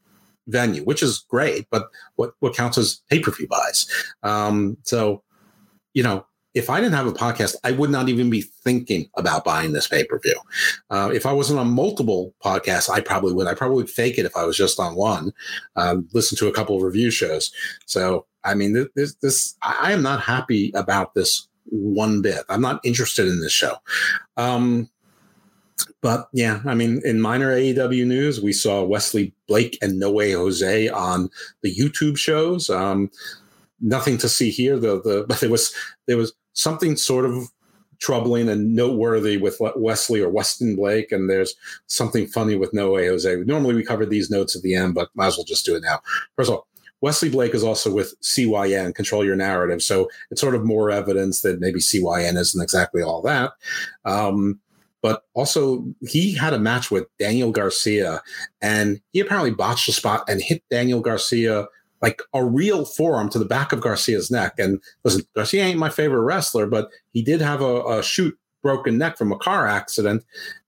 [0.47, 3.86] venue, which is great, but what what counts is pay per view buys.
[4.22, 5.22] Um, so,
[5.93, 6.24] you know,
[6.59, 9.86] if I didn't have a podcast, I would not even be thinking about buying this
[9.86, 10.39] pay per view.
[10.90, 13.47] Uh, if I wasn't on multiple podcasts, I probably would.
[13.47, 15.32] I probably would fake it if I was just on one.
[15.76, 17.52] Uh, listen to a couple of review shows.
[17.86, 22.44] So, I mean, this, this, I am not happy about this one bit.
[22.48, 23.76] I'm not interested in this show.
[24.36, 24.90] Um,
[26.01, 30.32] but yeah, I mean, in minor AEW news, we saw Wesley Blake and No Way
[30.32, 31.30] Jose on
[31.62, 32.68] the YouTube shows.
[32.68, 33.10] Um,
[33.80, 34.78] nothing to see here.
[34.78, 35.74] The the but there was
[36.06, 37.48] there was something sort of
[38.01, 41.55] troubling and noteworthy with Wesley or Weston Blake, and there's
[41.86, 43.43] something funny with No Way Jose.
[43.44, 45.82] Normally we cover these notes at the end, but might as well just do it
[45.85, 46.01] now.
[46.36, 46.66] First of all,
[47.01, 51.43] Wesley Blake is also with CYN, Control Your Narrative, so it's sort of more evidence
[51.43, 53.52] that maybe CYN isn't exactly all that.
[54.05, 54.59] Um,
[55.01, 58.20] but also, he had a match with Daniel Garcia,
[58.60, 61.68] and he apparently botched the spot and hit Daniel Garcia
[62.02, 64.54] like a real forearm to the back of Garcia's neck.
[64.58, 68.98] And listen, Garcia ain't my favorite wrestler, but he did have a, a shoot broken
[68.98, 70.24] neck from a car accident.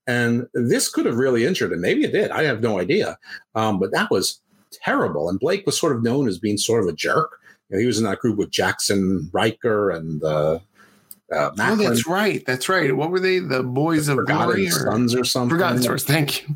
[0.07, 1.81] And this could have really injured him.
[1.81, 2.31] Maybe it did.
[2.31, 3.17] I have no idea.
[3.55, 4.41] Um, but that was
[4.71, 5.29] terrible.
[5.29, 7.37] And Blake was sort of known as being sort of a jerk.
[7.69, 10.59] You know, he was in that group with Jaxson Ryker and uh,
[11.31, 12.45] uh, Oh, that's right.
[12.45, 12.95] That's right.
[12.95, 13.39] What were they?
[13.39, 15.55] The Boys of Forgotten Glory or Sons or something.
[15.55, 16.03] Forgotten Sons.
[16.03, 16.55] Thank you.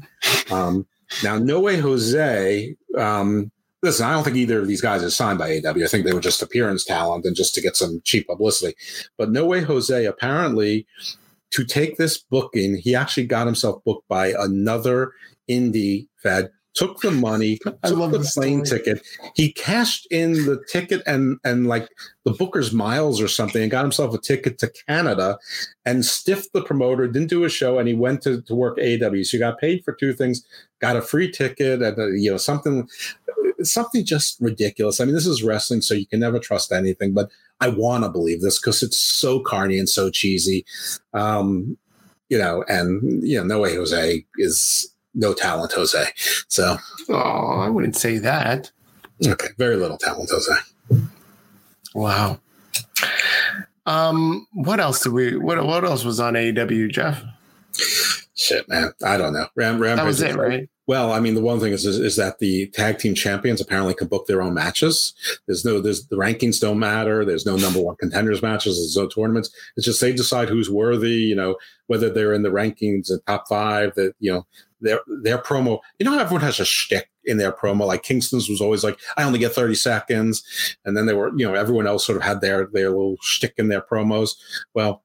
[0.51, 0.85] Um,
[1.23, 2.75] now, No Way Jose.
[2.97, 3.51] Um,
[3.85, 5.83] listen, I don't think either of these guys is signed by AW.
[5.83, 8.75] I think they were just appearance talent and just to get some cheap publicity.
[9.17, 10.85] But No Way Jose apparently
[11.51, 15.13] to take this booking, he actually got himself booked by another
[15.49, 16.49] indie fed.
[16.75, 18.81] Took the money, I took love the plane story.
[18.81, 19.07] ticket.
[19.35, 21.89] He cashed in the ticket and and like
[22.25, 25.39] the Booker's miles or something, and got himself a ticket to Canada,
[25.85, 27.07] and stiffed the promoter.
[27.07, 29.23] Didn't do a show, and he went to, to work AW.
[29.23, 30.45] So he got paid for two things,
[30.79, 32.87] got a free ticket, and uh, you know something,
[33.63, 34.99] something just ridiculous.
[34.99, 37.13] I mean, this is wrestling, so you can never trust anything.
[37.13, 37.29] But
[37.61, 40.65] I want to believe this because it's so carny and so cheesy.
[41.13, 41.77] Um,
[42.29, 46.05] you know, and you know, no way Jose is no talent Jose.
[46.47, 46.77] So
[47.09, 48.71] Oh, I wouldn't say that.
[49.25, 50.53] okay, very little talent Jose.
[51.93, 52.39] Wow.
[53.85, 55.37] Um, what else did we?
[55.37, 57.23] What what else was on AEW, Jeff?
[58.33, 59.47] Shit, man, I don't know.
[59.55, 60.69] Ram, Rampage That was it, right?
[60.87, 63.93] Well, I mean, the one thing is, is is that the tag team champions apparently
[63.95, 65.13] can book their own matches.
[65.47, 67.25] There's no, there's the rankings don't matter.
[67.25, 68.77] There's no number one contenders matches.
[68.77, 69.49] There's no tournaments.
[69.77, 71.13] It's just they decide who's worthy.
[71.13, 71.55] You know,
[71.87, 73.95] whether they're in the rankings and top five.
[73.95, 74.45] That you know,
[74.81, 75.79] their their promo.
[75.99, 77.85] You know, everyone has a shtick in their promo.
[77.85, 81.45] Like Kingston's was always like, I only get 30 seconds, and then they were, you
[81.45, 84.31] know, everyone else sort of had their their little shtick in their promos.
[84.73, 85.03] Well,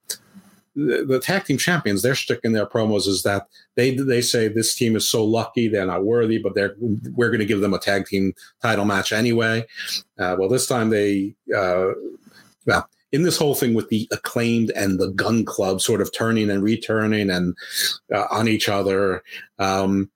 [0.76, 4.48] the, the tag team champions, their shtick in their promos is that they they say
[4.48, 6.74] this team is so lucky they're not worthy, but they're
[7.14, 9.66] we're going to give them a tag team title match anyway.
[10.18, 11.88] Uh, well, this time they uh,
[12.66, 16.50] well in this whole thing with the acclaimed and the gun club sort of turning
[16.50, 17.56] and returning and
[18.14, 19.22] uh, on each other.
[19.58, 20.10] Um,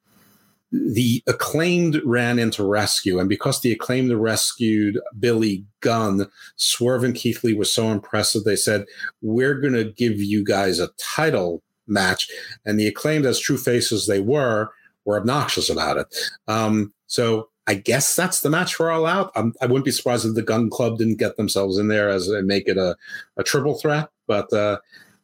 [0.72, 6.26] the acclaimed ran into rescue, and because the acclaimed rescued Billy Gunn,
[6.56, 8.42] Swerve and Keith Lee were so impressive.
[8.42, 8.84] They said,
[9.22, 12.28] "We're going to give you guys a title match,"
[12.64, 14.70] and the acclaimed, as true faces they were,
[15.04, 16.06] were obnoxious about it.
[16.48, 19.32] Um, so I guess that's the match for All Out.
[19.34, 22.10] I'm, I would not be surprised if the Gun Club didn't get themselves in there
[22.10, 22.96] as they make it a,
[23.36, 24.10] a triple threat.
[24.26, 24.78] But uh,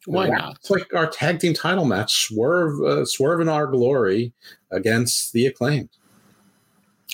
[0.07, 0.57] why not?
[0.57, 4.33] It's like our tag team title match: Swerve, uh, Swerve in our glory
[4.71, 5.91] against the acclaimed.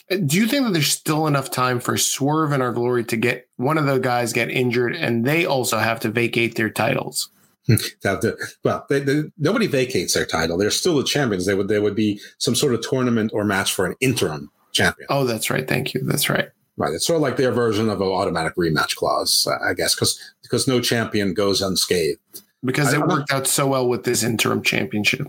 [0.09, 3.49] Do you think that there's still enough time for Swerve in our glory to get
[3.57, 7.31] one of the guys get injured, and they also have to vacate their titles?
[8.03, 10.57] to, well, they, they, nobody vacates their title.
[10.57, 11.47] They're still the champions.
[11.47, 15.07] They would there would be some sort of tournament or match for an interim champion.
[15.11, 15.67] Oh, that's right.
[15.67, 16.01] Thank you.
[16.03, 16.49] That's right.
[16.77, 16.93] Right.
[16.93, 20.69] It's sort of like their version of an automatic rematch clause, I guess, because because
[20.69, 22.21] no champion goes unscathed.
[22.65, 25.29] Because it worked out so well with this interim championship.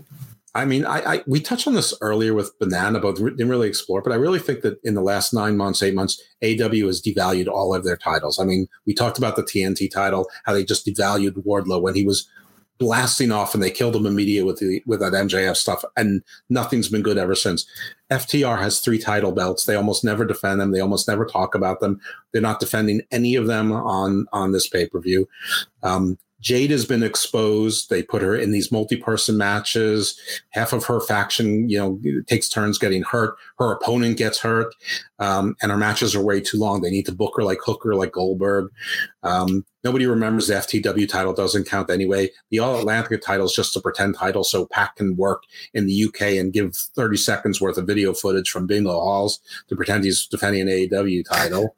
[0.54, 4.02] I mean, I, I, we touched on this earlier with Banana, but didn't really explore.
[4.02, 7.48] But I really think that in the last nine months, eight months, AW has devalued
[7.48, 8.40] all of their titles.
[8.40, 12.04] I mean, we talked about the TNT title, how they just devalued Wardlow when he
[12.04, 12.28] was
[12.78, 16.88] blasting off and they killed him immediately with the with that MJF stuff, and nothing's
[16.88, 17.66] been good ever since.
[18.10, 19.64] FTR has three title belts.
[19.64, 20.72] They almost never defend them.
[20.72, 22.00] They almost never talk about them.
[22.32, 25.28] They're not defending any of them on on this pay per view.
[25.82, 27.90] Um, Jade has been exposed.
[27.90, 30.18] They put her in these multi-person matches.
[30.50, 33.36] Half of her faction, you know, takes turns getting hurt.
[33.58, 34.72] Her opponent gets hurt,
[35.18, 36.80] um, and her matches are way too long.
[36.80, 38.70] They need to book her like Hooker, like Goldberg.
[39.24, 42.30] Um, nobody remembers the FTW title doesn't count anyway.
[42.50, 45.44] The All Atlantic title is just a pretend title, so Pac can work
[45.74, 49.76] in the UK and give 30 seconds worth of video footage from Bingo Halls to
[49.76, 51.76] pretend he's defending an AEW title.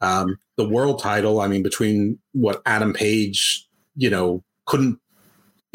[0.00, 4.98] Um, the world title, I mean, between what Adam Page you know, couldn't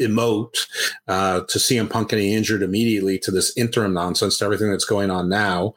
[0.00, 0.66] emote
[1.06, 5.10] uh, to CM Punk getting injured immediately to this interim nonsense to everything that's going
[5.10, 5.74] on now,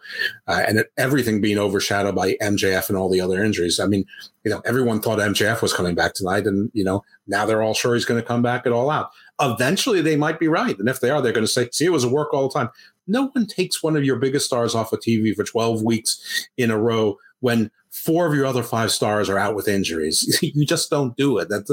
[0.48, 3.80] uh, and everything being overshadowed by MJF and all the other injuries.
[3.80, 4.06] I mean,
[4.44, 7.74] you know, everyone thought MJF was coming back tonight, and you know, now they're all
[7.74, 9.10] sure he's going to come back at all out.
[9.40, 11.92] Eventually, they might be right, and if they are, they're going to say, "See, it
[11.92, 12.70] was a work all the time."
[13.08, 16.72] No one takes one of your biggest stars off of TV for 12 weeks in
[16.72, 20.40] a row when four of your other five stars are out with injuries.
[20.42, 21.50] you just don't do it.
[21.50, 21.70] That's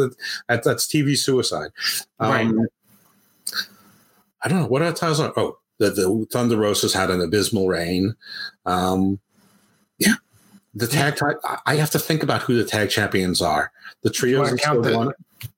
[0.49, 1.71] that's, that's TV suicide.
[2.21, 2.47] Right.
[2.47, 2.67] Um,
[4.43, 5.33] I don't know what other titles are.
[5.37, 8.15] Oh, the, the Thunder Rosas had an abysmal reign.
[8.67, 9.21] Um,
[9.99, 10.15] yeah,
[10.75, 11.19] the tag.
[11.67, 13.73] i have to think about who the tag champions are.
[14.03, 14.21] The trios.
[14.21, 15.15] Do you want to count the,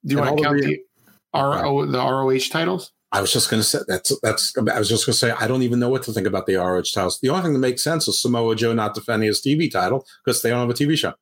[0.07, 0.81] do you want to count the,
[1.35, 2.93] RO, the ROH titles?
[3.13, 4.57] I was just going to say that's that's.
[4.57, 6.55] I was just going to say I don't even know what to think about the
[6.55, 7.19] ROH titles.
[7.21, 10.43] The only thing that makes sense is Samoa Joe not defending his TV title because
[10.43, 11.15] they don't have a TV show.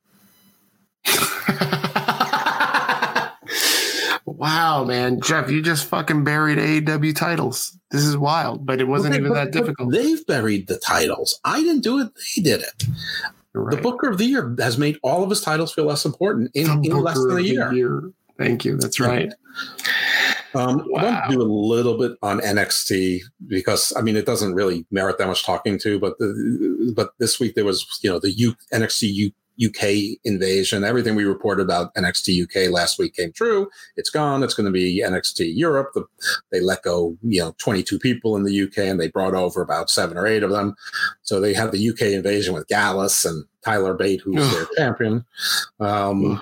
[4.26, 7.78] wow, man, Jeff, you just fucking buried AEW titles.
[7.90, 9.92] This is wild, but it wasn't even but, that difficult.
[9.92, 11.40] They've buried the titles.
[11.44, 12.10] I didn't do it.
[12.36, 12.84] They did it.
[13.54, 13.76] Right.
[13.76, 16.84] The Booker of the Year has made all of his titles feel less important in,
[16.84, 17.72] in less than a year.
[17.72, 18.12] year.
[18.36, 18.76] Thank you.
[18.76, 19.32] That's right.
[20.54, 21.00] Um, wow.
[21.00, 24.86] I want to do a little bit on NXT because I mean it doesn't really
[24.90, 28.32] merit that much talking to, but the, but this week there was you know the
[28.32, 29.32] U, NXT U,
[29.64, 30.84] UK invasion.
[30.84, 33.68] Everything we reported about NXT UK last week came true.
[33.96, 34.42] It's gone.
[34.42, 35.90] It's going to be NXT Europe.
[35.94, 36.04] The,
[36.52, 39.90] they let go, you know, 22 people in the UK and they brought over about
[39.90, 40.76] seven or eight of them.
[41.22, 45.24] So they had the UK invasion with Gallus and Tyler Bate, who's their champion.
[45.80, 46.40] Um,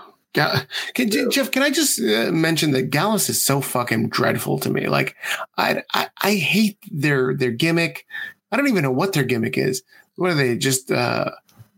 [0.95, 4.87] can, Jeff, can I just uh, mention that Gallus is so fucking dreadful to me?
[4.89, 5.17] Like,
[5.57, 8.07] I, I, I hate their their gimmick.
[8.53, 9.83] I don't even know what their gimmick is.
[10.17, 10.57] What are they?
[10.57, 11.31] Just uh,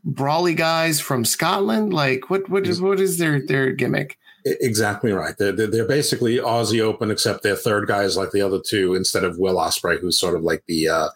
[0.04, 1.92] brawly guys from Scotland?
[1.92, 4.18] Like, what what is what is their their gimmick?
[4.44, 5.36] Exactly right.
[5.36, 9.24] They're, they're basically Aussie Open, except their third guy is like the other two, instead
[9.24, 11.08] of Will Ospreay, who's sort of like the uh,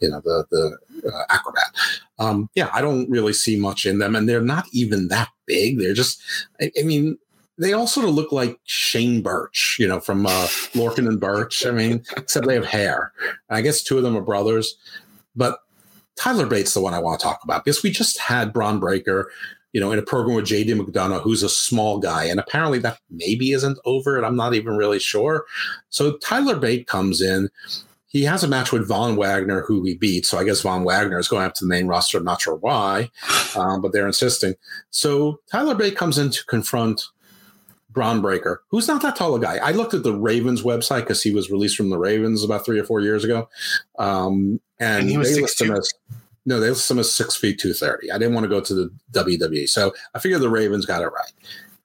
[0.00, 1.70] you know the the uh, acrobat.
[2.18, 5.78] Um, yeah, I don't really see much in them, and they're not even that big.
[5.78, 6.20] They're just,
[6.60, 7.18] I, I mean,
[7.58, 11.66] they all sort of look like Shane Burch, you know, from uh, Lorcan and Burch.
[11.66, 13.12] I mean, except they have hair.
[13.50, 14.76] I guess two of them are brothers,
[15.34, 15.58] but
[16.16, 19.30] Tyler Bates the one I want to talk about because we just had Bron Breakker,
[19.72, 22.98] you know, in a program with JD McDonagh, who's a small guy, and apparently that
[23.10, 25.44] maybe isn't over, and I'm not even really sure.
[25.90, 27.48] So Tyler Bate comes in,
[28.08, 30.26] he has a match with Von Wagner, who he beat.
[30.26, 32.18] So I guess Von Wagner is going up to the main roster.
[32.18, 33.10] I'm not sure why,
[33.54, 34.54] um, but they're insisting.
[34.90, 37.04] So Tyler Bate comes in to confront
[37.90, 39.56] Bron Breakker, who's not that tall a guy.
[39.56, 42.78] I looked at the Ravens website because he was released from the Ravens about three
[42.78, 43.48] or four years ago,
[43.98, 45.92] um, and, and, he was they list him as
[46.46, 48.10] no, they list him as six feet two thirty.
[48.10, 51.08] I didn't want to go to the WWE, so I figured the Ravens got it
[51.08, 51.32] right.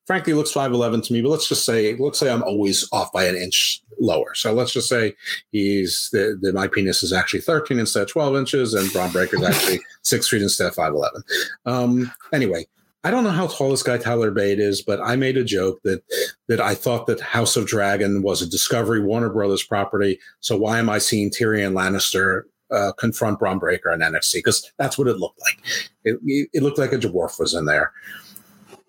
[0.06, 3.26] Frankly looks 5'11 to me, but let's just say, let's say I'm always off by
[3.26, 4.34] an inch lower.
[4.36, 5.16] So let's just say
[5.52, 9.38] he's the, the my penis is actually 13 instead of 12 inches, and Bron Breakker
[9.38, 11.22] is actually six feet instead of 5'11.
[11.66, 12.68] Um, anyway,
[13.06, 15.82] I don't know how tall this guy Tyler Bate is, but I made a joke
[15.84, 16.04] that
[16.48, 20.20] that I thought that House of Dragon was a Discovery Warner Brothers property.
[20.40, 24.36] So why am I seeing Tyrion Lannister uh, confront Bron Breakker on NXT?
[24.36, 25.90] Because that's what it looked like.
[26.06, 27.92] It, it looked like a dwarf was in there.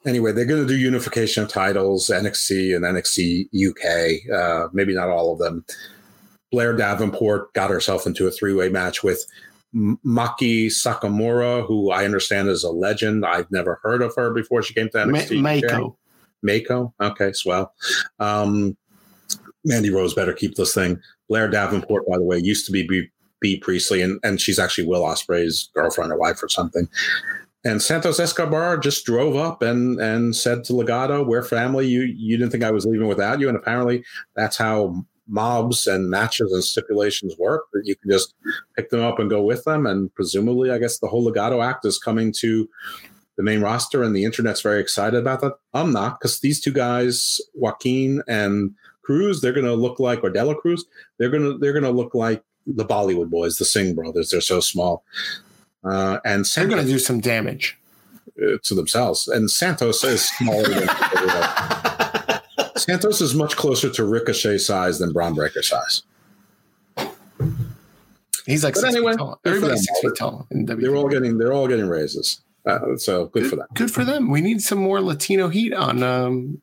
[0.06, 4.30] Anyway, they're going to do unification of titles, NXT and NXT UK.
[4.30, 5.64] Uh, maybe not all of them.
[6.52, 9.24] Blair Davenport got herself into a three way match with
[9.74, 13.26] Maki Sakamura, who I understand is a legend.
[13.26, 15.42] I've never heard of her before she came to NXT.
[15.42, 15.96] Ma- Mako.
[16.42, 16.94] Mako.
[17.00, 17.72] Okay, swell.
[18.20, 18.76] Um,
[19.64, 21.00] Mandy Rose better keep this thing.
[21.28, 23.08] Blair Davenport, by the way, used to be B,
[23.40, 26.88] Bea Priestley, and, and she's actually Will Ospreay's girlfriend or wife or something.
[27.64, 31.86] And Santos Escobar just drove up and and said to Legado, "We're family.
[31.86, 34.04] You you didn't think I was leaving without you." And apparently,
[34.36, 38.34] that's how mobs and matches and stipulations work that you can just
[38.76, 41.84] pick them up and go with them and presumably i guess the whole legado act
[41.84, 42.68] is coming to
[43.36, 46.72] the main roster and the internet's very excited about that i'm not because these two
[46.72, 50.84] guys joaquin and cruz they're going to look like or dela cruz
[51.18, 54.40] they're going to they're going to look like the bollywood boys the singh brothers they're
[54.42, 55.04] so small
[55.84, 57.78] uh, and Santos, they're going to do some damage
[58.42, 60.88] uh, to themselves and santos is smaller than
[62.76, 66.02] Santos is much closer to Ricochet size than Bron Breakker size.
[68.46, 69.40] He's like but six anyway, feet tall.
[69.44, 70.46] Everybody's six feet tall.
[70.50, 72.42] they're all getting they're all getting raises.
[72.66, 73.66] Uh, so good, good, for them.
[73.74, 74.30] Good for them.
[74.30, 76.60] We need some more Latino heat on um,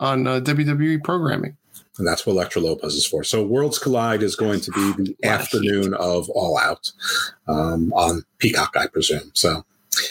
[0.00, 1.56] on uh, WWE programming.
[1.98, 3.22] And that's what Elektra Lopez is for.
[3.22, 6.90] So Worlds Collide is going to be the afternoon of All Out
[7.46, 9.30] um, on Peacock, I presume.
[9.34, 9.64] So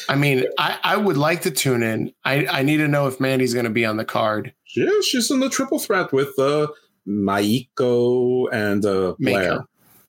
[0.08, 2.14] I mean, I, I would like to tune in.
[2.24, 4.54] I, I need to know if Mandy's going to be on the card.
[4.76, 6.68] Yeah, she's in the triple threat with uh,
[7.08, 9.66] Maiko and uh, Blair.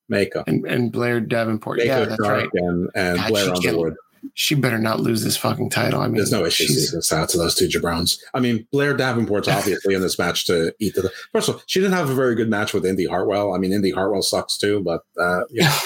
[0.08, 0.44] Mako.
[0.46, 1.78] And, and Blair Davenport.
[1.78, 2.48] Mako yeah, that's right.
[2.52, 3.96] And, and God, Blair Underwood.
[4.34, 6.00] She better not lose this fucking title.
[6.00, 8.18] I mean, there's no issue this out to those two jabrones.
[8.32, 11.10] I mean, Blair Davenport's obviously in this match to eat the.
[11.32, 13.54] First of all, she didn't have a very good match with Indi Hartwell.
[13.54, 15.76] I mean, Indi Hartwell sucks too, but uh, yeah.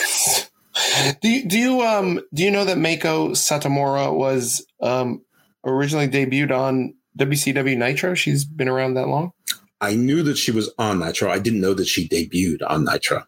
[1.20, 5.23] do you, do you um do you know that Mako Satomura was um
[5.65, 8.15] originally debuted on WCW Nitro?
[8.15, 9.32] She's been around that long.
[9.81, 11.31] I knew that she was on Nitro.
[11.31, 13.24] I didn't know that she debuted on Nitro.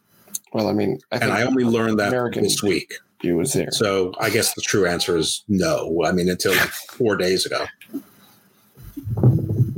[0.53, 2.95] Well, I mean, I and I only learned that American this week.
[3.23, 3.71] You was there.
[3.71, 6.03] So I guess the true answer is no.
[6.05, 7.67] I mean, until like four days ago.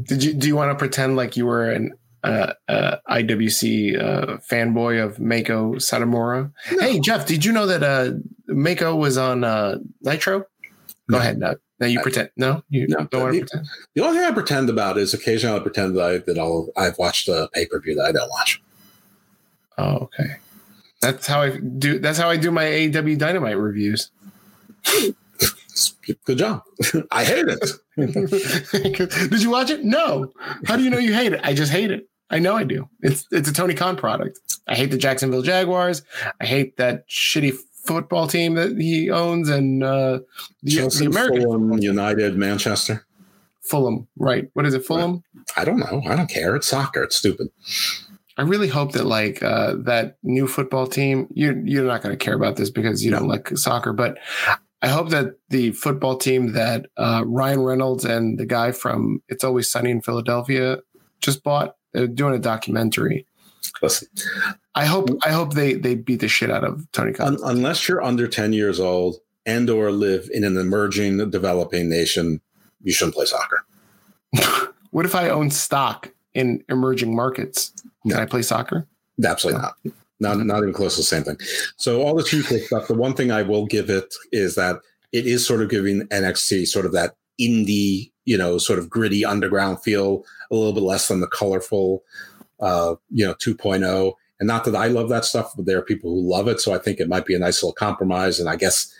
[0.04, 1.92] Did you do you want to pretend like you were an
[2.24, 6.52] uh, uh, IWC uh, fanboy of Mako Satomura.
[6.70, 6.78] No.
[6.78, 8.12] Hey, Jeff, did you know that uh,
[8.46, 10.40] Mako was on uh, Nitro?
[10.40, 10.46] Go
[11.08, 11.18] no.
[11.18, 11.38] ahead.
[11.38, 12.30] No, no you pretend.
[12.36, 13.66] No, you no, don't want to pretend.
[13.94, 16.98] The only thing I pretend about is occasionally I pretend that, I, that I'll, I've
[16.98, 18.62] watched a pay per view that I don't watch.
[19.78, 20.36] Oh, okay.
[21.02, 21.98] That's how I do.
[21.98, 24.10] That's how I do my AEW Dynamite reviews.
[26.24, 26.62] Good job.
[27.10, 27.60] I hate it.
[29.30, 29.84] Did you watch it?
[29.84, 30.32] No.
[30.66, 31.40] How do you know you hate it?
[31.42, 32.08] I just hate it.
[32.30, 32.88] I know I do.
[33.00, 34.38] It's it's a Tony Khan product.
[34.68, 36.02] I hate the Jacksonville Jaguars.
[36.40, 37.54] I hate that shitty
[37.84, 40.20] football team that he owns and uh,
[40.62, 43.04] the, Chelsea, the American Fulham, United, Manchester.
[43.62, 44.48] Fulham, right?
[44.54, 44.84] What is it?
[44.84, 45.22] Fulham?
[45.56, 46.02] I don't know.
[46.06, 46.56] I don't care.
[46.56, 47.02] It's soccer.
[47.02, 47.48] It's stupid.
[48.38, 51.28] I really hope that like uh, that new football team.
[51.34, 54.18] You you're not going to care about this because you don't like soccer, but
[54.80, 59.44] I hope that the football team that uh, Ryan Reynolds and the guy from It's
[59.44, 60.78] Always Sunny in Philadelphia
[61.20, 63.26] just bought they're doing a documentary.
[63.80, 64.08] Listen,
[64.74, 67.34] I hope I hope they they beat the shit out of Tony Khan.
[67.34, 72.40] Un- unless you're under ten years old and or live in an emerging, developing nation,
[72.82, 73.64] you shouldn't play soccer.
[74.90, 77.72] what if I own stock in emerging markets?
[78.02, 78.22] Can no.
[78.22, 78.86] I play soccer?
[79.24, 79.68] Absolutely no.
[79.68, 79.94] not.
[80.20, 81.36] Not not even close to the same thing.
[81.76, 82.86] So all the two stuff.
[82.86, 84.76] The one thing I will give it is that
[85.10, 89.24] it is sort of giving NXT sort of that indie you know, sort of gritty
[89.24, 92.02] underground feel, a little bit less than the colorful,
[92.60, 94.12] uh, you know, 2.0.
[94.40, 96.60] And not that I love that stuff, but there are people who love it.
[96.60, 98.40] So I think it might be a nice little compromise.
[98.40, 98.92] And I guess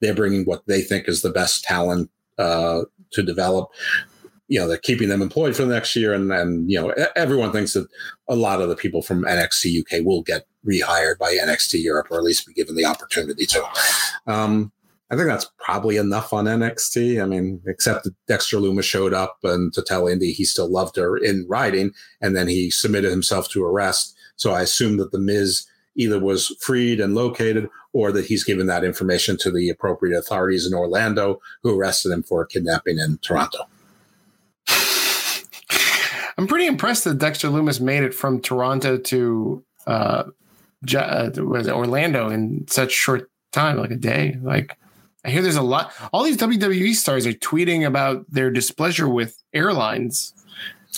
[0.00, 2.82] they're bringing what they think is the best talent uh,
[3.12, 3.70] to develop.
[4.50, 6.12] You know, they're keeping them employed for the next year.
[6.12, 7.88] And, and, you know, everyone thinks that
[8.28, 12.18] a lot of the people from NXT UK will get rehired by NXT Europe, or
[12.18, 13.64] at least be given the opportunity to.
[14.26, 14.72] Um,
[15.10, 17.20] I think that's probably enough on NXT.
[17.22, 20.96] I mean, except that Dexter Lumis showed up and to tell Indi he still loved
[20.96, 24.16] her in writing, and then he submitted himself to arrest.
[24.36, 25.66] So I assume that the Miz
[25.96, 30.66] either was freed and located, or that he's given that information to the appropriate authorities
[30.66, 33.64] in Orlando, who arrested him for kidnapping in Toronto.
[36.40, 40.24] I'm pretty impressed that Dexter Lumis made it from Toronto to uh,
[40.96, 44.38] uh Orlando in such short time, like a day.
[44.40, 44.74] Like
[45.22, 45.92] I hear there's a lot.
[46.14, 50.32] All these WWE stars are tweeting about their displeasure with airlines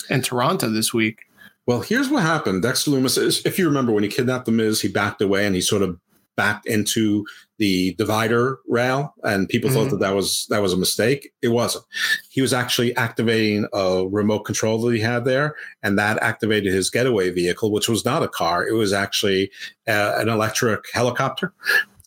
[0.09, 1.25] in Toronto this week.
[1.65, 2.61] Well, here's what happened.
[2.63, 5.61] Dexter Lumis, if you remember when he kidnapped The Miz, he backed away and he
[5.61, 5.99] sort of
[6.37, 7.25] backed into
[7.63, 9.83] the divider rail and people mm-hmm.
[9.83, 11.85] thought that that was that was a mistake it wasn't
[12.29, 16.89] he was actually activating a remote control that he had there and that activated his
[16.89, 19.49] getaway vehicle which was not a car it was actually
[19.87, 21.53] uh, an electric helicopter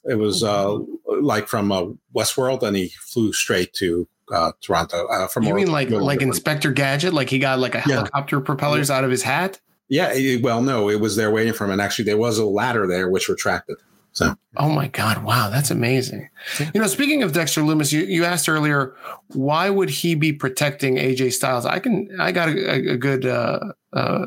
[0.04, 0.76] it was uh,
[1.22, 5.06] like from uh, westworld and he flew straight to uh, Toronto.
[5.06, 7.14] Uh, from you mean like like Inspector Gadget?
[7.14, 8.42] Like he got like a helicopter yeah.
[8.42, 8.96] propellers yeah.
[8.96, 9.60] out of his hat?
[9.88, 10.12] Yeah.
[10.12, 12.88] It, well, no, it was there waiting for him, and actually there was a ladder
[12.88, 13.76] there which retracted.
[14.16, 14.34] So.
[14.56, 15.22] Oh my God!
[15.24, 16.30] Wow, that's amazing.
[16.72, 18.96] You know, speaking of Dexter Lumis, you, you asked earlier,
[19.34, 21.66] why would he be protecting AJ Styles?
[21.66, 23.60] I can, I got a, a good uh,
[23.92, 24.24] uh,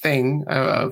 [0.00, 0.88] thing, uh,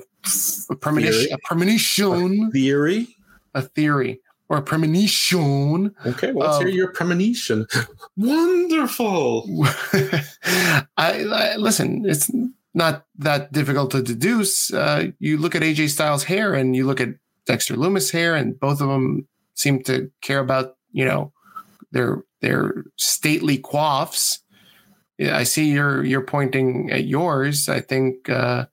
[0.69, 3.17] a premonition, a premonition, a theory,
[3.55, 5.95] a theory or a premonition.
[6.05, 7.65] Okay, well, let's um, hear your premonition.
[8.15, 9.49] Wonderful.
[9.93, 12.05] I, I, listen.
[12.05, 12.29] It's
[12.75, 14.71] not that difficult to deduce.
[14.71, 17.15] Uh, you look at AJ Styles' hair, and you look at
[17.45, 21.31] Dexter Lumis' hair, and both of them seem to care about you know
[21.91, 23.61] their their stately.
[25.17, 27.69] Yeah, I see you're you're pointing at yours.
[27.69, 28.65] I think uh,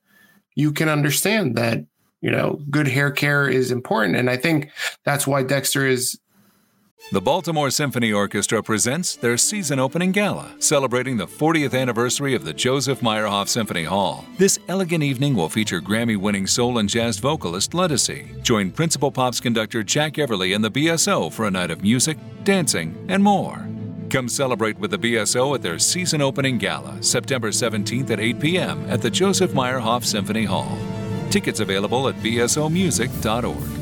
[0.54, 1.84] you can understand that
[2.22, 4.16] you know, good hair care is important.
[4.16, 4.70] And I think
[5.04, 6.18] that's why Dexter is.
[7.10, 12.54] The Baltimore Symphony Orchestra presents their season opening gala, celebrating the 40th anniversary of the
[12.54, 14.24] Joseph Meyerhoff Symphony Hall.
[14.38, 18.40] This elegant evening will feature Grammy winning soul and jazz vocalist Ledisi.
[18.42, 23.04] Join Principal Pops conductor Jack Everly and the BSO for a night of music, dancing,
[23.10, 23.66] and more.
[24.08, 28.86] Come celebrate with the BSO at their season opening gala, September 17th at 8 p.m.
[28.88, 30.78] at the Joseph Meyerhoff Symphony Hall.
[31.28, 33.81] Tickets available at bsomusic.org.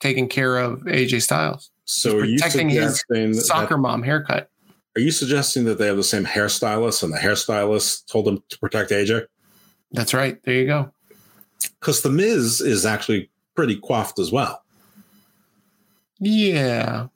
[0.00, 1.70] Taking care of AJ Styles.
[1.84, 3.02] So He's protecting his
[3.46, 4.50] soccer that- mom haircut.
[4.96, 8.58] Are you suggesting that they have the same hairstylist and the hairstylist told them to
[8.58, 9.26] protect AJ?
[9.92, 10.42] That's right.
[10.44, 10.90] There you go.
[11.80, 14.62] Because the Miz is actually pretty coiffed as well.
[16.18, 17.08] Yeah.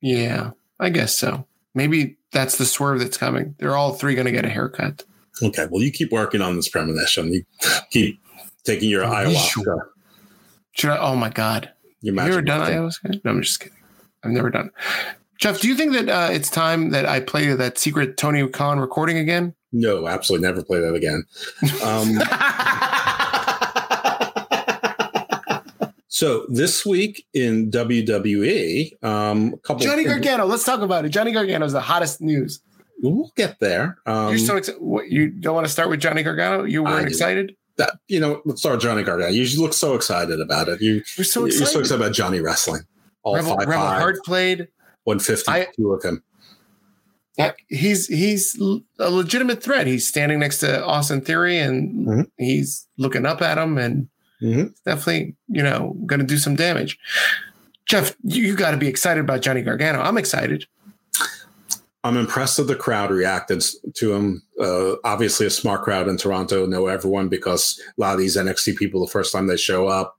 [0.00, 0.50] Yeah.
[0.78, 1.46] I guess so.
[1.74, 3.54] Maybe that's the swerve that's coming.
[3.58, 5.04] They're all three going to get a haircut.
[5.42, 5.66] Okay.
[5.70, 7.32] Well, you keep working on this premonition.
[7.32, 7.44] You
[7.90, 8.20] keep
[8.64, 9.78] taking your ayahuasca.
[10.72, 10.98] Should I?
[10.98, 11.70] Oh my God.
[12.04, 13.24] Your Have you ever done ayahuasca?
[13.24, 13.78] No, I'm just kidding.
[14.22, 14.70] I've never done.
[15.38, 18.78] Jeff, do you think that uh, it's time that I play that secret Tony Khan
[18.78, 19.54] recording again?
[19.72, 21.24] No, absolutely never play that again.
[21.82, 22.20] Um,
[26.08, 30.44] so this week in WWE, um, a couple Johnny Gargano.
[30.44, 31.08] Let's talk about it.
[31.08, 32.60] Johnny Gargano is the hottest news.
[33.02, 33.96] We'll get there.
[34.04, 34.80] Um, You're so excited.
[35.08, 36.64] You don't want to start with Johnny Gargano?
[36.64, 37.56] You weren't excited?
[37.76, 39.30] That you know, let's start with Johnny Gargano.
[39.30, 40.80] You look so excited about it.
[40.80, 41.58] You, are so excited.
[41.60, 42.82] You're so excited about Johnny wrestling.
[43.24, 44.00] All Rebel, five, Rebel five.
[44.00, 44.68] Hart played.
[45.04, 46.22] 152 of him.
[47.68, 48.58] He's he's
[48.98, 49.86] a legitimate threat.
[49.86, 52.22] He's standing next to Austin Theory and mm-hmm.
[52.38, 54.08] he's looking up at him and
[54.40, 54.68] mm-hmm.
[54.84, 56.98] definitely, you know, going to do some damage.
[57.86, 60.00] Jeff, you, you got to be excited about Johnny Gargano.
[60.00, 60.66] I'm excited.
[62.04, 63.64] I'm impressed that the crowd reacted
[63.94, 64.42] to him.
[64.60, 68.76] Uh, obviously, a smart crowd in Toronto know everyone because a lot of these NXT
[68.76, 70.16] people, the first time they show up,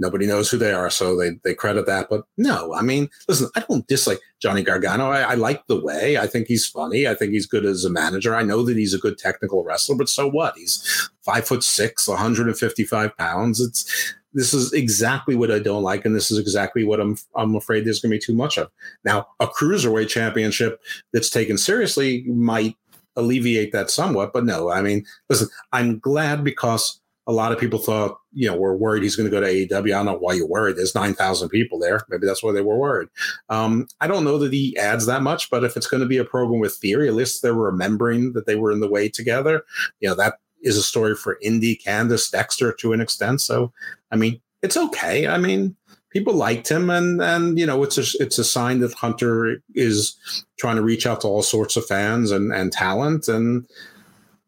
[0.00, 2.08] Nobody knows who they are, so they they credit that.
[2.08, 5.10] But no, I mean, listen, I don't dislike Johnny Gargano.
[5.10, 6.16] I, I, like the way.
[6.16, 7.06] I think he's funny.
[7.06, 8.34] I think he's good as a manager.
[8.34, 10.56] I know that he's a good technical wrestler, but so what?
[10.56, 13.60] He's five foot six, 155 pounds.
[13.60, 17.54] It's this is exactly what I don't like, and this is exactly what I'm I'm
[17.54, 18.70] afraid there's going to be too much of.
[19.04, 20.80] Now, a cruiserweight championship
[21.12, 22.76] that's taken seriously might
[23.16, 27.78] alleviate that somewhat, but no, I mean, listen, I'm glad because a lot of people
[27.78, 29.92] thought, you know, we're worried he's going to go to AEW.
[29.92, 30.76] I don't know why you're worried.
[30.76, 32.00] There's 9,000 people there.
[32.08, 33.08] Maybe that's why they were worried.
[33.48, 36.16] Um, I don't know that he adds that much, but if it's going to be
[36.16, 39.62] a program with theory, at least they're remembering that they were in the way together.
[40.00, 43.40] You know, that is a story for Indi, Candice, Dexter to an extent.
[43.40, 43.72] So,
[44.10, 45.26] I mean, it's okay.
[45.26, 45.76] I mean,
[46.10, 50.16] people liked him, and and you know it's a it's a sign that Hunter is
[50.58, 53.66] trying to reach out to all sorts of fans and and talent, and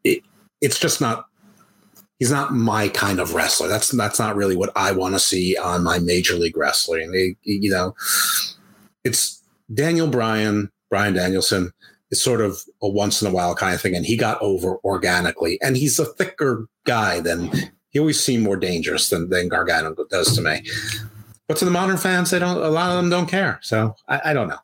[0.05, 0.23] it,
[0.61, 1.27] it's just not.
[2.19, 3.67] He's not my kind of wrestler.
[3.67, 7.11] That's that's not really what I want to see on my major league wrestling.
[7.11, 7.97] They, you know,
[9.03, 11.73] it's Daniel Bryan, Bryan Danielson.
[12.13, 14.77] It's sort of a once in a while kind of thing, and he got over
[14.85, 15.59] organically.
[15.63, 17.51] And he's a thicker guy than
[17.89, 20.63] he always seemed more dangerous than than Gargano does to me.
[21.49, 22.63] But to the modern fans, they don't.
[22.63, 23.59] A lot of them don't care.
[23.63, 24.59] So I, I don't know.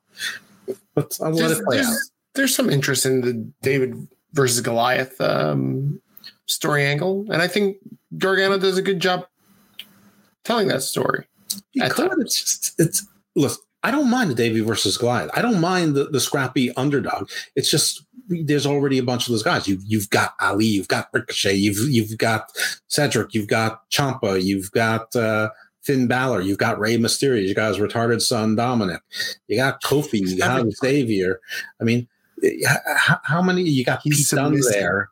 [0.95, 1.97] But I'll let there's, it play there's, out.
[2.35, 6.01] there's some interest in the David versus Goliath um,
[6.47, 7.79] story angle, and I think
[8.19, 9.27] Gargano does a good job
[10.45, 11.25] telling that story.
[11.71, 12.13] He could.
[12.19, 13.63] It's just it's listen.
[13.83, 15.31] I don't mind the Davey versus Goliath.
[15.35, 17.31] I don't mind the, the scrappy underdog.
[17.55, 19.69] It's just there's already a bunch of those guys.
[19.69, 22.51] You've you've got Ali, you've got Ricochet, you've you've got
[22.89, 25.51] Cedric, you've got Champa, you've got uh,
[25.83, 29.01] Finn Balor, you've got Rey Mysterio, you got his retarded son Dominik,
[29.47, 31.41] you got Kofi, you got Xavier.
[31.81, 32.09] I mean,
[32.97, 33.63] how, how many?
[33.63, 35.11] You got Pete Dunne there.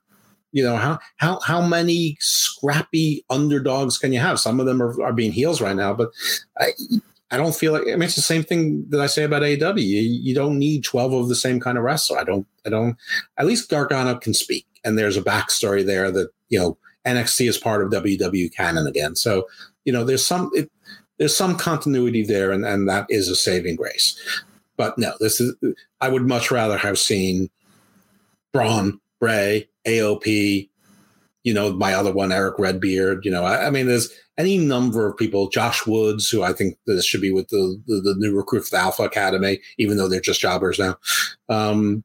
[0.53, 4.41] You know how how how many scrappy underdogs can you have?
[4.41, 6.11] Some of them are, are being heels right now, but
[6.59, 6.73] I,
[7.31, 9.79] I don't feel like I mean it's the same thing that I say about AEW.
[9.79, 12.19] You, you, don't need twelve of the same kind of wrestler.
[12.19, 12.47] I don't.
[12.65, 12.97] I don't.
[13.37, 17.59] At least Gargano can speak, and there's a backstory there that you know NXT is
[17.59, 19.17] part of WWE canon again.
[19.17, 19.47] So
[19.85, 20.71] you know there's some it,
[21.19, 24.17] there's some continuity there, and and that is a saving grace.
[24.77, 25.55] But no, this is
[26.01, 27.51] I would much rather have seen
[28.53, 30.69] Braun, Bray, AOP,
[31.45, 33.25] you know, my other one, Eric Redbeard.
[33.25, 35.49] You know, I, I, mean, there's any number of people.
[35.49, 38.77] Josh Woods, who I think this should be with the the, the new recruit for
[38.77, 40.97] the Alpha Academy, even though they're just jobbers now.
[41.49, 42.05] Um,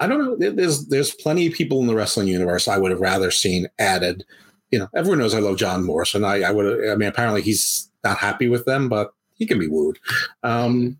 [0.00, 0.50] I don't know.
[0.50, 4.24] There's there's plenty of people in the wrestling universe I would have rather seen added.
[4.70, 6.24] You know, everyone knows I love John Morrison.
[6.24, 6.88] I, I would.
[6.88, 9.98] I mean, apparently he's not happy with them, but he can be wooed.
[10.42, 10.98] Um,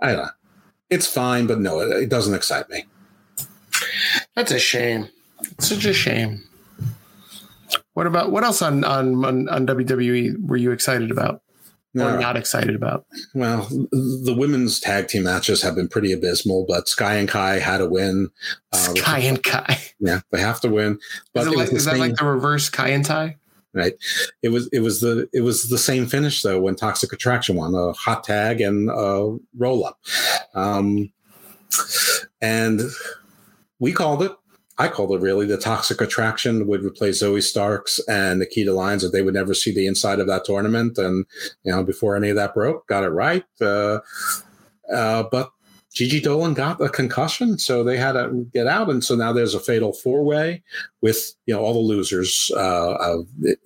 [0.00, 0.30] I don't know.
[0.90, 2.84] It's fine, but no, it, it doesn't excite me.
[4.36, 5.08] That's a shame.
[5.40, 6.42] It's such a shame.
[7.94, 11.40] What about what else on on on, on WWE were you excited about?
[11.96, 12.08] No.
[12.08, 13.06] Or not excited about?
[13.34, 17.78] Well, the women's tag team matches have been pretty abysmal, but Sky and Kai had
[17.78, 18.30] to win.
[18.72, 19.78] Uh, Sky and Kai.
[20.00, 20.98] Yeah, they have to win.
[21.32, 23.36] But is, like, is that like the reverse Kai and Tai?
[23.72, 23.94] Right.
[24.42, 27.74] It was it was the it was the same finish though when Toxic Attraction won
[27.74, 29.98] a hot tag and a roll up,
[30.54, 31.12] um,
[32.40, 32.80] and
[33.78, 34.32] we called it.
[34.76, 39.12] I called it really the toxic attraction would replace Zoe Starks and Nikita Lyons that
[39.12, 40.98] they would never see the inside of that tournament.
[40.98, 41.26] And,
[41.62, 43.44] you know, before any of that broke, got it right.
[43.60, 44.00] Uh,
[44.92, 45.52] uh, but
[45.92, 48.90] Gigi Dolin got a concussion, so they had to get out.
[48.90, 50.64] And so now there's a fatal four way
[51.00, 53.18] with, you know, all the losers uh,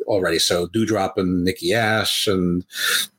[0.06, 0.38] already.
[0.38, 2.66] So Doudrop and Nikki Ash and,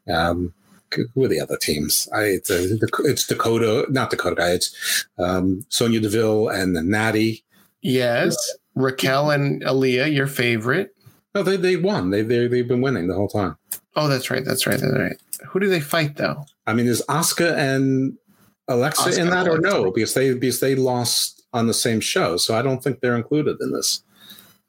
[0.07, 0.53] um,
[0.94, 2.07] who are the other teams?
[2.14, 4.52] I, it's, uh, it's Dakota, not Dakota guy.
[4.52, 7.44] It's um, Sonya Deville and Natty.
[7.81, 8.35] Yes,
[8.76, 10.95] Raquel and Aliyah, your favorite.
[11.35, 12.10] No, they they won.
[12.10, 13.57] They they they've been winning the whole time.
[13.95, 14.43] Oh, that's right.
[14.43, 14.80] That's right.
[14.80, 15.18] That's right.
[15.47, 16.45] Who do they fight though?
[16.68, 18.18] I mean, is Oscar and
[18.68, 19.91] Alexa Asuka in that or no?
[19.91, 23.57] Because they because they lost on the same show, so I don't think they're included
[23.61, 24.03] in this.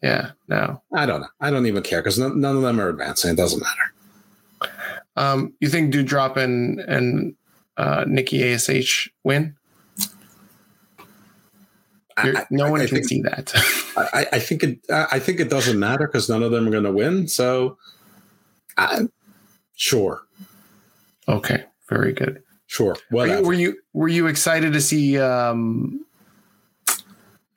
[0.03, 0.83] Yeah, no.
[0.95, 1.29] I don't know.
[1.41, 3.33] I don't even care because none, none of them are advancing.
[3.33, 4.73] It doesn't matter.
[5.17, 7.35] Um, you think Doudrop and and
[7.77, 9.57] uh, Nikki Ash win?
[12.23, 13.53] I, no one I, can think, see that.
[13.97, 14.81] I, I, think it.
[14.91, 17.29] I think it doesn't matter because none of them are going to win.
[17.29, 17.79] So,
[18.77, 19.09] I,
[19.75, 20.23] sure.
[21.29, 22.43] Okay, very good.
[22.67, 22.97] Sure.
[23.11, 26.05] Were you, were you were you excited to see um,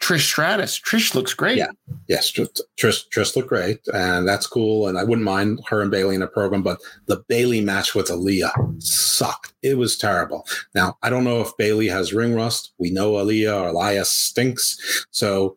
[0.04, 0.78] Trish Stratus?
[0.78, 1.58] Trish looks great.
[1.58, 1.72] Yeah.
[2.10, 4.88] Yes, Trish, Trish looked great, and that's cool.
[4.88, 8.08] And I wouldn't mind her and Bayley in a program, but the Bayley match with
[8.08, 9.54] Aliyah sucked.
[9.62, 10.46] It was terrible.
[10.76, 12.74] Now I don't know if Bayley has ring rust.
[12.78, 15.56] We know Aliyah or Elias stinks, so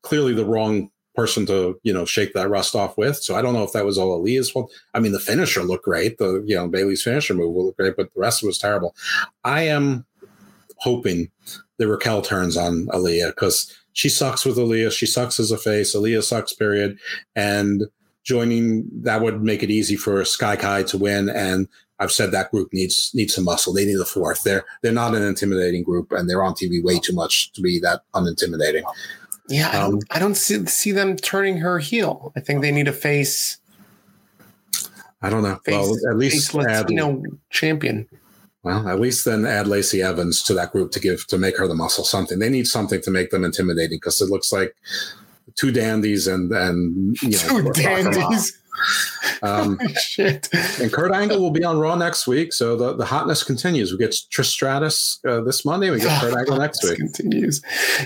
[0.00, 3.18] clearly the wrong person to you know shake that rust off with.
[3.18, 4.72] So I don't know if that was all Aliyah's fault.
[4.94, 6.16] I mean, the finisher looked great.
[6.16, 8.96] The you know Bayley's finisher move looked great, but the rest was terrible.
[9.44, 10.06] I am
[10.78, 11.30] hoping
[11.78, 14.92] that Raquel turns on Aliyah because she sucks with Aliyah.
[14.92, 15.94] She sucks as a face.
[15.94, 16.98] Aliyah sucks, period.
[17.34, 17.84] And
[18.22, 21.28] joining that would make it easy for Sky Kai to win.
[21.28, 21.68] And
[21.98, 23.72] I've said that group needs needs some muscle.
[23.72, 24.42] They need a fourth.
[24.42, 27.78] They're they're not an intimidating group, and they're on TV way too much to be
[27.80, 28.82] that unintimidating.
[29.48, 32.32] Yeah, I don't, um, I don't see, see them turning her heel.
[32.34, 33.58] I think they need a face.
[35.20, 35.56] I don't know.
[35.64, 38.08] Face, well, at least Latino add, champion.
[38.64, 41.68] Well, at least then add Lacey Evans to that group to give to make her
[41.68, 42.38] the muscle something.
[42.38, 44.74] They need something to make them intimidating because it looks like
[45.54, 48.58] two dandies and and you know, two dandies.
[49.42, 50.48] Um, Shit.
[50.80, 53.92] and Kurt Angle will be on Raw next week, so the, the hotness continues.
[53.92, 55.90] We get Trish Stratus uh, this Monday.
[55.90, 56.96] We get Kurt Angle next week.
[56.98, 57.62] continues.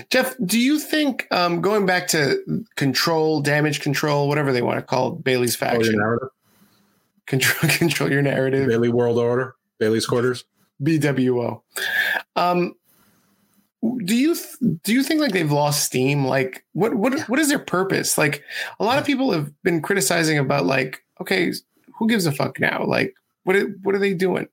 [0.09, 2.43] Jeff, do you think um, going back to
[2.75, 6.29] control, damage control, whatever they want to call it, Bayley's Oh, your faction, narrative,
[7.25, 10.43] control control your narrative, Bayley World Order, Bayley's quarters.
[10.81, 11.61] BWO.
[12.35, 12.75] Um,
[14.03, 14.35] do you
[14.83, 16.25] do you think like they've lost steam?
[16.25, 18.17] Like, what what what is their purpose?
[18.17, 18.43] Like,
[18.79, 21.53] a lot of people have been criticizing about like, okay,
[21.97, 22.83] who gives a fuck now?
[22.85, 24.47] Like, what what are they doing?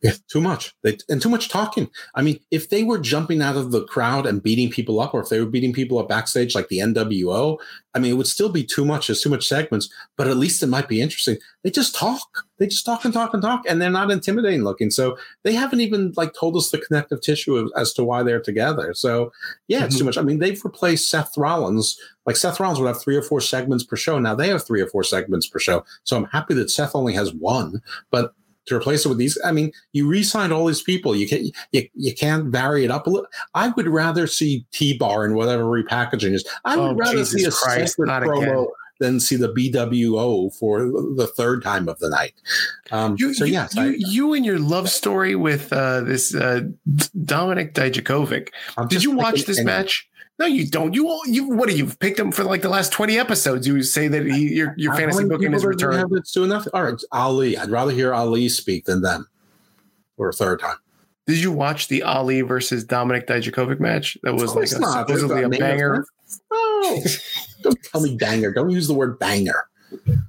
[0.00, 0.74] Yeah, too much.
[0.84, 1.90] They, and too much talking.
[2.14, 5.20] I mean, if they were jumping out of the crowd and beating people up, or
[5.20, 7.58] if they were beating people up backstage like the NWO,
[7.94, 9.08] I mean, it would still be too much.
[9.08, 11.36] There's too much segments, but at least it might be interesting.
[11.64, 12.20] They just talk.
[12.58, 14.90] They just talk and talk and talk, and they're not intimidating looking.
[14.92, 18.94] So they haven't even like told us the connective tissue as to why they're together.
[18.94, 19.32] So
[19.66, 20.06] yeah, it's too mm-hmm.
[20.06, 20.18] much.
[20.18, 21.98] I mean, they've replaced Seth Rollins.
[22.24, 24.20] Like Seth Rollins would have three or four segments per show.
[24.20, 25.84] Now they have three or four segments per show.
[26.04, 28.32] So I'm happy that Seth only has one, but
[28.68, 29.38] to replace it with these.
[29.44, 31.14] I mean, you re-signed all these people.
[31.16, 33.26] You can you, you can't vary it up a little.
[33.54, 36.46] I would rather see T-Bar and whatever repackaging is.
[36.64, 38.66] I would Oh, rather Jesus see a Christ, separate promo again.
[39.00, 40.80] than see the BWO for
[41.16, 42.34] the third time of the night.
[42.90, 46.62] Um, You, so yes, you, I, you and your love story with uh, this uh,
[46.88, 48.48] Dominik Dijakovic.
[48.76, 50.08] I'm Did you watch this match?
[50.38, 50.94] No, you don't.
[50.94, 51.68] You all- you what?
[51.68, 53.66] Are you picked him for like the last twenty episodes?
[53.66, 55.94] You say that he, your your fantasy booking is do we return.
[55.94, 56.70] have that's doing nothing?
[56.74, 57.56] All right, Ali.
[57.58, 59.26] I'd rather hear Ali speak than them
[60.16, 60.76] for a third time.
[61.26, 64.16] Did you watch the Ali versus Dominik Dijakovic match?
[64.22, 65.08] That was like a, not.
[65.08, 66.04] supposedly a banger.
[66.52, 67.02] No,
[67.62, 68.52] don't tell me banger.
[68.52, 69.66] Don't use the word banger.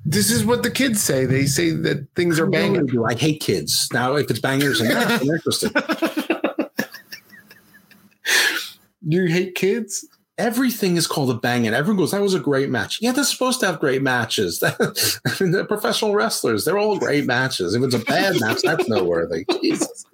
[0.06, 1.26] This is what the kids say.
[1.26, 2.88] They say that things are I know banging.
[2.88, 3.06] you do.
[3.06, 3.88] I hate kids.
[3.94, 5.72] Now, if it's bangers I'm interested.
[9.07, 10.05] Do you hate kids?
[10.38, 13.26] Everything is called a bang, and everyone goes, "That was a great match." Yeah, they're
[13.26, 14.63] supposed to have great matches.
[14.63, 14.73] I
[15.39, 16.63] mean, they're professional wrestlers.
[16.63, 17.76] They're all great matches.
[17.76, 19.45] If it's a bad match, that's noteworthy.
[19.61, 20.05] Jesus.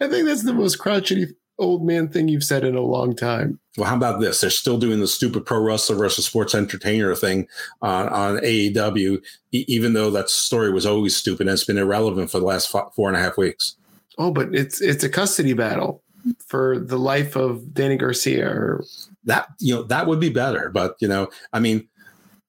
[0.00, 1.28] I think that's the most crotchety
[1.58, 3.58] old man thing you've said in a long time.
[3.76, 4.40] Well, how about this?
[4.40, 7.48] They're still doing the stupid pro wrestler versus sports entertainer thing
[7.82, 9.22] on, on AEW,
[9.52, 12.90] even though that story was always stupid and it's been irrelevant for the last fo-
[12.94, 13.76] four and a half weeks.
[14.18, 16.02] Oh, but it's it's a custody battle
[16.46, 18.48] for the life of Danny Garcia.
[18.48, 18.84] Or
[19.24, 21.88] That you know that would be better, but you know, I mean,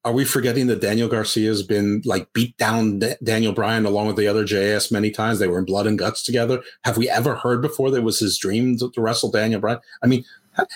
[0.04, 4.08] are we forgetting that Daniel Garcia has been like beat down Da- Daniel Bryan along
[4.08, 5.40] with the other JS many times?
[5.40, 6.62] They were in blood and guts together.
[6.84, 9.80] Have we ever heard before that it was his dream to, to wrestle Daniel Bryan?
[10.04, 10.24] I mean,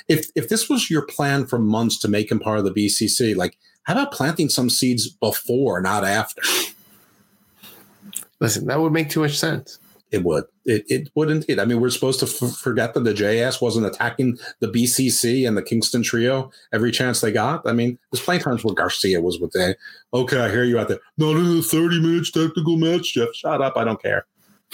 [0.07, 3.36] if if this was your plan for months to make him part of the BCC,
[3.36, 6.41] like how about planting some seeds before, not after?
[8.40, 9.80] listen, that would make too much sense.
[10.11, 10.45] It would.
[10.65, 11.60] It, it would indeed.
[11.60, 15.56] I mean, we're supposed to f- forget that the JS wasn't attacking the BCC and
[15.56, 17.68] the Kingston Trio every chance they got.
[17.68, 19.76] I mean, there's plenty of times where Garcia was with the,
[20.14, 20.99] okay, I hear you out there.
[21.18, 23.34] Not in a 30 minutes technical match, Jeff.
[23.34, 23.77] Shut up.
[23.77, 24.26] I don't care.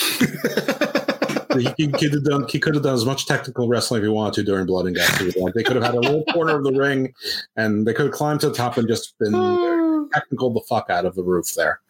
[1.60, 2.48] he, he could have done.
[2.48, 4.96] He could have done as much technical wrestling if he wanted to during Blood and
[4.96, 5.36] Guts.
[5.36, 7.14] Like they could have had a little corner of the ring,
[7.56, 9.32] and they could have climbed to the top and just been
[10.14, 11.82] technical the fuck out of the roof there.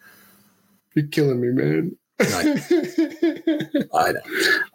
[0.95, 1.97] You're killing me, man.
[2.19, 2.23] I,
[3.93, 4.13] I.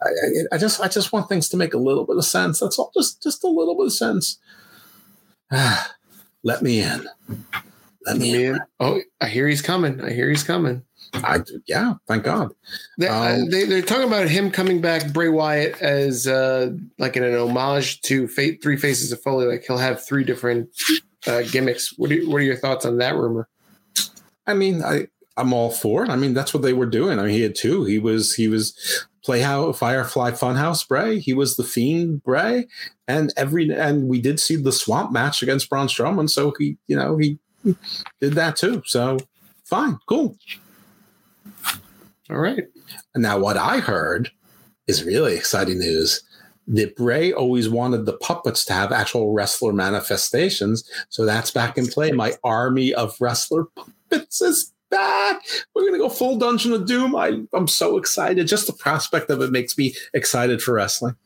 [0.02, 0.08] I,
[0.52, 2.60] I, just I just want things to make a little bit of sense.
[2.60, 2.90] That's all.
[2.94, 4.38] Just just a little bit of sense.
[6.42, 7.06] Let me in.
[8.06, 8.60] Let me in.
[8.78, 10.00] Oh, I hear he's coming.
[10.00, 10.82] I hear he's coming.
[11.14, 11.94] I yeah.
[12.06, 12.52] Thank God.
[12.98, 17.24] They, Um, they, they're talking about him coming back, Bray Wyatt, as uh, like in
[17.24, 19.46] an homage to Fate, Three Faces of Foley.
[19.46, 20.70] Like he'll have three different
[21.26, 21.94] uh, gimmicks.
[21.98, 23.48] What are, what are your thoughts on that rumor?
[24.46, 25.08] I mean, I
[25.40, 26.10] I'm all for it.
[26.10, 27.18] I mean, that's what they were doing.
[27.18, 27.84] I mean, he had two.
[27.84, 31.18] He was he was Playhouse Firefly Funhouse Bray.
[31.18, 32.66] He was the Fiend Bray,
[33.08, 36.28] and every and we did see the Swamp match against Braun Strowman.
[36.28, 37.38] So he, you know, he
[38.20, 38.82] did that too.
[38.84, 39.18] So
[39.64, 40.36] fine, cool.
[42.28, 42.64] All right.
[43.16, 44.30] Now what I heard
[44.86, 46.22] is really exciting news.
[46.68, 50.88] That Bray always wanted the puppets to have actual wrestler manifestations.
[51.08, 52.12] So that's back in play.
[52.12, 55.42] My army of wrestler puppets is back.
[55.74, 57.14] We're gonna go full Dungeon of Doom.
[57.16, 58.46] I, I'm so excited.
[58.46, 61.16] Just the prospect of it makes me excited for wrestling.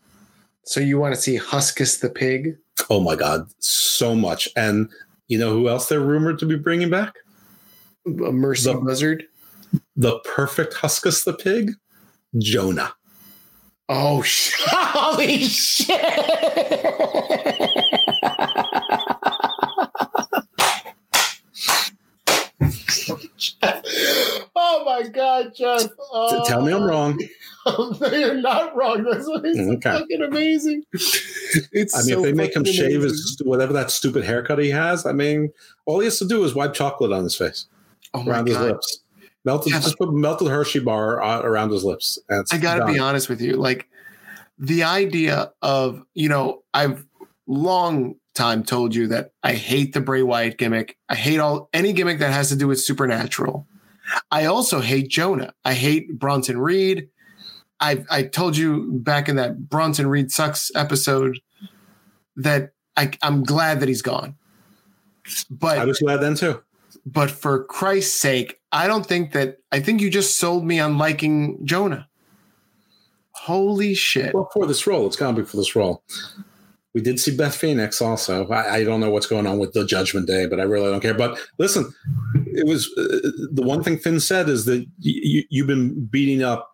[0.64, 2.56] So you want to see Huskus the pig?
[2.90, 4.48] Oh my god, so much.
[4.56, 4.90] And
[5.28, 7.14] you know who else they're rumored to be bringing back?
[8.06, 9.24] A Mercy The- Buzzard?
[9.96, 11.72] The perfect Huskus the pig,
[12.38, 12.94] Jonah.
[13.88, 15.90] Oh, sh- holy shit!
[23.62, 25.90] oh my god, Jeff!
[26.12, 27.18] Oh, Tell me I'm wrong.
[27.66, 29.04] no, you're not wrong.
[29.04, 29.98] That's why it's Okay.
[29.98, 30.84] fucking amazing.
[30.92, 33.08] It's I mean, so if they make him fucking shave amazing.
[33.10, 35.52] his whatever that stupid haircut he has, I mean,
[35.86, 37.66] all he has to do is wipe chocolate on his face,
[38.12, 38.66] Oh my around his God.
[38.72, 39.00] lips.
[39.44, 42.18] Melted, Yeah, just put melted Hershey bar uh, around his lips.
[42.30, 42.92] And I got to done.
[42.94, 43.56] be honest with you.
[43.56, 43.86] Like
[44.58, 47.04] the idea of, you know, I've
[47.46, 50.96] long time told you that I hate the Bray Wyatt gimmick.
[51.08, 53.66] I hate all any gimmick that has to do with supernatural.
[54.30, 55.54] I also hate Jonah.
[55.64, 57.08] I hate Bronson Reed.
[57.80, 61.40] I I told you back in that Bronson Reed sucks episode
[62.36, 64.36] that I, I'm glad that he's gone.
[65.50, 66.62] But I was glad then too.
[67.06, 70.98] but for Christ's sake, I don't think that I think you just sold me on
[70.98, 72.08] liking Jonah.
[73.32, 74.34] Holy shit.
[74.34, 76.02] Well, for this role, it's got to be for this role.
[76.94, 78.46] We did see Beth Phoenix also.
[78.48, 81.00] I, I don't know what's going on with the Judgment Day, but I really don't
[81.00, 81.14] care.
[81.14, 81.92] But listen,
[82.46, 86.70] it was uh, the one thing Finn said is that y- you've been beating up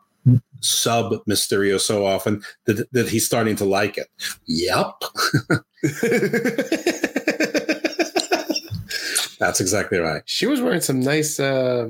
[0.61, 4.09] sub Mysterio so often that, that he's starting to like it.
[4.47, 4.93] Yep.
[9.39, 10.23] That's exactly right.
[10.27, 11.89] She was wearing some nice uh,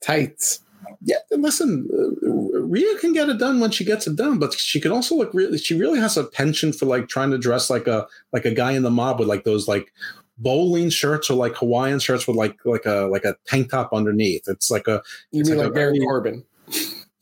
[0.00, 0.60] tights.
[1.00, 4.52] Yeah, and listen, uh, Rhea can get it done when she gets it done, but
[4.54, 5.58] she can also look really.
[5.58, 8.72] She really has a penchant for like trying to dress like a like a guy
[8.72, 9.92] in the mob with like those like
[10.38, 14.48] bowling shirts or like Hawaiian shirts with like like a like a tank top underneath.
[14.48, 16.44] It's like a You mean like a Baron very- Corbin?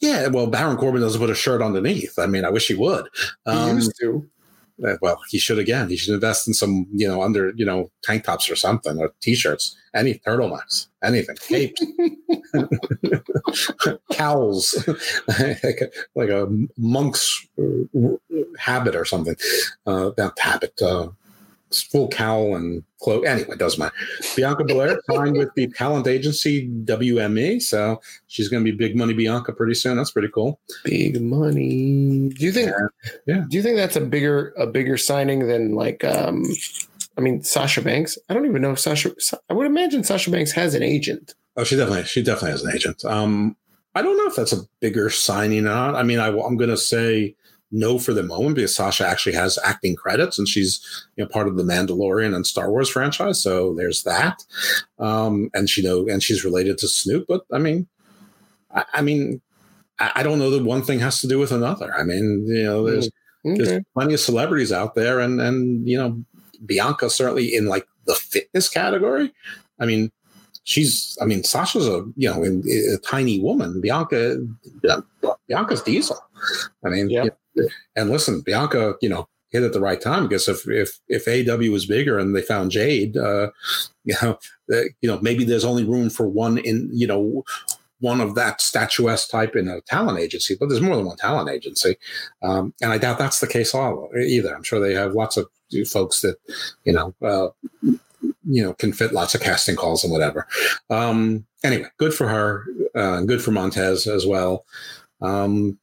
[0.01, 2.19] Yeah, well, Baron Corbin doesn't put a shirt underneath.
[2.19, 3.07] I mean, I wish he would.
[3.45, 4.27] He Um, used to.
[4.87, 5.89] Uh, well, he should again.
[5.89, 9.13] He should invest in some, you know, under, you know, tank tops or something, or
[9.21, 11.85] t-shirts, any turtlenecks, anything, capes,
[14.13, 14.89] cowls,
[15.29, 16.49] like, a, like a
[16.79, 18.17] monk's uh,
[18.59, 19.37] habit or something.
[19.87, 21.09] Uh, not habit, uh,
[21.81, 23.25] full cowl and cloak.
[23.27, 23.95] Anyway, doesn't matter.
[24.37, 29.15] Bianca Belair signed with the talent agency WME, so she's going to be big money
[29.15, 29.97] Bianca pretty soon.
[29.97, 30.61] That's pretty cool.
[30.85, 32.31] Big money.
[32.31, 32.73] Do you think?
[33.27, 33.45] Yeah.
[33.49, 36.05] Do you think that's a bigger a bigger signing than like?
[36.05, 36.45] um
[37.17, 38.17] I mean, Sasha Banks.
[38.29, 39.13] I don't even know if Sasha.
[39.51, 41.35] I would imagine Sasha Banks has an agent.
[41.57, 43.05] Oh, she definitely, she definitely has an agent.
[43.05, 43.57] Um,
[43.95, 45.95] I don't know if that's a bigger signing or not.
[45.95, 47.35] I mean, I, I'm going to say
[47.73, 50.81] no for the moment because Sasha actually has acting credits and she's
[51.17, 53.43] you know part of the Mandalorian and Star Wars franchise.
[53.43, 54.45] So there's that.
[54.99, 57.25] Um, and she know and she's related to Snoop.
[57.27, 57.89] But I mean,
[58.75, 59.41] I, I mean,
[59.99, 61.95] I, I don't know that one thing has to do with another.
[61.95, 63.11] I mean, you know, there's
[63.45, 63.65] Okay.
[63.65, 66.23] there's plenty of celebrities out there, and and you know,
[66.65, 69.33] Bianca certainly in like the fitness category.
[69.81, 70.13] I mean,
[70.63, 71.19] she's.
[71.21, 73.81] I mean, Sasha's a you know a, a tiny woman.
[73.81, 74.37] Bianca,
[75.49, 76.19] Bianca's diesel.
[76.85, 77.25] I mean, Yeah.
[77.97, 81.71] And listen, Bianca, you know, hit at the right time because if if if AEW
[81.71, 83.51] was bigger and they found Jade, uh,
[84.05, 84.39] you know,
[84.69, 87.45] you know, maybe there's only room for one in you know
[88.03, 91.49] one of that statuesque type in a talent agency, but there's more than one talent
[91.49, 91.97] agency.
[92.43, 94.55] Um, and I doubt that's the case either.
[94.55, 95.49] I'm sure they have lots of
[95.89, 96.37] folks that,
[96.85, 97.49] you know, uh,
[98.45, 100.49] you know, can fit lots of casting calls and whatever.
[100.91, 102.67] Um, anyway, good for her.
[102.93, 104.67] Uh, good for Montez as well.
[105.21, 105.79] Um,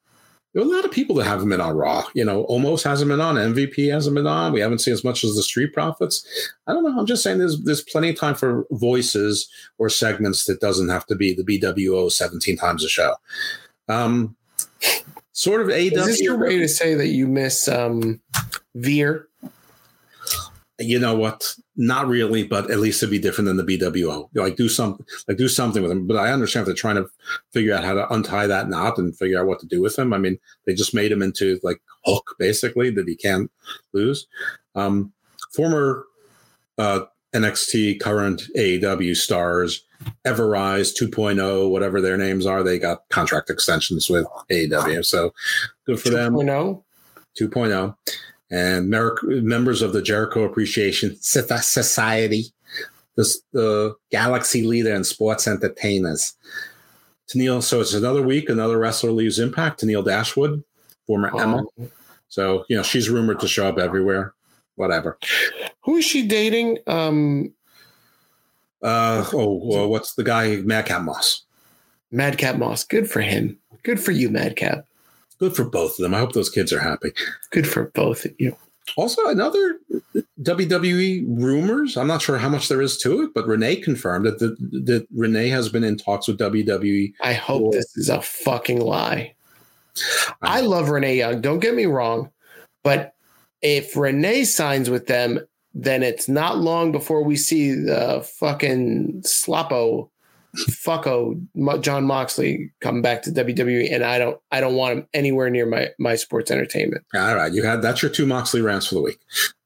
[0.60, 2.06] there are a lot of people that haven't been on Raw.
[2.14, 3.36] You know, Omos hasn't been on.
[3.36, 4.52] MVP hasn't been on.
[4.52, 6.28] We haven't seen as much as the Street Profits.
[6.68, 7.00] I don't know.
[7.00, 11.06] I'm just saying there's there's plenty of time for voices or segments that doesn't have
[11.06, 13.16] to be the BWO 17 times a show.
[13.88, 14.36] Um,
[15.32, 15.94] sort of AEW.
[15.94, 18.20] Is this your way to say that you miss um
[18.76, 19.28] Veer?
[20.80, 21.56] you know what?
[21.82, 24.28] Not really, but at least it'd be different than the BWO.
[24.34, 25.00] Like do some,
[25.30, 26.08] like do something with him.
[26.08, 27.10] But I understand if they're trying to
[27.54, 30.12] figure out how to untie that knot and figure out what to do with him.
[30.12, 33.50] I mean, they just made him into like Hook, basically, that he can't
[33.94, 34.28] lose.
[34.76, 35.14] Um,
[35.54, 36.04] former
[36.78, 39.86] uh, NXT, current AEW stars,
[40.26, 45.06] Everrise 2.0, whatever their names are, they got contract extensions with AEW.
[45.06, 45.34] So
[45.86, 46.34] good for them.
[46.34, 46.84] 2.0?
[47.40, 47.96] 2.0
[48.52, 52.46] and Mer- members of the Jericho Appreciation Society,
[53.16, 56.34] the, the galaxy leader in sports entertainers.
[57.28, 59.82] Tennille, so it's another week, another wrestler leaves Impact.
[59.82, 60.64] Tennille Dashwood,
[61.06, 61.64] former Emma.
[62.28, 64.34] So, you know, she's rumored to show up everywhere.
[64.76, 65.18] Whatever.
[65.82, 66.80] Who is she dating?
[66.88, 67.54] Um,
[68.82, 70.56] Uh, oh, well, what's the guy?
[70.58, 71.44] Madcap Moss.
[72.12, 72.84] Madcap Moss.
[72.84, 73.58] Good for him.
[73.84, 74.86] Good for you, Madcap.
[75.40, 76.14] Good for both of them.
[76.14, 77.12] I hope those kids are happy.
[77.52, 78.56] Good for both of you.
[78.98, 79.80] Also, another
[80.42, 81.96] WWE rumors.
[81.96, 85.08] I'm not sure how much there is to it, but Renee confirmed that the, that
[85.16, 87.14] Renee has been in talks with WWE.
[87.22, 89.36] I hope this is a fucking lie.
[90.42, 91.42] I love Renee Young.
[91.42, 92.32] Don't get me wrong,
[92.84, 93.14] but
[93.62, 95.40] if Renee signs with them,
[95.74, 100.10] then it's not long before we see the fucking Sloppo
[100.56, 105.50] fucko Jon Moxley come back to WWE, and I don't I don't want him anywhere
[105.50, 107.04] near my my sports entertainment.
[107.14, 109.20] All right, you had that's your two Moxley rants for the week.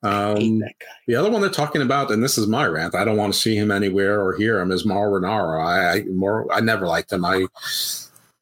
[0.04, 0.62] Um,
[1.08, 2.96] the other one they're talking about, and this is my rant.
[2.96, 4.72] I don't want to see him anywhere or hear him.
[4.72, 5.66] Is Mauro Ranallo.
[5.66, 7.24] I, I more I never liked him.
[7.24, 7.48] I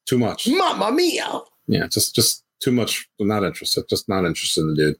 [0.06, 0.48] too much.
[0.48, 1.40] Mamma mia!
[1.68, 3.08] Yeah, just just too much.
[3.18, 3.88] Not interested.
[3.88, 4.96] Just not interested in the dude.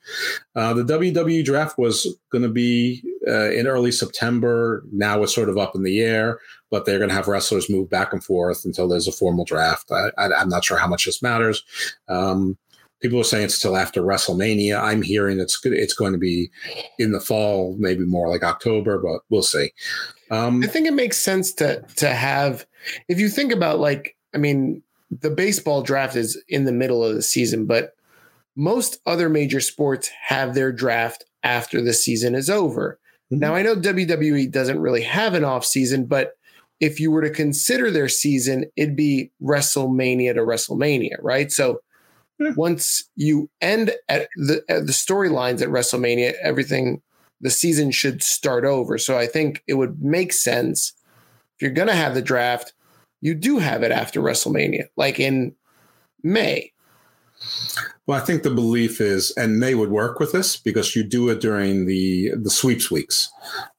[0.54, 4.82] Uh, the WWE draft was going to be uh, in early September.
[4.92, 6.40] Now it's sort of up in the air,
[6.70, 9.90] but they're going to have wrestlers move back and forth until there's a formal draft.
[9.90, 11.62] I, am not sure how much this matters.
[12.08, 12.58] Um,
[13.00, 14.80] people are saying it's still after WrestleMania.
[14.80, 16.50] I'm hearing it's it's going to be
[16.98, 19.72] in the fall, maybe more like October, but we'll see.
[20.30, 22.66] Um, I think it makes sense to to have
[23.08, 24.82] if you think about like I mean
[25.20, 27.92] the baseball draft is in the middle of the season, but
[28.56, 32.98] most other major sports have their draft after the season is over.
[33.32, 33.40] Mm-hmm.
[33.40, 36.32] Now I know WWE doesn't really have an off season, but
[36.80, 41.52] if you were to consider their season, it'd be WrestleMania to WrestleMania, right?
[41.52, 41.80] So
[42.56, 47.00] once you end at the at the storylines at WrestleMania, everything
[47.40, 48.98] the season should start over.
[48.98, 50.92] So I think it would make sense
[51.54, 52.72] if you're going to have the draft,
[53.22, 55.54] you do have it after WrestleMania, like in
[56.22, 56.72] May.
[58.06, 61.30] Well, I think the belief is, and May would work with this because you do
[61.30, 63.32] it during the the sweeps weeks,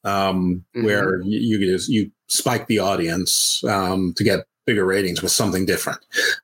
[0.03, 0.85] um, mm-hmm.
[0.85, 5.99] where you you, you spike the audience um, to get bigger ratings with something different.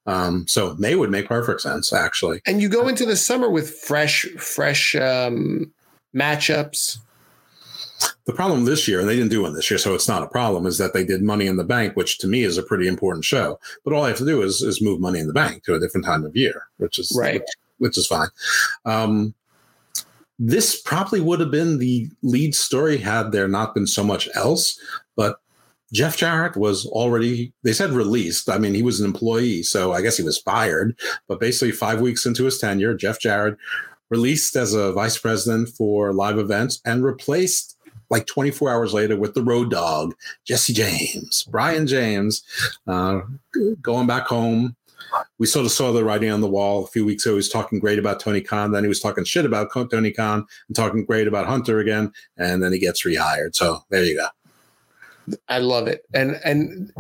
[0.05, 2.41] Um, so May would make perfect sense, actually.
[2.45, 5.71] And you go into the summer with fresh, fresh um,
[6.15, 6.97] matchups.
[8.26, 10.27] The problem this year, and they didn't do one this year, so it's not a
[10.27, 12.88] problem, is that they did Money in the Bank, which to me is a pretty
[12.88, 13.59] important show.
[13.84, 15.80] But all I have to do is, is move Money in the Bank to a
[15.80, 17.49] different time of year, which is right, which,
[17.80, 18.30] which is fine.
[18.85, 19.34] Um,
[20.38, 24.80] this probably would have been the lead story had there not been so much else.
[25.15, 25.41] But
[25.91, 28.49] Jeff Jarrett was already, they said released.
[28.49, 30.97] I mean, he was an employee, so I guess he was fired.
[31.27, 33.57] But basically, five weeks into his tenure, Jeff Jarrett
[34.09, 37.77] released as a vice president for live events and replaced
[38.10, 40.15] like 24 hours later with the road dog,
[40.45, 42.44] Jesse James, Brian James,
[42.88, 43.22] uh,
[43.81, 44.76] going back home.
[45.40, 47.34] We sort of saw the writing on the wall a few weeks ago.
[47.34, 48.72] He was talking great about Tony Khan.
[48.72, 52.11] Then he was talking shit about Tony Khan and talking great about Hunter again.
[52.38, 53.56] And then he gets rehired.
[53.56, 54.27] So there you go.
[55.48, 56.06] I love it.
[56.14, 56.91] And and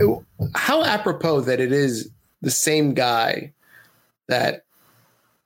[0.55, 2.09] how apropos that it is
[2.41, 3.53] the same guy
[4.27, 4.63] that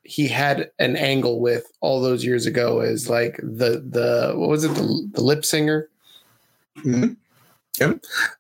[0.04, 4.64] he had an angle with all those years ago is like the the what was
[4.64, 5.90] it the, the lip singer.
[6.80, 7.14] Mm-hmm.
[7.80, 7.94] Yeah.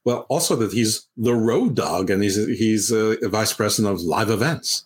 [0.03, 4.30] Well, also that he's the road dog and he's he's a vice president of live
[4.30, 4.85] events,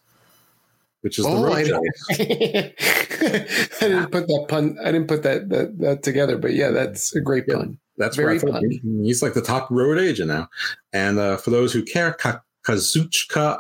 [1.02, 1.84] which is oh, the road I, dog.
[3.82, 4.78] I didn't put that pun.
[4.82, 7.80] I didn't put that that, that together, but yeah, that's a great pun.
[7.98, 8.62] That's very fun.
[9.04, 10.50] He's like the top road agent now.
[10.94, 12.16] And uh, for those who care,
[12.64, 13.58] Kazuchika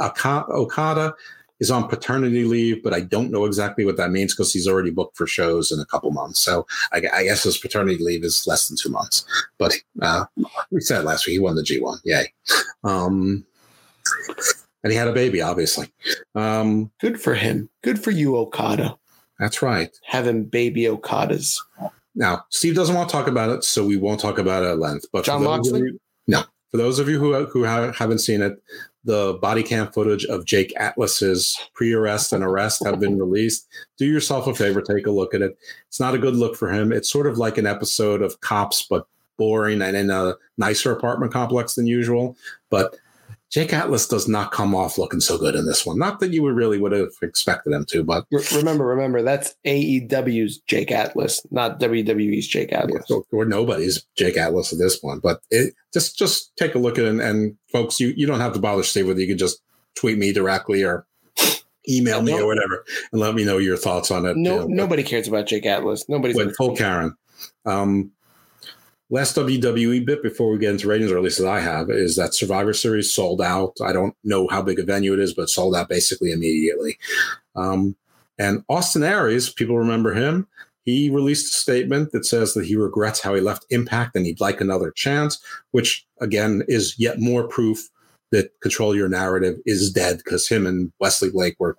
[0.49, 1.15] Okada
[1.60, 4.92] is on paternity leave, but I don't know exactly what that means because he's already
[4.92, 6.40] booked for shows in a couple months.
[6.40, 9.26] So I, I guess his paternity leave is less than two months.
[9.58, 10.26] But uh,
[10.72, 12.00] we said last week he won the G1.
[12.04, 12.34] Yay.
[12.84, 13.46] Um,
[14.84, 15.92] and he had a baby, obviously.
[16.36, 17.70] Um, Good for him.
[17.84, 18.98] Good for you, Okada.
[19.40, 19.96] That's right.
[20.06, 21.60] Having baby Okadas.
[22.16, 24.80] Now, Steve doesn't want to talk about it, so we won't talk about it at
[24.80, 25.06] length.
[25.14, 25.82] But Jon Moxley?
[25.82, 26.44] You, no.
[26.72, 28.62] For those of you who, who haven't seen it,
[29.08, 33.66] the body cam footage of Jake Atlas's pre-arrest and arrest have been released.
[33.98, 35.58] Do yourself a favor, take a look at it.
[35.88, 36.92] It's not a good look for him.
[36.92, 39.08] It's sort of like an episode of Cops, but
[39.38, 42.36] boring and in a nicer apartment complex than usual.
[42.70, 42.98] But
[43.49, 45.98] Jake Atlas does not come off looking so good in this one.
[45.98, 50.60] Not that you would really would have expected him to, but remember, remember that's AEW's
[50.68, 55.22] Jake Atlas, not WWE's Jake Atlas, or, or nobody's Jake Atlas at this point.
[55.22, 58.41] But it, just just take a look at it, and, and folks, you you don't
[58.41, 59.22] have to bother Steve with it.
[59.22, 59.61] You can just
[59.95, 61.06] tweet me directly or
[61.90, 62.84] email me no, or whatever,
[63.14, 64.36] and let me know your thoughts on it.
[64.36, 66.10] No, you know, nobody cares about Jake Atlas.
[66.10, 67.15] Nobody's full Karen.
[67.65, 68.11] Um,
[69.10, 72.16] last WWE bit before we get into ratings, or at least that I have, is
[72.16, 73.78] that Survivor Series sold out.
[73.84, 76.98] I don't know how big a venue it is, but sold out basically immediately.
[77.56, 77.96] Um,
[78.38, 80.48] and Austin Aries, people remember him.
[80.84, 84.40] He released a statement that says that he regrets how he left Impact and he'd
[84.40, 87.90] like another chance, which again is yet more proof
[88.32, 91.78] that Control Your Narrative is dead because him and Wesley Blake were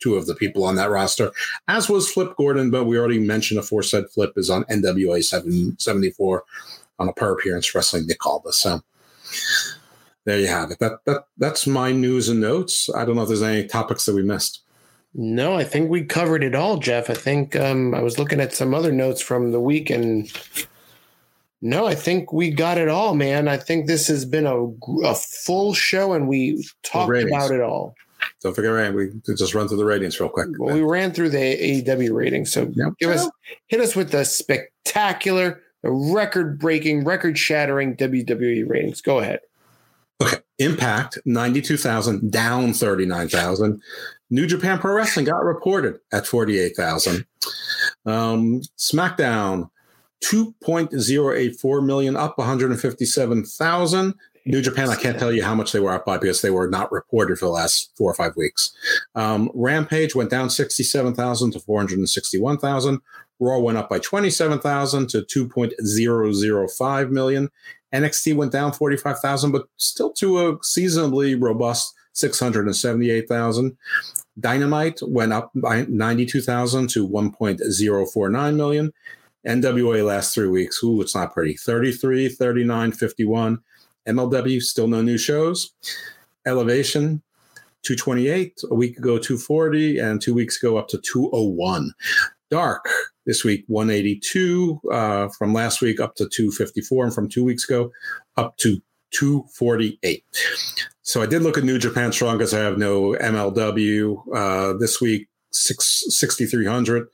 [0.00, 1.30] two of the people on that roster,
[1.68, 2.70] as was Flip Gordon.
[2.70, 6.44] But we already mentioned aforesaid Flip is on NWA 774
[6.98, 8.60] on a per appearance wrestling Nick Aldis.
[8.60, 8.82] So
[10.24, 10.78] there you have it.
[10.78, 12.88] That that that's my news and notes.
[12.94, 14.62] I don't know if there's any topics that we missed.
[15.14, 17.08] No, I think we covered it all, Jeff.
[17.08, 20.30] I think um, I was looking at some other notes from the week, and
[21.60, 23.48] No, I think we got it all, man.
[23.48, 24.66] I think this has been a,
[25.04, 27.94] a full show and we talked about it all.
[28.40, 28.92] Don't forget, right?
[28.92, 30.48] We just run through the ratings real quick.
[30.58, 32.92] Well, we ran through the AEW ratings, so yep.
[32.98, 33.28] give us
[33.66, 39.00] hit us with the spectacular, the record-breaking, record-shattering WWE ratings.
[39.00, 39.40] Go ahead.
[40.22, 43.80] Okay, Impact ninety-two thousand, down thirty-nine thousand.
[44.30, 47.24] New Japan Pro Wrestling got reported at forty-eight thousand.
[48.06, 49.70] Um, SmackDown
[50.24, 54.14] 2.084 million, up 157,000.
[54.48, 56.70] New Japan, I can't tell you how much they were up by because they were
[56.70, 58.72] not reported for the last four or five weeks.
[59.14, 63.00] Um, Rampage went down 67,000 to 461,000.
[63.40, 67.50] Raw went up by 27,000 to 2.005 million.
[67.94, 73.76] NXT went down 45,000, but still to a seasonably robust 678,000.
[74.40, 78.92] Dynamite went up by 92,000 to 1.049 million.
[79.46, 80.82] NWA last three weeks.
[80.82, 81.54] Ooh, it's not pretty.
[81.54, 83.58] 33, 39, 51.
[84.08, 85.72] MLW, still no new shows.
[86.46, 87.22] Elevation,
[87.82, 88.60] 228.
[88.70, 89.98] A week ago, 240.
[89.98, 91.92] And two weeks ago, up to 201.
[92.50, 92.88] Dark
[93.26, 94.80] this week, 182.
[94.90, 97.04] Uh, from last week, up to 254.
[97.04, 97.90] And from two weeks ago,
[98.36, 98.80] up to
[99.12, 100.24] 248.
[101.02, 104.34] So I did look at New Japan Strong because I have no MLW.
[104.34, 107.08] Uh, this week, 6,300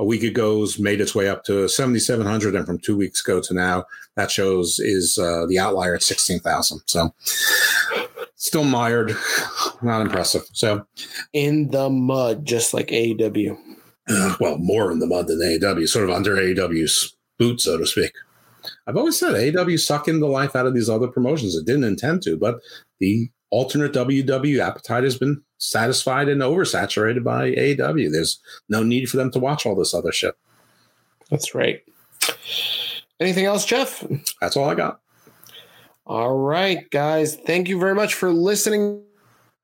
[0.00, 3.52] a week ago's made its way up to 7,700, and from two weeks ago to
[3.52, 3.84] now,
[4.16, 6.80] that shows is uh, the outlier at 16,000.
[6.86, 7.14] So
[8.34, 9.14] still mired,
[9.82, 10.44] not impressive.
[10.54, 10.86] So
[11.34, 13.58] in the mud, just like AEW.
[14.08, 17.86] Uh, well, more in the mud than AEW, sort of under AEW's boot, so to
[17.86, 18.12] speak.
[18.86, 21.54] I've always said AEW sucking the life out of these other promotions.
[21.54, 22.60] It didn't intend to, but
[23.00, 28.10] the alternate WW appetite has been satisfied and oversaturated by AEW.
[28.10, 30.34] There's no need for them to watch all this other shit.
[31.30, 31.82] That's right.
[33.20, 34.04] Anything else, Jeff?
[34.40, 35.00] That's all I got.
[36.06, 37.36] All right, guys.
[37.36, 39.04] Thank you very much for listening.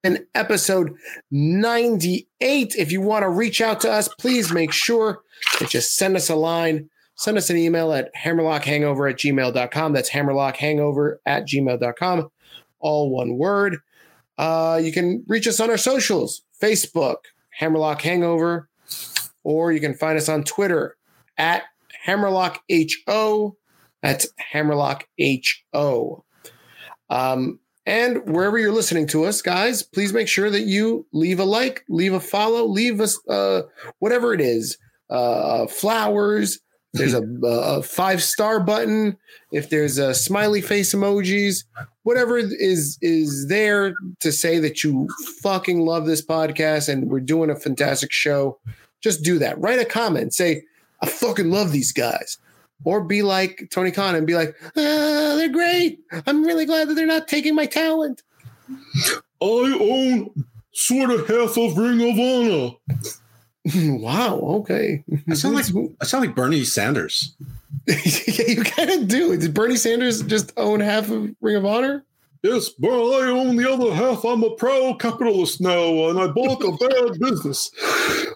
[0.05, 0.95] In episode
[1.33, 2.77] 98.
[2.77, 5.23] If you want to reach out to us, please make sure
[5.59, 6.89] that you send us a line.
[7.17, 9.93] Send us an email at hammerlockhangover at gmail.com.
[9.93, 12.31] That's hammerlockhangover at gmail.com.
[12.81, 13.79] All one word.
[14.39, 17.17] Uh, you can reach us on our socials Facebook,
[17.51, 18.69] Hammerlock Hangover,
[19.45, 20.97] or you can find us on Twitter
[21.39, 21.63] at
[22.05, 22.61] Hammerlock
[23.07, 23.57] HO.
[24.03, 26.25] That's Hammerlock HO.
[27.09, 31.45] Um, and wherever you're listening to us, guys, please make sure that you leave a
[31.45, 33.63] like, leave a follow, leave us uh,
[34.01, 34.77] whatever it is
[35.09, 36.59] uh, flowers,
[36.97, 39.17] there's a, a five star button.
[39.53, 41.65] If there's a smiley face emojis,
[42.03, 45.09] whatever is is there to say that you
[45.41, 48.59] fucking love this podcast and we're doing a fantastic show,
[49.01, 49.61] just do that.
[49.61, 50.35] Write a comment.
[50.35, 50.65] Say
[51.03, 52.39] I fucking love these guys.
[52.85, 56.01] Or be like Tony Khan and be like, ah, they're great.
[56.27, 58.23] I'm really glad that they're not taking my talent.
[59.41, 60.31] I own
[60.73, 63.11] sort of half of Ring of Honor.
[63.75, 64.39] wow.
[64.39, 65.05] Okay.
[65.29, 65.67] I sound like
[66.01, 67.37] I sound like Bernie Sanders.
[67.87, 69.37] yeah, you kind of do.
[69.37, 72.05] Did Bernie Sanders just own half of Ring of Honor?
[72.43, 74.25] Yes, but I own the other half.
[74.25, 77.73] I'm a pro-capitalist now, and I bought a bad business.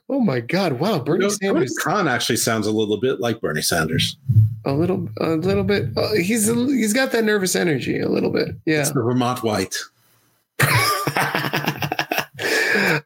[0.08, 0.80] Oh my God!
[0.80, 1.78] Wow, Bernie you know, Sanders.
[1.78, 4.16] Khan actually sounds a little bit like Bernie Sanders.
[4.64, 5.96] A little, a little bit.
[5.96, 8.56] Uh, he's he's got that nervous energy a little bit.
[8.64, 9.76] Yeah, it's the Vermont White.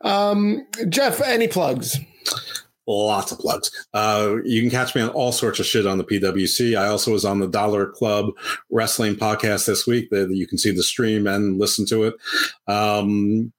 [0.01, 1.99] um, Jeff, any plugs?
[2.87, 3.71] Lots of plugs.
[3.95, 6.79] Uh, you can catch me on all sorts of shit on the PWC.
[6.79, 8.31] I also was on the Dollar Club
[8.71, 10.11] Wrestling podcast this week.
[10.11, 12.15] That you can see the stream and listen to it.
[12.67, 13.53] Um,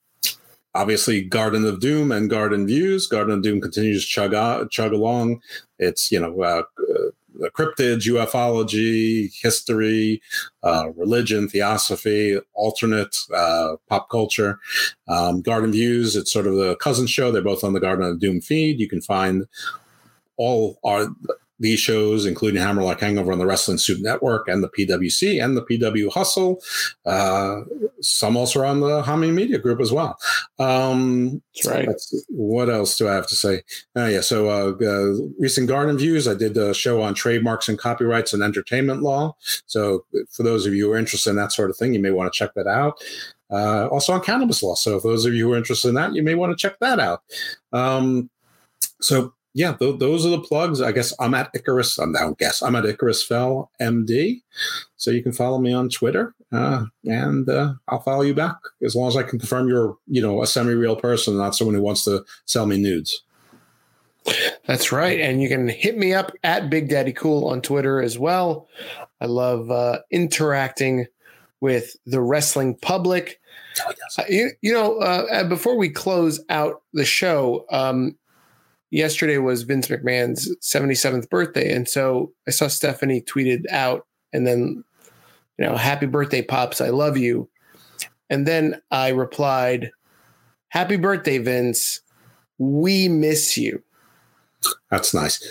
[0.73, 3.07] obviously, Garden of Doom and Garden Views.
[3.07, 4.33] Garden of Doom continues chug
[4.69, 5.41] chug along.
[5.79, 6.41] It's you know.
[6.41, 6.63] Uh,
[7.53, 10.21] cryptids, ufology, history,
[10.63, 14.59] uh, religion, theosophy, alternate uh, pop culture.
[15.07, 17.31] Um, Garden Views, it's sort of the cousin show.
[17.31, 18.79] They're both on the Garden of Doom feed.
[18.79, 19.45] You can find
[20.37, 21.07] all our
[21.59, 25.63] these shows, including Hammerlock Hangover on the Wrestling Soup Network and the PWC and the
[25.63, 26.61] PW Hustle.
[27.05, 27.61] Uh,
[28.01, 30.17] some also are on the Hami Media Group as well.
[30.59, 31.87] Um, that's right.
[31.87, 33.63] That's, what else do I have to say?
[33.95, 37.79] Uh, yeah, so uh, uh, recent Garden Views, I did a show on trademarks and
[37.79, 39.35] copyrights and entertainment law.
[39.65, 42.11] So for those of you who are interested in that sort of thing, you may
[42.11, 43.01] want to check that out.
[43.51, 44.73] Uh, also on cannabis law.
[44.73, 46.79] So, for those of you who are interested in that, you may want to check
[46.79, 47.21] that out.
[47.71, 48.29] Um,
[49.01, 50.81] so, yeah, th- those are the plugs.
[50.81, 51.97] I guess I'm at Icarus.
[51.97, 52.61] I'm not guess.
[52.61, 54.41] I'm at Icarus Fell MD.
[54.97, 58.95] So you can follow me on Twitter, uh, and uh, I'll follow you back as
[58.95, 62.03] long as I can confirm you're, you know, a semi-real person, not someone who wants
[62.03, 63.23] to sell me nudes.
[64.67, 65.21] That's right.
[65.21, 68.67] And you can hit me up at Big Daddy Cool on Twitter as well.
[69.21, 71.05] I love uh, interacting
[71.61, 73.39] with the wrestling public.
[73.87, 78.17] Oh, uh, you, you, know, uh, before we close out the show, um,
[78.95, 81.73] yesterday was Vince McMahon's 77th birthday.
[81.73, 84.83] And so I saw Stephanie tweeted out and then,
[85.57, 86.79] you know, happy birthday, Pops.
[86.79, 87.49] I love you.
[88.29, 89.91] And then I replied,
[90.69, 92.01] Happy birthday, Vince.
[92.57, 93.83] We miss you.
[94.89, 95.45] That's nice.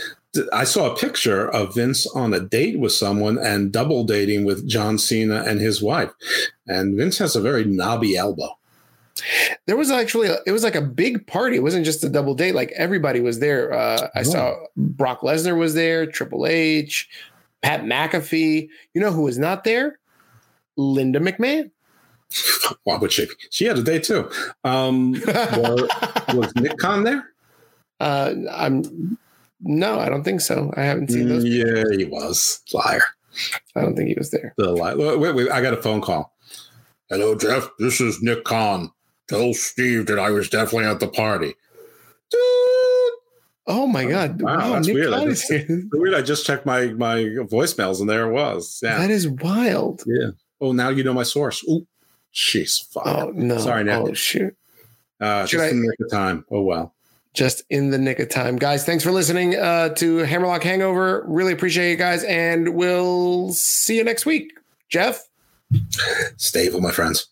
[0.53, 4.69] I saw a picture of Vince on a date with someone and double dating with
[4.69, 6.11] John Cena and his wife.
[6.67, 8.59] And Vince has a very knobby elbow.
[9.67, 11.57] There was actually a, it was like a big party.
[11.57, 12.55] It wasn't just a double date.
[12.55, 13.73] Like everybody was there.
[13.73, 14.23] Uh, I oh.
[14.23, 17.09] saw Brock Lesnar was there, Triple H,
[17.63, 18.69] Pat McAfee.
[18.93, 19.99] You know who was not there?
[20.77, 21.71] Linda McMahon.
[22.85, 23.29] Why would she?
[23.51, 24.31] She had a date too.
[24.65, 25.13] Um,
[26.33, 27.31] was Nick Khan there?
[28.01, 29.17] Uh, I'm
[29.61, 30.73] no, I don't think so.
[30.77, 31.45] I haven't seen those.
[31.45, 33.03] Yeah, he was liar.
[33.75, 34.55] I don't think he was there.
[34.59, 34.97] The liar.
[34.97, 35.51] Wait, wait.
[35.51, 36.35] I got a phone call.
[37.09, 37.69] Hello, Jeff.
[37.79, 38.91] This is Nick Khan.
[39.29, 41.55] Tell Steve that I was definitely at the party.
[43.67, 44.43] Oh my god!
[44.43, 45.13] Wow, wow that's Nick weird.
[45.15, 45.51] I just,
[45.93, 46.15] weird.
[46.15, 48.81] I just checked my my voicemails and there it was.
[48.83, 50.03] Yeah, that is wild.
[50.07, 50.31] Yeah.
[50.61, 51.65] Oh, now you know my source.
[51.65, 51.87] Ooh,
[52.35, 52.87] jeez.
[52.93, 53.07] Fuck.
[53.07, 53.59] Oh no!
[53.59, 53.95] Sorry, Nick.
[53.95, 54.55] Oh shoot.
[55.21, 56.45] Uh, just I, in the nick of time.
[56.51, 56.95] Oh well
[57.35, 58.57] just in the nick of time.
[58.57, 61.25] Guys, thanks for listening uh, to Hammerlock Hangover.
[61.27, 64.53] Really appreciate you guys, and we'll see you next week.
[64.89, 65.29] Jeff?
[66.37, 67.27] Stable, my friends.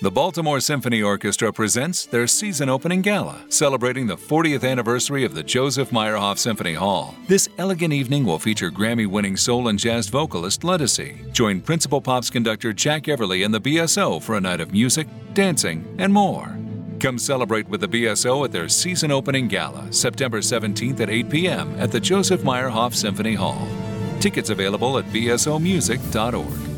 [0.00, 5.42] The Baltimore Symphony Orchestra presents their season opening gala, celebrating the 40th anniversary of the
[5.42, 7.16] Joseph Meyerhoff Symphony Hall.
[7.26, 11.32] This elegant evening will feature Grammy winning soul and jazz vocalist Ledisi.
[11.32, 15.84] Join Principal Pops conductor Jack Everly and the BSO for a night of music, dancing,
[15.98, 16.56] and more.
[17.00, 21.74] Come celebrate with the BSO at their season opening gala, September 17th at 8 p.m.
[21.76, 23.66] at the Joseph Meyerhoff Symphony Hall.
[24.20, 26.77] Tickets available at bsomusic.org.